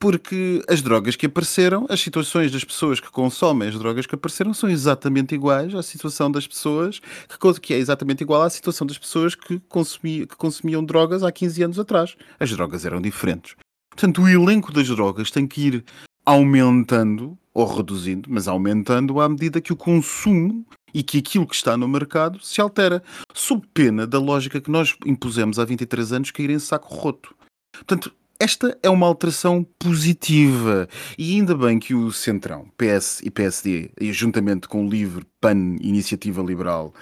porque 0.00 0.64
as 0.66 0.80
drogas 0.80 1.14
que 1.14 1.26
apareceram, 1.26 1.86
as 1.90 2.00
situações 2.00 2.50
das 2.50 2.64
pessoas 2.64 2.98
que 2.98 3.10
consomem 3.10 3.68
as 3.68 3.78
drogas 3.78 4.06
que 4.06 4.14
apareceram 4.14 4.54
são 4.54 4.70
exatamente 4.70 5.34
iguais 5.34 5.74
à 5.74 5.82
situação 5.82 6.32
das 6.32 6.46
pessoas 6.46 6.98
que, 6.98 7.60
que 7.60 7.74
é 7.74 7.76
exatamente 7.76 8.22
igual 8.22 8.40
à 8.40 8.48
situação 8.48 8.86
das 8.86 8.96
pessoas 8.96 9.34
que, 9.34 9.60
consumi, 9.68 10.26
que 10.26 10.36
consumiam 10.36 10.82
drogas 10.82 11.22
há 11.22 11.30
15 11.30 11.62
anos 11.64 11.78
atrás. 11.78 12.16
As 12.40 12.50
drogas 12.50 12.86
eram 12.86 12.98
diferentes. 12.98 13.54
Portanto, 13.90 14.22
o 14.22 14.28
elenco 14.28 14.72
das 14.72 14.88
drogas 14.88 15.30
tem 15.30 15.46
que 15.46 15.66
ir 15.66 15.84
aumentando 16.24 17.36
ou 17.52 17.66
reduzindo, 17.66 18.30
mas 18.32 18.48
aumentando 18.48 19.20
à 19.20 19.28
medida 19.28 19.60
que 19.60 19.72
o 19.72 19.76
consumo 19.76 20.64
e 20.94 21.02
que 21.02 21.18
aquilo 21.18 21.46
que 21.46 21.54
está 21.54 21.76
no 21.76 21.86
mercado 21.86 22.42
se 22.42 22.58
altera, 22.60 23.02
sob 23.34 23.66
pena 23.74 24.06
da 24.06 24.18
lógica 24.18 24.60
que 24.62 24.70
nós 24.70 24.96
impusemos 25.04 25.58
há 25.58 25.64
23 25.64 26.12
anos 26.14 26.30
cair 26.30 26.48
em 26.48 26.58
saco 26.58 26.94
roto. 26.94 27.34
Portanto, 27.72 28.12
esta 28.40 28.76
é 28.82 28.88
uma 28.88 29.06
alteração 29.06 29.64
positiva. 29.78 30.88
E 31.18 31.34
ainda 31.34 31.54
bem 31.54 31.78
que 31.78 31.94
o 31.94 32.10
Centrão, 32.10 32.66
PS 32.78 33.20
e 33.22 33.30
PSD, 33.30 33.90
e 34.00 34.12
juntamente 34.12 34.66
com 34.66 34.86
o 34.86 34.88
LIVRE, 34.88 35.26
PAN, 35.38 35.76
Iniciativa 35.80 36.42
Liberal, 36.42 36.94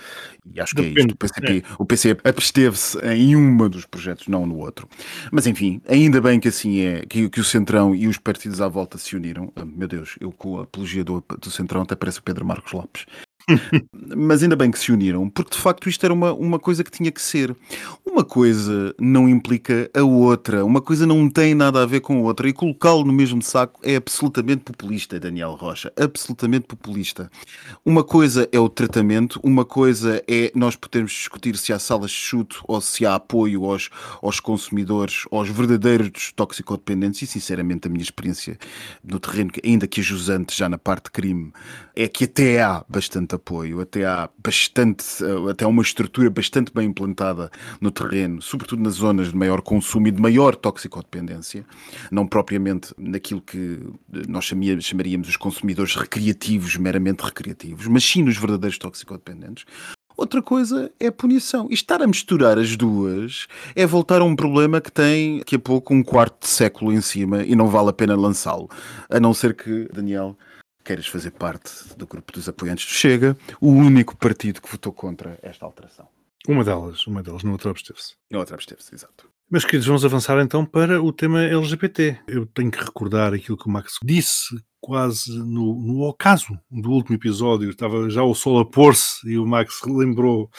e 0.52 0.60
acho 0.60 0.74
que 0.74 0.82
é 0.82 0.88
isto, 0.88 1.12
o 1.12 1.16
PCP, 1.16 1.64
o 1.78 1.84
PC 1.84 2.16
absteve-se 2.24 2.98
em 3.00 3.36
um 3.36 3.68
dos 3.68 3.86
projetos, 3.86 4.28
não 4.28 4.46
no 4.46 4.58
outro. 4.58 4.88
Mas 5.30 5.46
enfim, 5.46 5.80
ainda 5.88 6.20
bem 6.20 6.40
que 6.40 6.48
assim 6.48 6.80
é, 6.80 7.06
que, 7.06 7.28
que 7.28 7.40
o 7.40 7.44
Centrão 7.44 7.94
e 7.94 8.06
os 8.08 8.18
partidos 8.18 8.60
à 8.60 8.68
volta 8.68 8.98
se 8.98 9.16
uniram. 9.16 9.52
Meu 9.64 9.88
Deus, 9.88 10.16
eu 10.20 10.32
com 10.32 10.58
a 10.58 10.62
apologia 10.62 11.04
do, 11.04 11.24
do 11.40 11.50
Centrão 11.50 11.82
até 11.82 11.94
parece 11.94 12.18
o 12.18 12.22
Pedro 12.22 12.44
Marcos 12.44 12.72
Lopes. 12.72 13.06
Mas 14.16 14.42
ainda 14.42 14.56
bem 14.56 14.70
que 14.70 14.78
se 14.78 14.92
uniram, 14.92 15.28
porque 15.28 15.56
de 15.56 15.60
facto 15.60 15.88
isto 15.88 16.04
era 16.04 16.12
uma, 16.12 16.32
uma 16.32 16.58
coisa 16.58 16.84
que 16.84 16.90
tinha 16.90 17.10
que 17.10 17.20
ser. 17.20 17.56
Uma 18.04 18.24
coisa 18.24 18.94
não 18.98 19.28
implica 19.28 19.90
a 19.94 20.02
outra, 20.02 20.64
uma 20.64 20.80
coisa 20.80 21.06
não 21.06 21.28
tem 21.28 21.54
nada 21.54 21.82
a 21.82 21.86
ver 21.86 22.00
com 22.00 22.18
a 22.18 22.22
outra, 22.22 22.48
e 22.48 22.52
colocá-lo 22.52 23.04
no 23.04 23.12
mesmo 23.12 23.42
saco 23.42 23.80
é 23.82 23.96
absolutamente 23.96 24.64
populista, 24.64 25.20
Daniel 25.20 25.54
Rocha. 25.54 25.92
Absolutamente 25.96 26.66
populista. 26.66 27.30
Uma 27.84 28.02
coisa 28.02 28.48
é 28.52 28.58
o 28.58 28.68
tratamento, 28.68 29.40
uma 29.42 29.64
coisa 29.64 30.22
é 30.28 30.50
nós 30.54 30.76
podermos 30.76 31.12
discutir 31.12 31.56
se 31.56 31.72
há 31.72 31.78
salas 31.78 32.10
de 32.10 32.16
chute 32.16 32.58
ou 32.66 32.80
se 32.80 33.06
há 33.06 33.14
apoio 33.14 33.64
aos, 33.64 33.88
aos 34.22 34.40
consumidores, 34.40 35.24
aos 35.30 35.48
verdadeiros 35.48 36.32
toxicodependentes, 36.34 37.22
e 37.22 37.26
sinceramente 37.26 37.88
a 37.88 37.90
minha 37.90 38.02
experiência 38.02 38.58
no 39.02 39.18
terreno, 39.20 39.50
ainda 39.64 39.86
que 39.86 40.00
ajusante 40.00 40.56
já 40.56 40.68
na 40.68 40.78
parte 40.78 41.04
de 41.04 41.10
crime, 41.10 41.52
é 41.94 42.08
que 42.08 42.24
até 42.24 42.62
há 42.62 42.84
bastante 42.88 43.34
apoio, 43.38 43.80
até 43.80 44.04
há 44.04 44.28
bastante, 44.38 45.04
até 45.50 45.64
há 45.64 45.68
uma 45.68 45.82
estrutura 45.82 46.28
bastante 46.28 46.72
bem 46.74 46.88
implantada 46.88 47.50
no 47.80 47.90
terreno, 47.90 48.42
sobretudo 48.42 48.82
nas 48.82 48.94
zonas 48.94 49.28
de 49.28 49.36
maior 49.36 49.62
consumo 49.62 50.08
e 50.08 50.10
de 50.10 50.20
maior 50.20 50.54
toxicodependência, 50.54 51.64
não 52.10 52.26
propriamente 52.26 52.92
naquilo 52.98 53.40
que 53.40 53.80
nós 54.28 54.44
chamaríamos 54.80 55.28
os 55.28 55.36
consumidores 55.36 55.94
recreativos, 55.94 56.76
meramente 56.76 57.24
recreativos, 57.24 57.86
mas 57.86 58.04
sim 58.04 58.22
nos 58.22 58.36
verdadeiros 58.36 58.78
toxicodependentes. 58.78 59.64
Outra 60.18 60.42
coisa 60.42 60.90
é 60.98 61.12
punição. 61.12 61.68
E 61.70 61.74
estar 61.74 62.02
a 62.02 62.06
misturar 62.06 62.58
as 62.58 62.76
duas 62.76 63.46
é 63.76 63.86
voltar 63.86 64.20
a 64.20 64.24
um 64.24 64.34
problema 64.34 64.80
que 64.80 64.90
tem 64.90 65.38
daqui 65.38 65.54
a 65.54 65.60
pouco 65.60 65.94
um 65.94 66.02
quarto 66.02 66.40
de 66.40 66.48
século 66.48 66.92
em 66.92 67.00
cima 67.00 67.44
e 67.44 67.54
não 67.54 67.68
vale 67.68 67.90
a 67.90 67.92
pena 67.92 68.16
lançá-lo. 68.16 68.68
A 69.08 69.20
não 69.20 69.32
ser 69.32 69.54
que, 69.54 69.88
Daniel, 69.94 70.36
queiras 70.88 71.06
fazer 71.06 71.32
parte 71.32 71.70
do 71.98 72.06
grupo 72.06 72.32
dos 72.32 72.48
apoiantes 72.48 72.86
do 72.86 72.92
Chega, 72.92 73.36
o 73.60 73.68
único 73.68 74.16
partido 74.16 74.62
que 74.62 74.70
votou 74.70 74.90
contra 74.90 75.38
esta 75.42 75.66
alteração. 75.66 76.08
Uma 76.48 76.64
delas, 76.64 77.06
uma 77.06 77.22
delas, 77.22 77.42
na 77.42 77.52
outra 77.52 77.70
absteve-se. 77.70 78.14
Na 78.30 78.38
outra 78.38 78.54
absteve-se, 78.54 78.94
exato. 78.94 79.28
Meus 79.50 79.66
queridos, 79.66 79.86
vamos 79.86 80.02
avançar 80.02 80.40
então 80.40 80.64
para 80.64 81.02
o 81.02 81.12
tema 81.12 81.42
LGBT. 81.42 82.20
Eu 82.26 82.46
tenho 82.46 82.70
que 82.70 82.82
recordar 82.82 83.34
aquilo 83.34 83.58
que 83.58 83.66
o 83.66 83.70
Max 83.70 83.98
disse 84.02 84.58
quase 84.80 85.30
no, 85.38 85.74
no 85.74 86.08
ocaso 86.08 86.58
do 86.70 86.90
último 86.90 87.16
episódio. 87.16 87.68
Estava 87.68 88.08
já 88.08 88.22
o 88.22 88.34
sol 88.34 88.58
a 88.58 88.64
pôr-se 88.64 89.28
e 89.28 89.36
o 89.36 89.46
Max 89.46 89.80
lembrou 89.86 90.50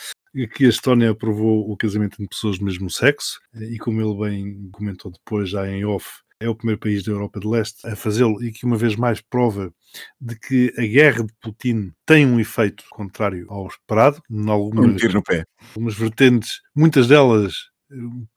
que 0.55 0.65
a 0.65 0.69
Estónia 0.69 1.09
aprovou 1.09 1.71
o 1.71 1.75
casamento 1.75 2.13
entre 2.21 2.27
pessoas 2.27 2.59
do 2.59 2.65
mesmo 2.65 2.87
sexo 2.87 3.39
e 3.55 3.79
como 3.79 3.99
ele 3.99 4.29
bem 4.29 4.69
comentou 4.71 5.11
depois 5.11 5.49
já 5.49 5.67
em 5.67 5.85
off, 5.85 6.07
é 6.39 6.47
o 6.47 6.55
primeiro 6.55 6.79
país 6.79 7.03
da 7.03 7.11
Europa 7.11 7.39
de 7.39 7.47
Leste 7.47 7.85
a 7.85 7.95
fazê-lo 7.95 8.41
e 8.41 8.51
que 8.51 8.65
uma 8.65 8.77
vez 8.77 8.95
mais 8.95 9.19
prova 9.19 9.73
de 10.19 10.39
que 10.39 10.73
a 10.77 10.81
guerra 10.81 11.23
de 11.23 11.33
Putin 11.41 11.91
tem 12.05 12.25
um 12.25 12.39
efeito 12.39 12.83
contrário 12.89 13.45
ao 13.49 13.67
esperado, 13.67 14.21
em 14.29 14.49
algumas, 14.49 14.85
um 14.85 14.95
tiro 14.95 15.15
no 15.15 15.23
pé. 15.23 15.43
algumas 15.69 15.95
vertentes, 15.95 16.61
muitas 16.73 17.07
delas 17.07 17.69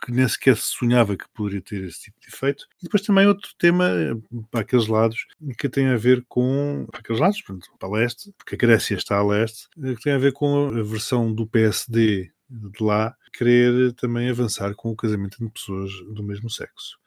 que 0.02 0.10
nem 0.10 0.26
sequer 0.26 0.56
se 0.56 0.68
sonhava 0.78 1.14
que 1.14 1.26
poderia 1.34 1.60
ter 1.60 1.84
esse 1.84 2.04
tipo 2.04 2.18
de 2.20 2.28
efeito. 2.28 2.64
E 2.80 2.84
depois 2.84 3.02
também 3.02 3.26
outro 3.26 3.50
tema 3.58 3.90
para 4.50 4.62
aqueles 4.62 4.86
lados 4.86 5.26
que 5.58 5.68
tem 5.68 5.88
a 5.88 5.96
ver 5.96 6.24
com 6.26 6.86
para 6.90 7.00
aqueles 7.00 7.20
lados, 7.20 7.42
portanto, 7.42 7.68
para 7.78 7.90
leste, 7.90 8.32
porque 8.38 8.54
a 8.54 8.58
Grécia 8.58 8.94
está 8.96 9.18
a 9.18 9.26
leste, 9.26 9.68
que 9.76 10.02
tem 10.02 10.14
a 10.14 10.18
ver 10.18 10.32
com 10.32 10.68
a 10.68 10.82
versão 10.82 11.32
do 11.32 11.46
PSD 11.46 12.30
de 12.48 12.82
lá 12.82 13.14
querer 13.32 13.92
também 13.94 14.28
avançar 14.28 14.74
com 14.74 14.90
o 14.90 14.96
casamento 14.96 15.36
entre 15.40 15.52
pessoas 15.52 15.90
do 16.14 16.22
mesmo 16.22 16.50
sexo. 16.50 17.01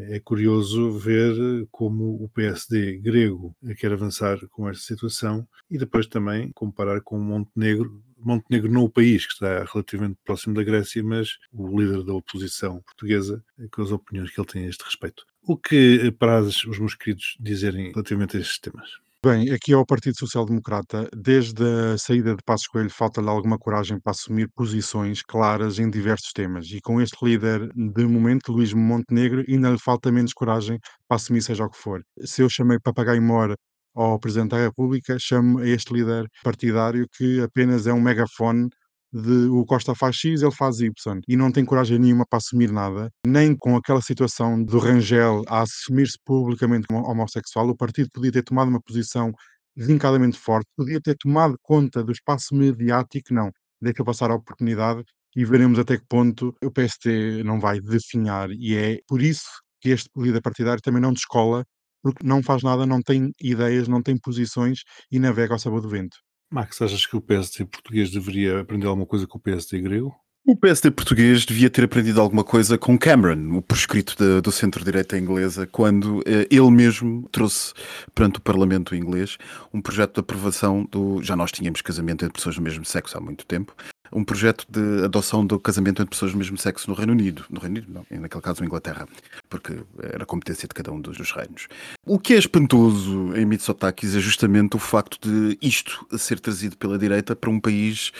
É 0.00 0.20
curioso 0.20 0.92
ver 0.92 1.66
como 1.72 2.22
o 2.22 2.28
PSD 2.28 2.98
grego 2.98 3.56
quer 3.78 3.92
avançar 3.92 4.38
com 4.48 4.68
esta 4.68 4.84
situação 4.84 5.46
e 5.68 5.76
depois 5.76 6.06
também 6.06 6.52
comparar 6.52 7.00
com 7.00 7.18
Montenegro. 7.18 8.02
Montenegro 8.16 8.70
não 8.70 8.84
o 8.84 8.90
país, 8.90 9.26
que 9.26 9.32
está 9.32 9.64
relativamente 9.64 10.18
próximo 10.24 10.54
da 10.54 10.62
Grécia, 10.62 11.02
mas 11.02 11.38
o 11.52 11.80
líder 11.80 12.04
da 12.04 12.14
oposição 12.14 12.80
portuguesa, 12.82 13.44
com 13.72 13.82
as 13.82 13.90
opiniões 13.90 14.30
que 14.30 14.40
ele 14.40 14.48
tem 14.48 14.66
a 14.66 14.68
este 14.68 14.84
respeito. 14.84 15.24
O 15.42 15.56
que 15.56 16.10
paras 16.18 16.64
os 16.64 16.78
meus 16.78 16.94
queridos 16.94 17.36
dizerem 17.40 17.90
relativamente 17.92 18.36
a 18.36 18.40
estes 18.40 18.58
temas? 18.58 18.90
Bem, 19.24 19.50
aqui 19.50 19.72
ao 19.72 19.84
Partido 19.84 20.16
Social 20.16 20.46
Democrata, 20.46 21.08
desde 21.12 21.64
a 21.94 21.98
saída 21.98 22.36
de 22.36 22.42
Passos 22.44 22.68
Coelho, 22.68 22.88
falta-lhe 22.90 23.28
alguma 23.28 23.58
coragem 23.58 23.98
para 24.00 24.12
assumir 24.12 24.48
posições 24.54 25.22
claras 25.22 25.80
em 25.80 25.90
diversos 25.90 26.32
temas. 26.32 26.66
E 26.70 26.80
com 26.80 27.00
este 27.00 27.16
líder, 27.24 27.68
de 27.74 28.06
momento, 28.06 28.52
Luís 28.52 28.72
Montenegro, 28.72 29.44
ainda 29.48 29.70
lhe 29.70 29.78
falta 29.78 30.12
menos 30.12 30.32
coragem 30.32 30.78
para 31.08 31.16
assumir 31.16 31.42
seja 31.42 31.64
o 31.64 31.70
que 31.70 31.76
for. 31.78 32.00
Se 32.24 32.42
eu 32.42 32.48
chamei 32.48 32.78
papagaio 32.78 33.20
mora 33.20 33.56
ao 33.92 34.20
Presidente 34.20 34.50
da 34.50 34.58
República, 34.58 35.16
chamo 35.18 35.58
a 35.58 35.66
este 35.66 35.92
líder 35.92 36.28
partidário 36.44 37.04
que 37.16 37.40
apenas 37.40 37.88
é 37.88 37.92
um 37.92 38.00
megafone 38.00 38.68
de 39.12 39.48
o 39.48 39.64
Costa 39.64 39.94
faz 39.94 40.16
X, 40.16 40.42
ele 40.42 40.52
faz 40.52 40.80
Y, 40.80 40.92
e 41.28 41.36
não 41.36 41.50
tem 41.50 41.64
coragem 41.64 41.98
nenhuma 41.98 42.26
para 42.28 42.38
assumir 42.38 42.70
nada, 42.70 43.10
nem 43.26 43.56
com 43.56 43.76
aquela 43.76 44.02
situação 44.02 44.62
do 44.62 44.78
Rangel 44.78 45.42
a 45.48 45.62
assumir-se 45.62 46.18
publicamente 46.24 46.86
como 46.86 47.06
homossexual, 47.08 47.68
o 47.68 47.76
partido 47.76 48.10
podia 48.12 48.32
ter 48.32 48.42
tomado 48.42 48.68
uma 48.68 48.80
posição 48.82 49.32
vincadamente 49.76 50.38
forte, 50.38 50.68
podia 50.76 51.00
ter 51.00 51.16
tomado 51.16 51.56
conta 51.62 52.02
do 52.04 52.12
espaço 52.12 52.54
mediático, 52.54 53.32
não, 53.32 53.50
deixa 53.80 54.04
passar 54.04 54.30
a 54.30 54.34
oportunidade 54.34 55.02
e 55.36 55.44
veremos 55.44 55.78
até 55.78 55.96
que 55.96 56.04
ponto 56.08 56.54
o 56.62 56.70
PST 56.70 57.42
não 57.44 57.60
vai 57.60 57.80
definhar, 57.80 58.50
e 58.50 58.74
é 58.76 58.98
por 59.06 59.22
isso 59.22 59.48
que 59.80 59.90
este 59.90 60.10
líder 60.16 60.42
partidário 60.42 60.82
também 60.82 61.00
não 61.00 61.12
descola, 61.12 61.64
porque 62.02 62.26
não 62.26 62.42
faz 62.42 62.62
nada, 62.62 62.86
não 62.86 63.00
tem 63.02 63.30
ideias, 63.40 63.88
não 63.88 64.02
tem 64.02 64.18
posições 64.18 64.80
e 65.10 65.18
navega 65.18 65.54
ao 65.54 65.58
sabor 65.58 65.80
do 65.80 65.88
vento. 65.88 66.16
Max, 66.50 66.80
achas 66.80 67.06
que 67.06 67.16
o 67.16 67.20
PSD 67.20 67.64
português 67.66 68.10
deveria 68.10 68.60
aprender 68.60 68.86
alguma 68.86 69.06
coisa 69.06 69.26
com 69.26 69.38
o 69.38 69.40
PSD 69.40 69.80
grego? 69.80 70.14
O 70.46 70.56
PSD 70.56 70.90
português 70.90 71.44
devia 71.44 71.68
ter 71.68 71.84
aprendido 71.84 72.22
alguma 72.22 72.42
coisa 72.42 72.78
com 72.78 72.98
Cameron, 72.98 73.58
o 73.58 73.60
proscrito 73.60 74.16
de, 74.16 74.40
do 74.40 74.50
centro-direita 74.50 75.18
inglesa, 75.18 75.66
quando 75.66 76.22
eh, 76.26 76.48
ele 76.50 76.70
mesmo 76.70 77.28
trouxe 77.30 77.74
perante 78.14 78.38
o 78.38 78.40
Parlamento 78.40 78.96
inglês 78.96 79.36
um 79.74 79.82
projeto 79.82 80.14
de 80.14 80.20
aprovação 80.20 80.88
do. 80.90 81.22
Já 81.22 81.36
nós 81.36 81.52
tínhamos 81.52 81.82
casamento 81.82 82.24
entre 82.24 82.32
pessoas 82.32 82.56
do 82.56 82.62
mesmo 82.62 82.82
sexo 82.82 83.18
há 83.18 83.20
muito 83.20 83.44
tempo, 83.44 83.76
um 84.10 84.24
projeto 84.24 84.64
de 84.70 85.04
adoção 85.04 85.46
do 85.46 85.60
casamento 85.60 86.00
entre 86.00 86.10
pessoas 86.10 86.32
do 86.32 86.38
mesmo 86.38 86.56
sexo 86.56 86.88
no 86.88 86.96
Reino 86.96 87.12
Unido. 87.12 87.44
No 87.50 87.60
Reino 87.60 87.76
Unido, 87.76 87.92
não, 87.92 88.20
naquele 88.20 88.42
caso, 88.42 88.60
na 88.60 88.66
Inglaterra, 88.66 89.06
porque 89.48 89.78
era 90.02 90.26
competência 90.26 90.68
de 90.68 90.74
cada 90.74 90.92
um 90.92 91.00
dos, 91.00 91.18
reinos. 91.32 91.68
O 92.06 92.18
que 92.18 92.34
é 92.34 92.38
espantoso 92.38 93.34
em 93.36 93.44
Mitsotakis 93.44 94.14
é 94.14 94.20
justamente 94.20 94.76
o 94.76 94.78
facto 94.78 95.18
de 95.20 95.58
isto 95.60 96.06
ser 96.16 96.40
trazido 96.40 96.76
pela 96.76 96.98
direita 96.98 97.34
para 97.34 97.50
um 97.50 97.60
país 97.60 98.12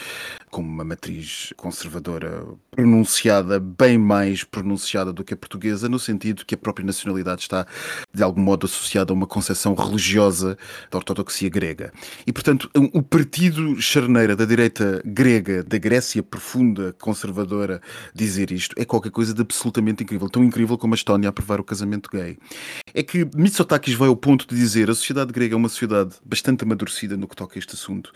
com 0.49 0.61
uma 0.61 0.83
matriz 0.83 1.53
conservadora 1.55 2.45
pronunciada, 2.71 3.59
bem 3.59 3.97
mais 3.97 4.43
pronunciada 4.43 5.13
do 5.13 5.23
que 5.23 5.33
a 5.33 5.37
portuguesa, 5.37 5.87
no 5.87 5.99
sentido 5.99 6.45
que 6.45 6.55
a 6.55 6.57
própria 6.57 6.85
nacionalidade 6.85 7.41
está, 7.41 7.67
de 8.13 8.23
algum 8.23 8.41
modo, 8.41 8.65
associada 8.65 9.11
a 9.11 9.15
uma 9.15 9.27
concepção 9.27 9.75
religiosa 9.75 10.57
da 10.89 10.97
ortodoxia 10.97 11.49
grega. 11.49 11.91
E, 12.25 12.33
portanto, 12.33 12.69
o 12.93 13.01
partido 13.03 13.79
charneira 13.81 14.35
da 14.35 14.45
direita 14.45 15.01
grega, 15.05 15.63
da 15.63 15.77
Grécia 15.77 16.23
profunda, 16.23 16.95
conservadora, 16.99 17.81
dizer 18.13 18.51
isto 18.51 18.75
é 18.77 18.85
qualquer 18.85 19.11
coisa 19.11 19.33
de 19.33 19.41
absolutamente 19.41 20.03
incrível. 20.03 20.29
Tão 20.29 20.43
incrível 20.43 20.77
como 20.77 20.93
a 20.93 20.97
Estónia 20.97 21.18
a 21.25 21.29
aprovar 21.29 21.59
o 21.59 21.63
casamento 21.63 22.09
gay. 22.11 22.37
É 22.93 23.03
que 23.03 23.27
Mitsotakis 23.35 23.93
vai 23.93 24.07
ao 24.07 24.15
ponto 24.15 24.47
de 24.47 24.55
dizer 24.55 24.89
a 24.89 24.95
sociedade 24.95 25.31
grega 25.31 25.53
é 25.53 25.57
uma 25.57 25.69
sociedade 25.69 26.15
bastante 26.25 26.63
amadurecida 26.63 27.15
no 27.17 27.27
que 27.27 27.35
toca 27.35 27.57
a 27.57 27.59
este 27.59 27.73
assunto 27.73 28.11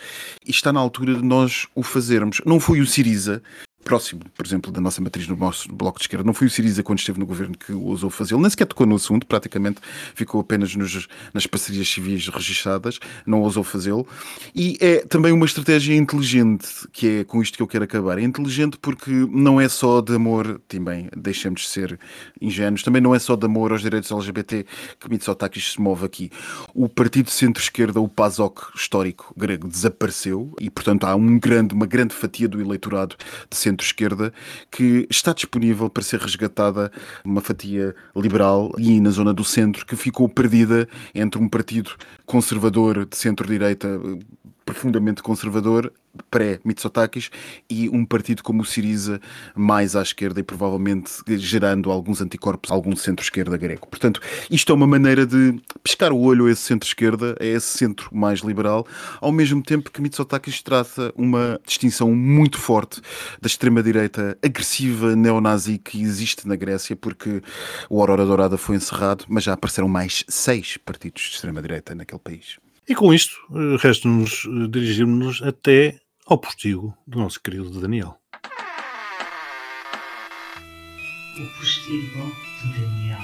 e 0.46 0.52
está 0.52 0.74
na 0.74 0.80
altura 0.80 1.16
de 1.16 1.24
nós 1.24 1.68
o 1.76 1.84
fazermos. 1.84 2.42
Não 2.46 2.60
foi 2.60 2.80
o 2.80 2.88
Siriza 2.88 3.42
próximo, 3.84 4.22
por 4.36 4.46
exemplo, 4.46 4.72
da 4.72 4.82
nossa 4.82 5.02
matriz 5.02 5.28
no 5.28 5.36
nosso 5.36 5.72
bloco 5.72 6.00
de 6.00 6.06
esquerda. 6.06 6.24
Não 6.24 6.34
foi 6.34 6.48
o 6.48 6.50
Siriza, 6.50 6.84
quando 6.84 7.00
esteve 7.00 7.20
no 7.20 7.26
governo, 7.26 7.56
que 7.58 7.72
ousou 7.72 8.10
fazê-lo. 8.10 8.42
Nem 8.42 8.50
sequer 8.50 8.66
tocou 8.66 8.88
no 8.88 8.96
assunto, 8.96 9.26
praticamente 9.28 9.80
ficou 10.16 10.42
apenas 10.42 10.76
nos, 10.76 11.08
nas 11.34 11.46
parcerias 11.46 11.88
civis 11.88 12.28
registadas, 12.28 13.00
não 13.26 13.42
ousou 13.42 13.64
fazê-lo. 13.64 14.08
E 14.56 14.78
é 14.80 15.06
também 15.06 15.32
uma 15.32 15.46
estratégia 15.46 15.96
inteligente, 15.96 16.68
que 16.92 17.20
é 17.20 17.24
com 17.24 17.42
isto 17.42 17.58
que 17.58 17.62
eu 17.62 17.68
quero 17.68 17.84
acabar. 17.84 18.18
É 18.18 18.22
inteligente 18.22 18.78
porque 18.78 19.12
não 19.12 19.60
é 19.60 19.68
só 19.68 20.02
de 20.02 20.16
amor, 20.16 20.62
também 20.68 21.10
deixemos 21.16 21.62
de 21.62 21.68
ser 21.68 22.00
ingênuos, 22.42 22.84
também 22.84 23.02
não 23.02 23.14
é 23.14 23.20
só 23.20 23.36
de 23.36 23.46
amor 23.46 23.72
aos 23.72 23.82
direitos 23.82 24.12
LGBT 24.12 24.66
que 25.00 25.10
Mitsotakis 25.10 25.74
se 25.74 25.82
move 25.82 26.06
aqui. 26.06 26.32
O 26.74 26.88
partido 26.88 27.30
centro-esquerda, 27.30 28.00
o 28.00 28.08
PASOK 28.08 28.72
histórico 28.76 29.34
grego, 29.36 29.68
desapareceu 29.68 30.54
e, 30.60 30.70
portanto, 30.70 31.06
há 31.06 31.16
um 31.16 31.40
grande, 31.40 31.74
uma 31.74 31.86
grande 31.86 32.14
fatia 32.14 32.48
do 32.48 32.62
eleitorado 32.62 33.16
de 33.50 33.58
centro 33.58 33.73
centro-esquerda, 33.74 34.34
que 34.72 35.08
está 35.10 35.34
disponível 35.34 35.90
para 35.90 36.04
ser 36.04 36.20
resgatada 36.20 36.92
uma 37.26 37.42
fatia 37.42 37.96
liberal 38.16 38.72
e 38.78 39.00
na 39.02 39.10
zona 39.10 39.34
do 39.34 39.44
centro 39.44 39.86
que 39.86 39.96
ficou 39.96 40.30
perdida 40.30 40.88
entre 41.14 41.42
um 41.42 41.50
partido 41.50 41.92
conservador 42.26 43.06
de 43.06 43.18
centro-direita 43.18 44.00
profundamente 44.74 45.22
conservador, 45.22 45.94
pré-Mitsotakis, 46.30 47.30
e 47.70 47.88
um 47.90 48.04
partido 48.04 48.44
como 48.44 48.64
o 48.64 48.66
Siriza, 48.66 49.22
mais 49.56 49.96
à 49.96 50.02
esquerda 50.02 50.40
e 50.40 50.44
provavelmente 50.44 51.12
gerando 51.38 51.92
alguns 51.92 52.22
anticorpos, 52.22 52.72
algum 52.72 52.96
centro-esquerda 52.96 53.56
grego. 53.56 53.88
Portanto, 53.88 54.20
isto 54.50 54.72
é 54.72 54.76
uma 54.76 54.88
maneira 54.88 55.26
de 55.26 55.62
pescar 55.84 56.12
o 56.12 56.20
olho 56.20 56.48
a 56.48 56.52
esse 56.52 56.62
centro-esquerda, 56.62 57.38
a 57.40 57.46
esse 57.46 57.78
centro 57.78 58.10
mais 58.12 58.40
liberal, 58.40 58.86
ao 59.22 59.32
mesmo 59.32 59.62
tempo 59.62 59.92
que 59.92 60.02
Mitsotakis 60.02 60.62
trata 60.62 61.14
uma 61.16 61.60
distinção 61.66 62.14
muito 62.14 62.58
forte 62.58 63.00
da 63.40 63.48
extrema-direita 63.48 64.38
agressiva 64.44 65.16
neonazi 65.16 65.78
que 65.78 66.02
existe 66.02 66.48
na 66.48 66.56
Grécia, 66.56 66.96
porque 66.96 67.42
o 67.90 68.00
Aurora 68.00 68.26
Dourada 68.26 68.58
foi 68.58 68.76
encerrado, 68.76 69.26
mas 69.28 69.44
já 69.44 69.54
apareceram 69.54 69.88
mais 69.88 70.24
seis 70.28 70.78
partidos 70.78 71.22
de 71.22 71.36
extrema-direita 71.36 71.94
naquele 71.94 72.20
país. 72.20 72.58
E 72.86 72.94
com 72.94 73.14
isto, 73.14 73.38
eh, 73.54 73.78
resta-nos 73.80 74.46
eh, 74.46 74.68
dirigirmos 74.68 75.42
até 75.42 76.02
ao 76.28 76.38
postigo 76.38 76.94
do 77.08 77.18
nosso 77.18 77.42
querido 77.42 77.80
Daniel. 77.80 78.18
O 81.38 81.58
postigo 81.58 82.30
de 82.62 82.82
Daniel. 82.82 83.20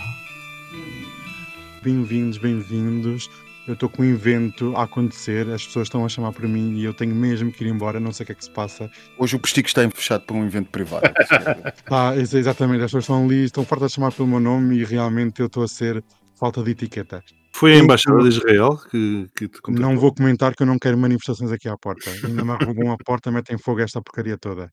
Bem-vindos, 1.84 2.38
bem-vindos. 2.38 3.30
Eu 3.68 3.74
estou 3.74 3.90
com 3.90 4.02
um 4.02 4.06
evento 4.06 4.74
a 4.78 4.84
acontecer, 4.84 5.50
as 5.50 5.66
pessoas 5.66 5.88
estão 5.88 6.06
a 6.06 6.10
chamar 6.10 6.32
por 6.32 6.48
mim 6.48 6.78
e 6.78 6.86
eu 6.86 6.94
tenho 6.94 7.14
mesmo 7.14 7.52
que 7.52 7.64
ir 7.64 7.68
embora, 7.68 8.00
não 8.00 8.14
sei 8.14 8.24
o 8.24 8.28
que 8.28 8.32
é 8.32 8.36
que 8.36 8.46
se 8.46 8.50
passa. 8.50 8.90
Hoje 9.18 9.36
o 9.36 9.40
postigo 9.40 9.68
está 9.68 9.88
fechado 9.92 10.24
para 10.24 10.38
um 10.38 10.46
evento 10.46 10.70
privado. 10.72 11.12
ah, 11.92 12.16
exatamente, 12.16 12.80
as 12.84 12.86
pessoas 12.86 13.04
estão 13.04 13.26
ali, 13.26 13.44
estão 13.44 13.66
fartas 13.66 13.92
de 13.92 13.96
chamar 13.96 14.14
pelo 14.14 14.28
meu 14.28 14.40
nome 14.40 14.78
e 14.78 14.86
realmente 14.86 15.42
eu 15.42 15.48
estou 15.48 15.64
a 15.64 15.68
ser 15.68 16.02
falta 16.40 16.64
de 16.64 16.72
etiqueta. 16.72 17.24
Foi 17.56 17.74
a 17.74 17.78
Embaixada 17.78 18.22
de 18.22 18.30
Israel 18.30 18.78
que, 18.90 19.28
que 19.36 19.48
te 19.50 19.62
contactou? 19.62 19.90
Não 19.92 19.98
vou 20.00 20.14
comentar 20.14 20.56
que 20.56 20.64
eu 20.64 20.68
não 20.68 20.78
quero 20.80 20.98
manifestações 20.98 21.52
aqui 21.52 21.68
à 21.68 21.76
porta. 21.78 22.10
Ainda 22.24 22.46
me 22.46 22.52
arrumam 22.52 22.92
a 22.94 22.98
porta, 22.98 23.32
metem 23.32 23.58
fogo 23.58 23.82
esta 23.82 24.02
porcaria 24.02 24.38
toda. 24.38 24.72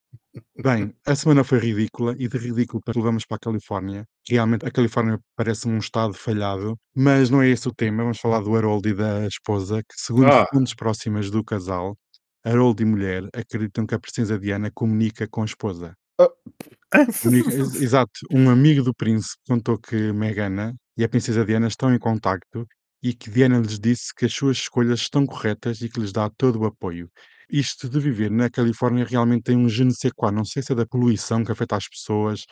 Bem, 0.62 0.94
a 1.06 1.14
semana 1.16 1.42
foi 1.42 1.58
ridícula 1.58 2.14
e 2.18 2.28
de 2.28 2.36
ridículo 2.38 2.82
levamos 2.94 3.24
para 3.26 3.36
a 3.36 3.40
Califórnia. 3.40 4.04
Realmente 4.28 4.66
a 4.66 4.70
Califórnia 4.70 5.18
parece 5.34 5.66
um 5.66 5.78
estado 5.78 6.12
falhado, 6.14 6.76
mas 6.94 7.30
não 7.30 7.42
é 7.42 7.48
esse 7.48 7.66
o 7.68 7.74
tema. 7.74 8.02
Vamos 8.02 8.20
falar 8.20 8.40
do 8.40 8.54
Harold 8.54 8.88
e 8.88 8.94
da 8.94 9.26
esposa, 9.26 9.82
que 9.82 9.94
segundo 9.96 10.26
Ah. 10.30 10.46
fontes 10.52 10.74
próximas 10.74 11.30
do 11.30 11.42
casal, 11.42 11.96
Harold 12.44 12.80
e 12.82 12.86
mulher 12.86 13.28
acreditam 13.34 13.86
que 13.86 13.94
a 13.94 13.98
princesa 13.98 14.38
Diana 14.38 14.70
comunica 14.72 15.26
com 15.28 15.42
a 15.42 15.46
esposa. 15.46 15.94
Ex- 17.24 17.80
exato, 17.80 18.20
um 18.32 18.48
amigo 18.50 18.82
do 18.82 18.94
príncipe 18.94 19.42
contou 19.48 19.78
que 19.78 20.12
Megana 20.12 20.74
e 20.96 21.04
a 21.04 21.08
princesa 21.08 21.44
Diana 21.44 21.68
estão 21.68 21.92
em 21.94 21.98
contacto 21.98 22.66
e 23.02 23.12
que 23.14 23.30
Diana 23.30 23.58
lhes 23.58 23.78
disse 23.78 24.14
que 24.16 24.24
as 24.26 24.32
suas 24.32 24.58
escolhas 24.58 25.00
estão 25.00 25.26
corretas 25.26 25.80
e 25.82 25.88
que 25.88 26.00
lhes 26.00 26.12
dá 26.12 26.30
todo 26.30 26.60
o 26.60 26.66
apoio. 26.66 27.10
Isto 27.50 27.88
de 27.88 28.00
viver 28.00 28.30
na 28.30 28.50
Califórnia 28.50 29.04
realmente 29.04 29.44
tem 29.44 29.56
um 29.56 29.68
je 29.68 29.84
ne 29.84 29.94
sais 29.94 30.12
quoi, 30.14 30.32
não 30.32 30.44
sei 30.44 30.62
se 30.62 30.72
é 30.72 30.74
da 30.76 30.86
poluição 30.86 31.44
que 31.44 31.52
afeta 31.52 31.76
as 31.76 31.88
pessoas, 31.88 32.44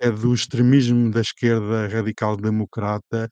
é 0.00 0.10
do 0.10 0.34
extremismo 0.34 1.10
da 1.10 1.20
esquerda 1.20 1.88
radical 1.88 2.36
democrata, 2.36 3.30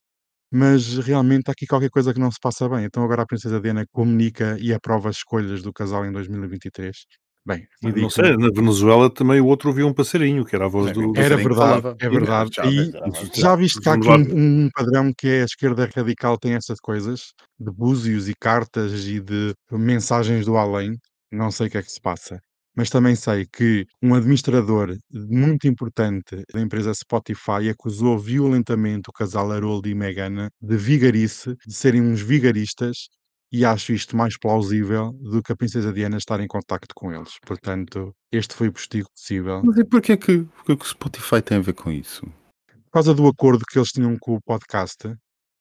mas 0.53 0.99
realmente 0.99 1.49
há 1.49 1.53
aqui 1.53 1.67
qualquer 1.67 1.91
coisa 1.91 2.15
que 2.15 2.21
não 2.21 2.31
se 2.33 2.39
passa 2.41 2.69
bem. 2.69 2.85
Então 2.87 3.05
agora 3.05 3.23
a 3.23 3.27
princesa 3.27 3.61
Diana 3.61 3.87
comunica 3.93 4.57
e 4.61 4.73
aprova 4.75 5.11
as 5.11 5.17
escolhas 5.19 5.63
do 5.63 5.73
casal 5.73 6.07
em 6.07 6.13
2023. 6.13 7.07
Bem, 7.45 7.67
Não 7.83 8.09
sei, 8.09 8.37
na 8.37 8.51
Venezuela 8.55 9.13
também 9.13 9.41
o 9.41 9.47
outro 9.47 9.69
ouviu 9.71 9.89
um 9.89 9.93
passarinho, 9.93 10.45
que 10.45 10.55
era 10.55 10.67
a 10.67 10.69
voz 10.69 10.93
do. 10.93 11.13
do 11.13 11.21
Era 11.21 11.37
verdade, 11.37 11.97
é 11.99 12.09
verdade. 12.09 12.51
Já, 12.55 12.65
E 12.67 12.91
já, 12.93 13.03
já 13.35 13.57
viste 13.57 13.81
que 13.81 13.89
há 13.89 13.95
aqui 13.95 14.09
um, 14.09 14.67
um 14.67 14.69
padrão 14.73 15.13
que 15.17 15.27
é 15.27 15.43
a 15.43 15.45
esquerda 15.45 15.91
radical 15.95 16.39
tem 16.39 16.55
essas 16.55 16.79
coisas 16.79 17.33
de 17.59 17.73
búzios 17.73 18.29
e 18.29 18.35
cartas 18.39 19.07
e 19.07 19.19
de 19.21 19.55
mensagens 19.73 20.47
do 20.47 20.57
além. 20.57 20.97
Não 21.33 21.51
sei 21.51 21.67
o 21.67 21.71
que 21.71 21.79
é 21.79 21.83
que 21.83 21.91
se 21.91 22.01
passa. 22.01 22.41
Mas 22.77 22.89
também 22.89 23.15
sei 23.15 23.47
que 23.53 23.85
um 24.03 24.15
administrador 24.15 24.97
muito 25.13 25.67
importante 25.67 26.43
da 26.55 26.61
empresa 26.61 26.95
Spotify 26.95 27.69
acusou 27.71 28.19
violentamente 28.19 29.11
o 29.11 29.13
casal 29.13 29.51
Harold 29.51 29.89
e 29.91 29.95
Meghan 29.95 30.49
de 30.61 30.77
vigarice, 30.77 31.55
de 31.67 31.75
serem 31.75 32.01
uns 32.01 32.23
vigaristas, 32.23 33.09
e 33.53 33.65
acho 33.67 33.93
isto 33.93 34.17
mais 34.17 34.39
plausível 34.39 35.13
do 35.21 35.43
que 35.43 35.53
a 35.53 35.57
princesa 35.57 35.93
Diana 35.93 36.17
estar 36.17 36.41
em 36.41 36.47
contacto 36.49 36.95
com 36.95 37.13
eles. 37.13 37.39
Portanto, 37.47 38.15
este 38.33 38.55
foi 38.55 38.69
o 38.69 38.73
postigo 38.73 39.09
possível. 39.15 39.61
Mas 39.63 39.77
e 39.77 39.85
porquê 39.85 40.17
que, 40.17 40.39
porquê 40.57 40.75
que 40.77 40.85
o 40.85 40.89
Spotify 40.89 41.43
tem 41.43 41.59
a 41.59 41.61
ver 41.61 41.75
com 41.75 41.91
isso? 41.93 42.25
Por 42.25 42.93
causa 42.93 43.15
do 43.15 43.27
acordo 43.27 43.65
que 43.67 43.79
eles 43.79 43.91
tinham 43.91 44.17
com 44.19 44.35
o 44.37 44.41
podcast, 44.43 44.99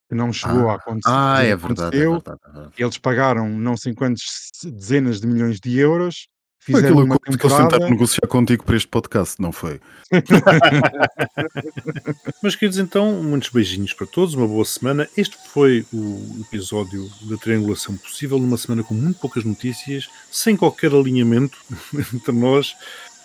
que 0.10 0.16
não 0.16 0.32
chegou 0.32 0.70
a 0.70 0.74
Ah, 0.74 0.76
acontecer, 0.76 1.10
ah, 1.14 1.44
é 1.44 1.56
verdade, 1.56 1.98
é 1.98 2.00
verdade. 2.10 2.40
É 2.46 2.52
verdade. 2.52 2.74
eles 2.78 2.98
pagaram 2.98 3.50
não 3.50 3.76
sei 3.76 3.94
quantas 3.94 4.22
dezenas 4.64 5.20
de 5.20 5.28
milhões 5.28 5.60
de 5.60 5.78
euros, 5.78 6.28
Foi 6.64 6.76
fizeram 6.76 7.00
aquilo 7.00 7.06
uma 7.06 7.18
que 7.20 7.30
eles 7.32 7.42
tentaram 7.42 7.68
temporada. 7.70 7.90
negociar 7.90 8.28
contigo 8.28 8.64
para 8.64 8.78
este 8.78 8.88
podcast, 8.88 9.42
não 9.42 9.52
foi? 9.52 9.82
Mas, 12.44 12.56
queridos, 12.56 12.78
então, 12.78 13.24
muitos 13.24 13.50
beijinhos 13.50 13.94
para 13.94 14.06
todos, 14.06 14.36
uma 14.36 14.48
boa 14.48 14.64
semana. 14.64 15.10
Este 15.18 15.36
foi 15.50 15.84
o 15.92 16.38
episódio 16.42 17.10
da 17.24 17.36
Triangulação 17.38 17.98
Possível, 17.98 18.38
numa 18.38 18.58
semana 18.58 18.84
com 18.84 18.94
muito 18.94 19.20
poucas 19.20 19.44
notícias, 19.44 20.08
sem 20.32 20.56
qualquer 20.56 20.94
alinhamento 20.94 21.58
entre 22.14 22.32
nós 22.32 22.76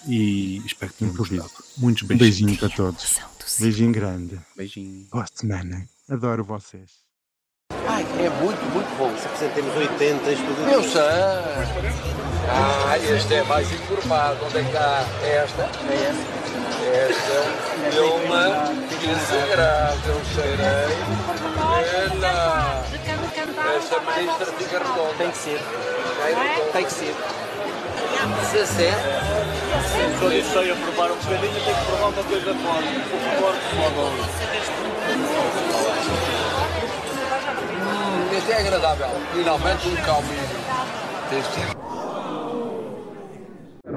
e 0.08 0.62
espero 0.64 0.92
que 0.92 0.98
tenham 1.00 1.14
gostado. 1.14 1.50
Muitos 1.76 2.04
beijinhos. 2.04 2.38
beijinho 2.38 2.58
para 2.58 2.70
todos. 2.70 3.20
Beijinho 3.60 3.92
grande. 3.92 4.40
Beijinho. 4.56 5.06
Boa 5.10 5.26
semana. 5.34 5.86
Adoro 6.08 6.42
vocês. 6.42 7.05
Ai, 7.96 8.04
é 8.20 8.28
muito, 8.28 8.62
muito 8.74 8.98
bom. 8.98 9.10
Se 9.16 9.26
apresentemos 9.26 9.74
80, 9.74 10.20
tudo 10.20 10.70
Eu 10.70 10.82
sei. 10.82 11.00
Ah, 12.46 12.98
este 12.98 13.34
é 13.34 13.42
mais 13.44 13.72
encorpado. 13.72 14.36
Onde 14.44 14.58
é 14.58 14.60
que 14.60 14.68
está 14.68 15.04
esta? 15.24 15.62
É 15.62 16.12
esta. 16.12 16.36
Esta 16.92 17.96
é 17.96 18.00
uma 18.02 18.44
15 18.90 19.46
graus. 19.50 19.98
Eu 20.08 20.20
cheirei. 20.34 20.92
Ela. 22.12 22.84
Esta 23.78 24.00
ministra 24.00 24.46
fica 24.58 24.78
redonda. 24.78 25.14
Tem 25.16 25.30
que 25.30 25.38
ser, 25.38 25.60
tem 26.74 26.84
que 26.84 26.92
ser. 26.92 27.14
17. 28.52 28.94
Só 30.20 30.28
isso 30.32 30.52
só 30.52 30.62
ia 30.62 30.74
provar 30.76 31.10
um 31.12 31.16
bocadinho, 31.16 31.64
tem 31.64 31.74
que 31.74 31.84
provar 31.86 32.08
uma 32.08 32.22
coisa 32.24 32.54
forte. 32.54 32.88
Um 32.88 33.00
pouco 33.08 33.28
forte, 33.40 33.64
este 38.36 38.52
é 38.52 38.60
agradável. 38.60 39.06
Finalmente 39.32 39.88
um 39.88 39.96
calminho. 40.04 40.42
Este 41.32 41.76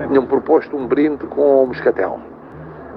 tinham 0.08 0.26
proposto 0.26 0.76
um 0.76 0.88
brinde 0.88 1.26
com 1.28 1.64
o 1.64 1.68
moscatel. 1.68 2.20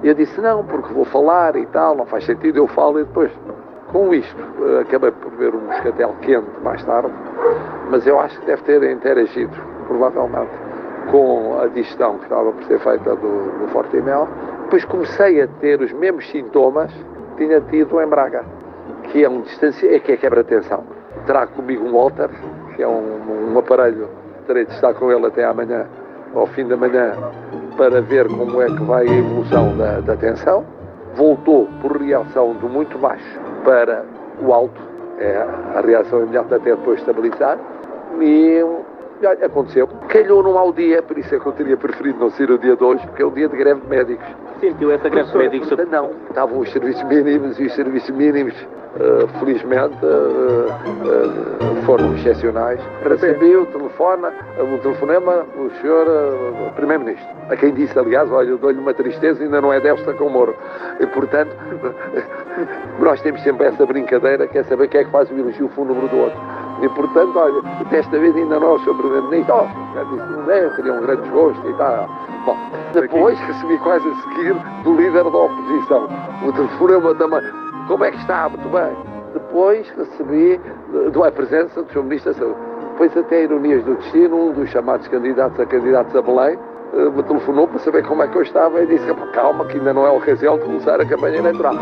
E 0.02 0.08
eu 0.08 0.14
disse, 0.14 0.40
não, 0.40 0.64
porque 0.64 0.92
vou 0.92 1.04
falar 1.04 1.56
e 1.56 1.66
tal, 1.66 1.96
não 1.96 2.06
faz 2.06 2.24
sentido, 2.24 2.58
eu 2.58 2.66
falo 2.68 3.00
e 3.00 3.04
depois, 3.04 3.30
com 3.90 4.14
isto, 4.14 4.40
eh, 4.62 4.80
acabei 4.80 5.10
por 5.10 5.30
ver 5.32 5.54
um 5.54 5.60
moscatel 5.60 6.14
quente 6.22 6.48
mais 6.62 6.82
tarde, 6.84 7.12
mas 7.90 8.06
eu 8.06 8.18
acho 8.18 8.38
que 8.40 8.46
deve 8.46 8.62
ter 8.62 8.82
interagido, 8.90 9.54
provavelmente, 9.86 10.50
com 11.10 11.60
a 11.60 11.66
digestão 11.66 12.18
que 12.18 12.24
estava 12.24 12.52
por 12.52 12.64
ser 12.64 12.78
feita 12.78 13.14
do, 13.16 13.58
do 13.58 13.68
Fortimel. 13.72 14.28
Depois 14.64 14.84
comecei 14.86 15.42
a 15.42 15.48
ter 15.60 15.80
os 15.80 15.92
mesmos 15.92 16.28
sintomas 16.30 16.90
que 17.36 17.44
tinha 17.44 17.60
tido 17.60 18.00
em 18.00 18.06
Braga, 18.06 18.44
que 19.04 19.22
é 19.22 19.28
um 19.28 19.42
distancia, 19.42 19.94
é 19.94 19.98
que 19.98 20.12
é 20.12 20.16
quebra-tensão. 20.16 21.01
Trago 21.26 21.52
comigo 21.52 21.84
um 21.84 21.92
Walter, 21.92 22.30
que 22.74 22.82
é 22.82 22.88
um, 22.88 23.52
um 23.52 23.58
aparelho, 23.58 24.08
terei 24.46 24.64
de 24.64 24.72
estar 24.72 24.94
com 24.94 25.10
ele 25.10 25.26
até 25.26 25.44
amanhã, 25.44 25.86
ao 26.34 26.46
fim 26.46 26.66
da 26.66 26.76
manhã, 26.76 27.12
para 27.76 28.00
ver 28.00 28.28
como 28.28 28.60
é 28.60 28.66
que 28.66 28.82
vai 28.82 29.06
a 29.06 29.18
evolução 29.18 29.76
da, 29.76 30.00
da 30.00 30.16
tensão. 30.16 30.64
Voltou 31.14 31.68
por 31.80 32.00
reação 32.00 32.54
do 32.54 32.68
muito 32.68 32.98
baixo 32.98 33.40
para 33.64 34.04
o 34.40 34.52
alto, 34.52 34.80
é 35.18 35.36
a 35.76 35.80
reação 35.80 36.22
imediata 36.22 36.56
até 36.56 36.70
depois 36.70 36.98
estabilizar. 37.00 37.58
E 38.20 38.64
olha, 39.26 39.46
aconteceu. 39.46 39.88
Calhou 40.08 40.42
num 40.42 40.54
mau 40.54 40.72
dia, 40.72 41.02
por 41.02 41.18
isso 41.18 41.34
é 41.34 41.38
que 41.38 41.46
eu 41.46 41.52
teria 41.52 41.76
preferido 41.76 42.18
não 42.18 42.30
ser 42.30 42.50
o 42.50 42.58
dia 42.58 42.76
de 42.76 42.84
hoje, 42.84 43.06
porque 43.06 43.22
é 43.22 43.26
o 43.26 43.30
dia 43.30 43.48
de 43.48 43.56
greve 43.56 43.80
de 43.80 43.88
médicos. 43.88 44.26
Sentiu 44.60 44.90
essa 44.92 45.08
greve 45.08 45.30
de 45.30 45.38
médicos? 45.38 45.70
Não, 45.90 46.10
estavam 46.28 46.58
os 46.58 46.70
serviços 46.72 47.02
mínimos 47.04 47.58
e 47.58 47.64
os 47.64 47.74
serviços 47.74 48.10
mínimos, 48.10 48.54
eh, 49.00 49.26
felizmente, 49.38 49.96
eh, 50.02 50.66
eh, 51.08 51.82
foram 51.84 52.14
excepcionais. 52.14 52.80
Recebi 53.02 53.56
o 53.56 53.66
telefone, 53.66 54.28
o 54.58 54.78
telefonema 54.78 55.44
do 55.56 55.70
senhor 55.80 56.06
Primeiro-Ministro, 56.76 57.28
a 57.50 57.56
quem 57.56 57.72
disse, 57.72 57.98
aliás, 57.98 58.30
olha, 58.30 58.50
eu 58.50 58.58
dou-lhe 58.58 58.78
uma 58.78 58.94
tristeza, 58.94 59.42
ainda 59.42 59.60
não 59.60 59.72
é 59.72 59.80
desta 59.80 60.12
com 60.12 60.26
o 60.26 60.30
Moro. 60.30 60.54
E, 61.00 61.06
portanto, 61.06 61.50
nós 63.00 63.20
temos 63.20 63.42
sempre 63.42 63.66
essa 63.66 63.84
brincadeira, 63.84 64.46
que 64.46 64.58
é 64.58 64.62
saber 64.64 64.88
quem 64.88 65.00
é 65.00 65.04
que 65.04 65.10
faz 65.10 65.30
o 65.30 65.34
elogio 65.34 65.68
fúnebre 65.70 66.08
do 66.08 66.18
outro. 66.18 66.61
E, 66.82 66.88
portanto, 66.88 67.38
olha, 67.38 67.62
desta 67.90 68.18
vez 68.18 68.34
ainda 68.36 68.58
não, 68.58 68.78
senhor 68.80 68.96
Primeiro-Ministro, 68.96 69.54
oh, 69.54 69.94
já 69.94 70.02
disse, 70.04 70.32
não 70.32 70.50
é, 70.50 70.68
teria 70.70 70.92
um 70.94 71.00
grande 71.00 71.22
desgosto 71.22 71.68
e 71.70 71.72
tal. 71.74 72.08
Bom, 72.44 72.56
depois 72.92 73.38
recebi 73.38 73.78
quase 73.78 74.08
a 74.08 74.14
seguir 74.16 74.54
do 74.82 74.94
líder 74.96 75.22
da 75.22 75.28
oposição. 75.38 76.08
O 76.44 76.52
telefonema 76.52 77.14
também. 77.14 77.40
Como 77.86 78.04
é 78.04 78.10
que 78.10 78.16
está? 78.18 78.48
Muito 78.48 78.68
bem. 78.68 78.96
Depois 79.32 79.88
recebi 79.96 80.60
eh, 80.94 81.10
do- 81.10 81.22
a 81.24 81.30
presença 81.30 81.82
do 81.82 81.92
Sr. 81.92 82.02
Ministro 82.02 82.32
da 82.32 82.38
Saúde. 82.40 82.56
Depois 82.92 83.16
até 83.16 83.44
ironias 83.44 83.84
do 83.84 83.94
destino, 83.94 84.48
um 84.48 84.52
dos 84.52 84.68
chamados 84.70 85.06
candidatos 85.08 85.58
a 85.60 85.66
candidatos 85.66 86.14
a 86.16 86.20
Belém 86.22 86.58
eh, 86.94 87.10
me 87.10 87.22
telefonou 87.22 87.68
para 87.68 87.78
saber 87.78 88.04
como 88.06 88.22
é 88.24 88.28
que 88.28 88.36
eu 88.36 88.42
estava 88.42 88.82
e 88.82 88.86
disse, 88.86 89.08
"Epá, 89.08 89.26
calma 89.28 89.64
que 89.66 89.78
ainda 89.78 89.92
não 89.94 90.04
é 90.04 90.10
o 90.10 90.16
ocasião 90.16 90.58
de 90.58 90.64
começar 90.64 91.00
a 91.00 91.06
campanha 91.06 91.38
eleitoral. 91.38 91.76